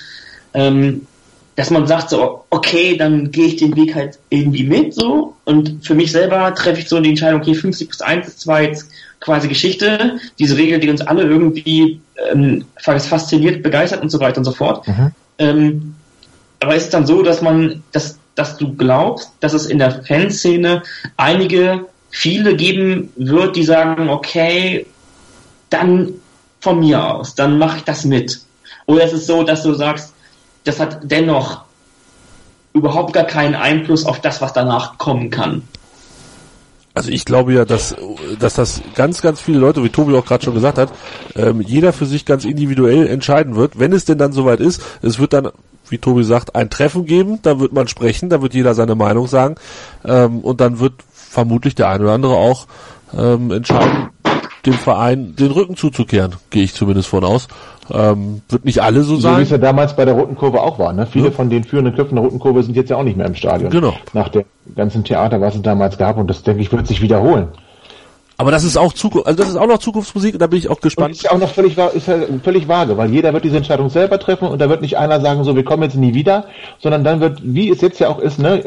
[0.53, 1.07] ähm,
[1.55, 5.85] dass man sagt so, okay, dann gehe ich den Weg halt irgendwie mit so und
[5.85, 8.89] für mich selber treffe ich so die Entscheidung, okay, 50 plus 1 ist zwar jetzt
[9.21, 14.45] quasi Geschichte, diese Regel, die uns alle irgendwie ähm, fasziniert, begeistert und so weiter und
[14.45, 14.87] so fort.
[14.87, 15.11] Mhm.
[15.37, 15.95] Ähm,
[16.59, 20.03] aber ist es dann so, dass man, dass, dass du glaubst, dass es in der
[20.03, 20.83] Fanszene
[21.15, 24.85] einige, viele geben wird, die sagen, okay,
[25.77, 26.13] dann
[26.59, 28.41] von mir aus, dann mache ich das mit.
[28.85, 30.13] Oder ist es so, dass du sagst,
[30.63, 31.61] das hat dennoch
[32.73, 35.63] überhaupt gar keinen Einfluss auf das, was danach kommen kann.
[36.93, 37.95] Also ich glaube ja, dass,
[38.39, 40.91] dass das ganz, ganz viele Leute, wie Tobi auch gerade schon gesagt hat,
[41.35, 44.81] ähm, jeder für sich ganz individuell entscheiden wird, wenn es denn dann soweit ist.
[45.01, 45.49] Es wird dann,
[45.89, 49.27] wie Tobi sagt, ein Treffen geben, da wird man sprechen, da wird jeder seine Meinung
[49.27, 49.55] sagen
[50.05, 52.65] ähm, und dann wird vermutlich der eine oder andere auch
[53.13, 54.09] ähm, entscheiden,
[54.65, 57.47] dem Verein den Rücken zuzukehren, gehe ich zumindest von aus.
[57.93, 59.33] Ähm, wird nicht alle so, so sein.
[59.33, 60.91] So wie es ja damals bei der Roten Kurve auch war.
[60.93, 61.05] Ne?
[61.05, 61.31] Viele ja.
[61.31, 63.69] von den führenden Köpfen der Roten Kurve sind jetzt ja auch nicht mehr im Stadion.
[63.69, 63.93] Genau.
[64.13, 64.45] Nach dem
[64.75, 66.17] ganzen Theater, was es damals gab.
[66.17, 67.49] Und das, denke ich, wird sich wiederholen.
[68.37, 70.69] Aber das ist auch Zukunft, also das ist auch noch Zukunftsmusik und da bin ich
[70.69, 71.07] auch gespannt.
[71.07, 73.89] Und ist ja auch noch völlig, ist ja völlig vage, weil jeder wird diese Entscheidung
[73.89, 76.45] selber treffen und da wird nicht einer sagen, so, wir kommen jetzt nie wieder,
[76.79, 78.61] sondern dann wird, wie es jetzt ja auch ist, ne,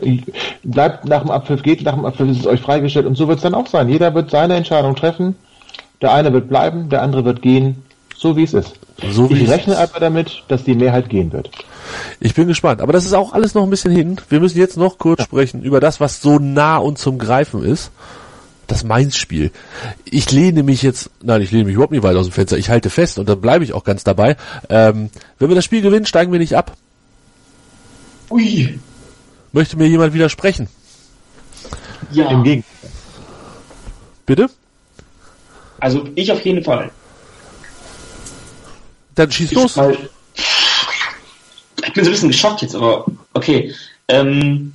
[0.64, 3.38] bleibt nach dem Abpfiff, geht nach dem Abpfiff, ist es euch freigestellt und so wird
[3.38, 3.90] es dann auch sein.
[3.90, 5.36] Jeder wird seine Entscheidung treffen
[6.00, 7.82] der eine wird bleiben, der andere wird gehen,
[8.16, 8.74] so wie es ist.
[9.10, 9.80] So wie ich rechne ist.
[9.80, 11.50] aber damit, dass die Mehrheit gehen wird.
[12.20, 12.80] Ich bin gespannt.
[12.80, 14.20] Aber das ist auch alles noch ein bisschen hin.
[14.28, 15.24] Wir müssen jetzt noch kurz ja.
[15.24, 17.90] sprechen über das, was so nah und zum Greifen ist.
[18.66, 19.50] Das Mainz-Spiel.
[20.04, 22.58] Ich lehne mich jetzt, nein, ich lehne mich überhaupt nicht weit aus dem Fenster.
[22.58, 24.36] Ich halte fest und da bleibe ich auch ganz dabei.
[24.68, 26.76] Ähm, wenn wir das Spiel gewinnen, steigen wir nicht ab.
[28.30, 28.78] Ui.
[29.52, 30.68] Möchte mir jemand widersprechen?
[32.10, 32.30] Ja.
[32.30, 32.90] Im Gegenteil.
[34.26, 34.50] Bitte?
[35.80, 36.90] Also ich auf jeden Fall.
[39.14, 39.76] Dann schieß los.
[39.76, 39.96] Mal,
[41.86, 43.72] ich bin so ein bisschen geschockt jetzt, aber okay.
[44.08, 44.72] Ähm,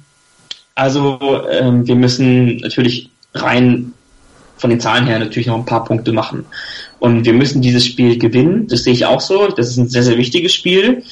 [0.76, 3.93] also ähm, wir müssen natürlich rein
[4.58, 6.45] von den Zahlen her natürlich noch ein paar Punkte machen.
[6.99, 8.68] Und wir müssen dieses Spiel gewinnen.
[8.68, 9.47] Das sehe ich auch so.
[9.47, 11.04] Das ist ein sehr, sehr wichtiges Spiel.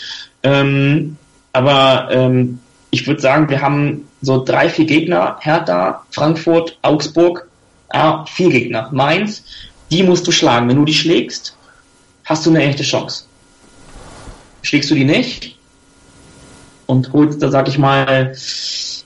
[0.44, 1.18] Ähm,
[1.52, 2.60] aber ähm,
[2.92, 5.38] ich würde sagen, wir haben so drei, vier Gegner.
[5.42, 7.48] Hertha, Frankfurt, Augsburg.
[7.90, 8.90] Ah, vier Gegner.
[8.94, 9.44] Mainz
[9.92, 10.68] die musst du schlagen.
[10.70, 11.58] Wenn du die schlägst,
[12.26, 13.26] hast du eine echte Chance.
[14.62, 15.58] Schlägst du die nicht
[16.86, 18.36] und holst da, sag ich mal,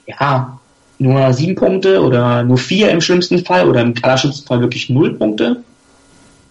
[0.07, 0.59] ja,
[0.97, 5.13] nur sieben Punkte oder nur vier im schlimmsten Fall oder im allerschlimmsten Fall wirklich null
[5.13, 5.63] Punkte,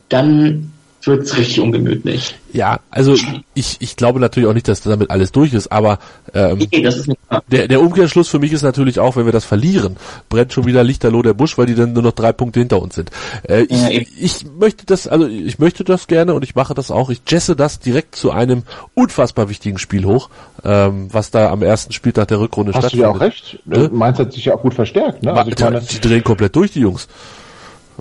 [0.09, 0.72] dann
[1.03, 2.35] wird's richtig ungemütlich.
[2.53, 3.16] Ja, also
[3.55, 5.99] ich, ich glaube natürlich auch nicht, dass damit alles durch ist, aber
[6.32, 7.18] ähm, nee, das ist nicht
[7.51, 9.97] der, der Umkehrschluss für mich ist natürlich auch, wenn wir das verlieren,
[10.28, 12.95] brennt schon wieder Lichterloh der Busch, weil die dann nur noch drei Punkte hinter uns
[12.95, 13.11] sind.
[13.49, 16.92] Äh, ich, ja, ich möchte das, also ich möchte das gerne und ich mache das
[16.92, 17.11] auch.
[17.11, 18.62] Ich jesse das direkt zu einem
[18.95, 20.30] unfassbar wichtigen Spiel hoch,
[20.64, 23.07] ähm, was da am ersten Spieltag der Rückrunde Hast stattfindet.
[23.09, 23.90] Hast du ja auch recht.
[23.90, 23.90] Ne?
[23.92, 25.24] Mainz hat sich ja auch gut verstärkt.
[25.24, 25.32] Ne?
[25.32, 27.09] Also meine, die drehen komplett durch, die Jungs.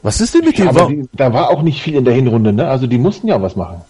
[0.04, 2.68] Was ist denn mit ja, die, da war auch nicht viel in der Hinrunde, ne?
[2.68, 3.82] Also die mussten ja was machen.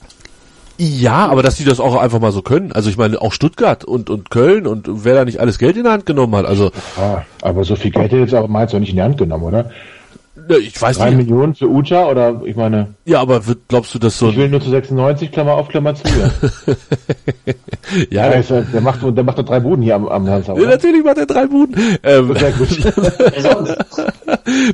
[0.77, 2.71] Ja, aber dass die das auch einfach mal so können.
[2.71, 5.83] Also ich meine, auch Stuttgart und, und Köln und wer da nicht alles Geld in
[5.83, 6.45] der Hand genommen hat.
[6.45, 9.17] Also ja, aber so viel Geld hätte jetzt auch Mainz auch nicht in die Hand
[9.17, 9.69] genommen, oder?
[10.49, 11.17] Ich weiß Drei nicht.
[11.27, 14.49] Millionen für Ucha oder ich meine, Ja, aber wird, glaubst du, dass so ich will
[14.49, 16.03] nur zu 96, Klammer auf, Klammer zu.
[16.07, 16.29] Ja,
[18.09, 20.67] ja, der, ist, der macht der macht doch drei Buden hier am, am Hansa, ja,
[20.67, 21.75] natürlich macht er drei Buden.
[22.03, 22.69] Ähm, Sehr gut.
[22.83, 23.75] Wer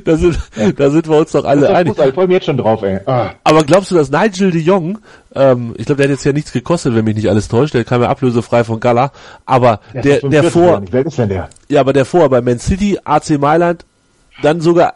[0.04, 0.38] da, sind,
[0.76, 1.94] da sind wir uns doch alle einig.
[1.98, 3.00] ich freue mich jetzt schon drauf, ey.
[3.06, 3.30] Ah.
[3.44, 4.98] Aber glaubst du, dass Nigel de Jong,
[5.34, 7.84] ähm, ich glaube, der hat jetzt ja nichts gekostet, wenn mich nicht alles täuscht, der
[7.84, 9.12] kam ja ablösefrei von Gala,
[9.46, 11.48] aber Der der, der 45 vor, alt ist denn der?
[11.68, 13.84] ja, aber der vor bei Man City, AC Mailand,
[14.42, 14.94] dann sogar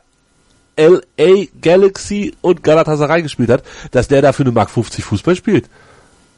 [0.76, 5.66] LA Galaxy und Galatasaray gespielt hat, dass der da für eine Mark 50 Fußball spielt.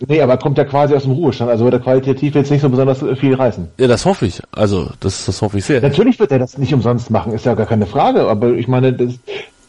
[0.06, 2.68] Nee, aber kommt ja quasi aus dem Ruhestand, also wird er qualitativ jetzt nicht so
[2.68, 3.68] besonders viel reißen.
[3.78, 4.42] Ja, das hoffe ich.
[4.52, 5.80] Also, das, das hoffe ich sehr.
[5.80, 8.92] Natürlich wird er das nicht umsonst machen, ist ja gar keine Frage, aber ich meine,
[8.92, 9.14] das,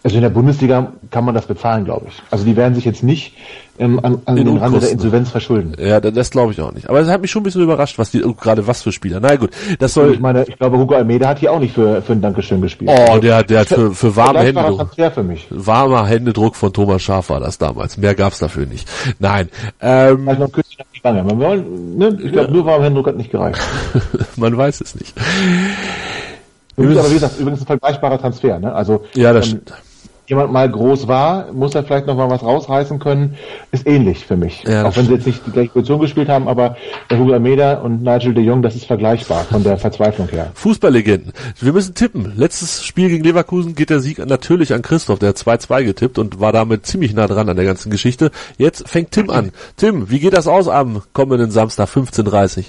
[0.04, 2.22] also in der Bundesliga kann man das bezahlen, glaube ich.
[2.32, 3.34] Also die werden sich jetzt nicht
[3.80, 4.92] ähm, an, an In den Rande der.
[4.92, 5.74] Insolvenz verschulden.
[5.80, 6.90] Ja, das, glaube ich auch nicht.
[6.90, 9.20] Aber es hat mich schon ein bisschen überrascht, was die, gerade was für Spieler.
[9.20, 12.02] Na gut, das soll, ich meine, ich glaube, Hugo Almeida hat hier auch nicht für,
[12.02, 12.92] für ein Dankeschön gespielt.
[12.92, 14.78] oh, der, der hat für, für warme Händedruck.
[14.78, 15.48] Transfer für mich.
[15.50, 17.98] Warmer Händedruck von Thomas Schaaf war das damals.
[17.98, 18.90] Mehr gab's dafür nicht.
[19.20, 19.50] Nein,
[19.82, 21.26] ähm, Wange.
[21.26, 22.18] Wir wollen, ne?
[22.22, 23.60] Ich glaube, nur warmer Händedruck hat nicht gereicht.
[24.36, 25.14] man weiß es nicht.
[26.76, 28.74] Übrigens, aber wie gesagt, übrigens ein vergleichbarer Transfer, ne?
[28.74, 29.74] Also, Ja, das ähm, stimmt.
[30.28, 33.38] Jemand mal groß war, muss er vielleicht noch mal was rausreißen können,
[33.72, 34.64] ist ähnlich für mich.
[34.64, 36.76] Ja, Auch wenn sie jetzt nicht die gleiche Position gespielt haben, aber
[37.10, 40.52] der Hugo Almeida und Nigel de Jong, das ist vergleichbar von der Verzweiflung her.
[40.54, 41.32] Fußballlegenden.
[41.60, 42.34] Wir müssen tippen.
[42.36, 46.40] Letztes Spiel gegen Leverkusen geht der Sieg natürlich an Christoph, der hat 2-2 getippt und
[46.40, 48.32] war damit ziemlich nah dran an der ganzen Geschichte.
[48.58, 49.52] Jetzt fängt Tim an.
[49.78, 52.66] Tim, wie geht das aus am kommenden Samstag 15.30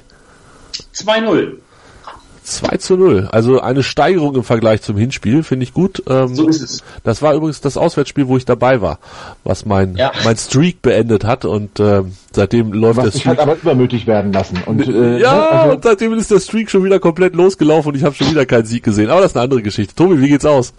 [0.95, 1.57] 2-0.
[2.53, 3.29] 2 zu 0.
[3.33, 6.03] Also eine Steigerung im Vergleich zum Hinspiel, finde ich gut.
[6.09, 6.83] Ähm, So ist es.
[7.05, 8.99] Das war übrigens das Auswärtsspiel, wo ich dabei war,
[9.45, 10.13] was mein, Ja.
[10.25, 13.49] mein Streak beendet hat und ähm, seitdem läuft der Was sich halt Streak.
[13.53, 14.59] aber übermütig werden lassen.
[14.67, 17.97] Und, äh, ja, ne, also, und seitdem ist der Streak schon wieder komplett losgelaufen und
[17.97, 19.11] ich habe schon wieder keinen Sieg gesehen.
[19.11, 19.95] Aber das ist eine andere Geschichte.
[19.95, 20.73] Tobi, wie geht's aus?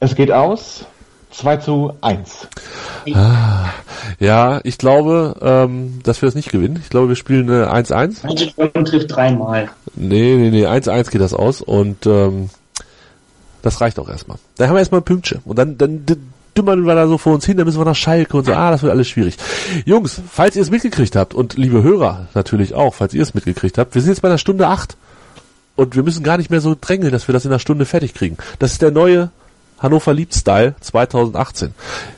[0.00, 0.86] es geht aus
[1.32, 2.48] 2 zu 1.
[4.18, 6.78] Ja, ich glaube, ähm, dass wir das nicht gewinnen.
[6.82, 8.26] Ich glaube, wir spielen äh, 1-1.
[8.26, 9.70] Nigel Jong trifft dreimal.
[9.94, 12.50] Nee, nee, nee, 1-1 geht das aus und ähm,
[13.62, 14.38] das reicht auch erstmal.
[14.56, 16.04] Dann haben wir erstmal ein Pünktchen und dann, dann
[16.56, 18.70] dümmern wir da so vor uns hin, dann müssen wir nach Schalke und so, ah,
[18.70, 19.36] das wird alles schwierig.
[19.84, 23.78] Jungs, falls ihr es mitgekriegt habt und liebe Hörer natürlich auch, falls ihr es mitgekriegt
[23.78, 24.96] habt, wir sind jetzt bei einer Stunde acht
[25.76, 28.12] und wir müssen gar nicht mehr so drängeln, dass wir das in einer Stunde fertig
[28.14, 28.36] kriegen.
[28.58, 29.30] Das ist der neue
[29.82, 31.74] Hannover Liebt Style 2018.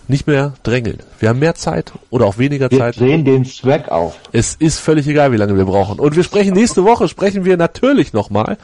[0.06, 0.98] Nicht mehr drängeln.
[1.18, 3.00] Wir haben mehr Zeit oder auch weniger Wir Zeit.
[3.00, 4.16] drehen den Swag auf.
[4.32, 5.98] Es ist völlig egal, wie lange wir brauchen.
[5.98, 8.58] Und wir sprechen nächste Woche, sprechen wir natürlich nochmal.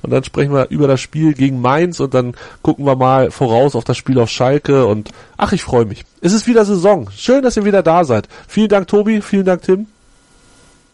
[0.00, 3.76] Und dann sprechen wir über das Spiel gegen Mainz und dann gucken wir mal voraus
[3.76, 6.04] auf das Spiel auf Schalke und ach, ich freue mich.
[6.22, 7.10] Es ist wieder Saison.
[7.14, 8.26] Schön, dass ihr wieder da seid.
[8.48, 9.20] Vielen Dank, Tobi.
[9.20, 9.86] Vielen Dank, Tim.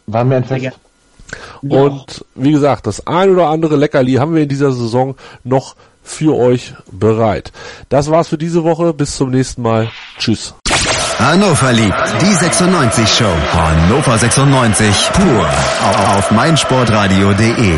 [0.07, 0.77] War mir ein Fest.
[1.61, 6.35] Und wie gesagt, das ein oder andere Leckerli haben wir in dieser Saison noch für
[6.35, 7.51] euch bereit.
[7.89, 8.93] Das war's für diese Woche.
[8.93, 9.89] Bis zum nächsten Mal.
[10.19, 10.53] Tschüss.
[11.19, 13.35] Hannover liebt die 96 Show.
[13.53, 15.49] Hannover 96 pur
[16.17, 17.77] auf meinsportradio.de.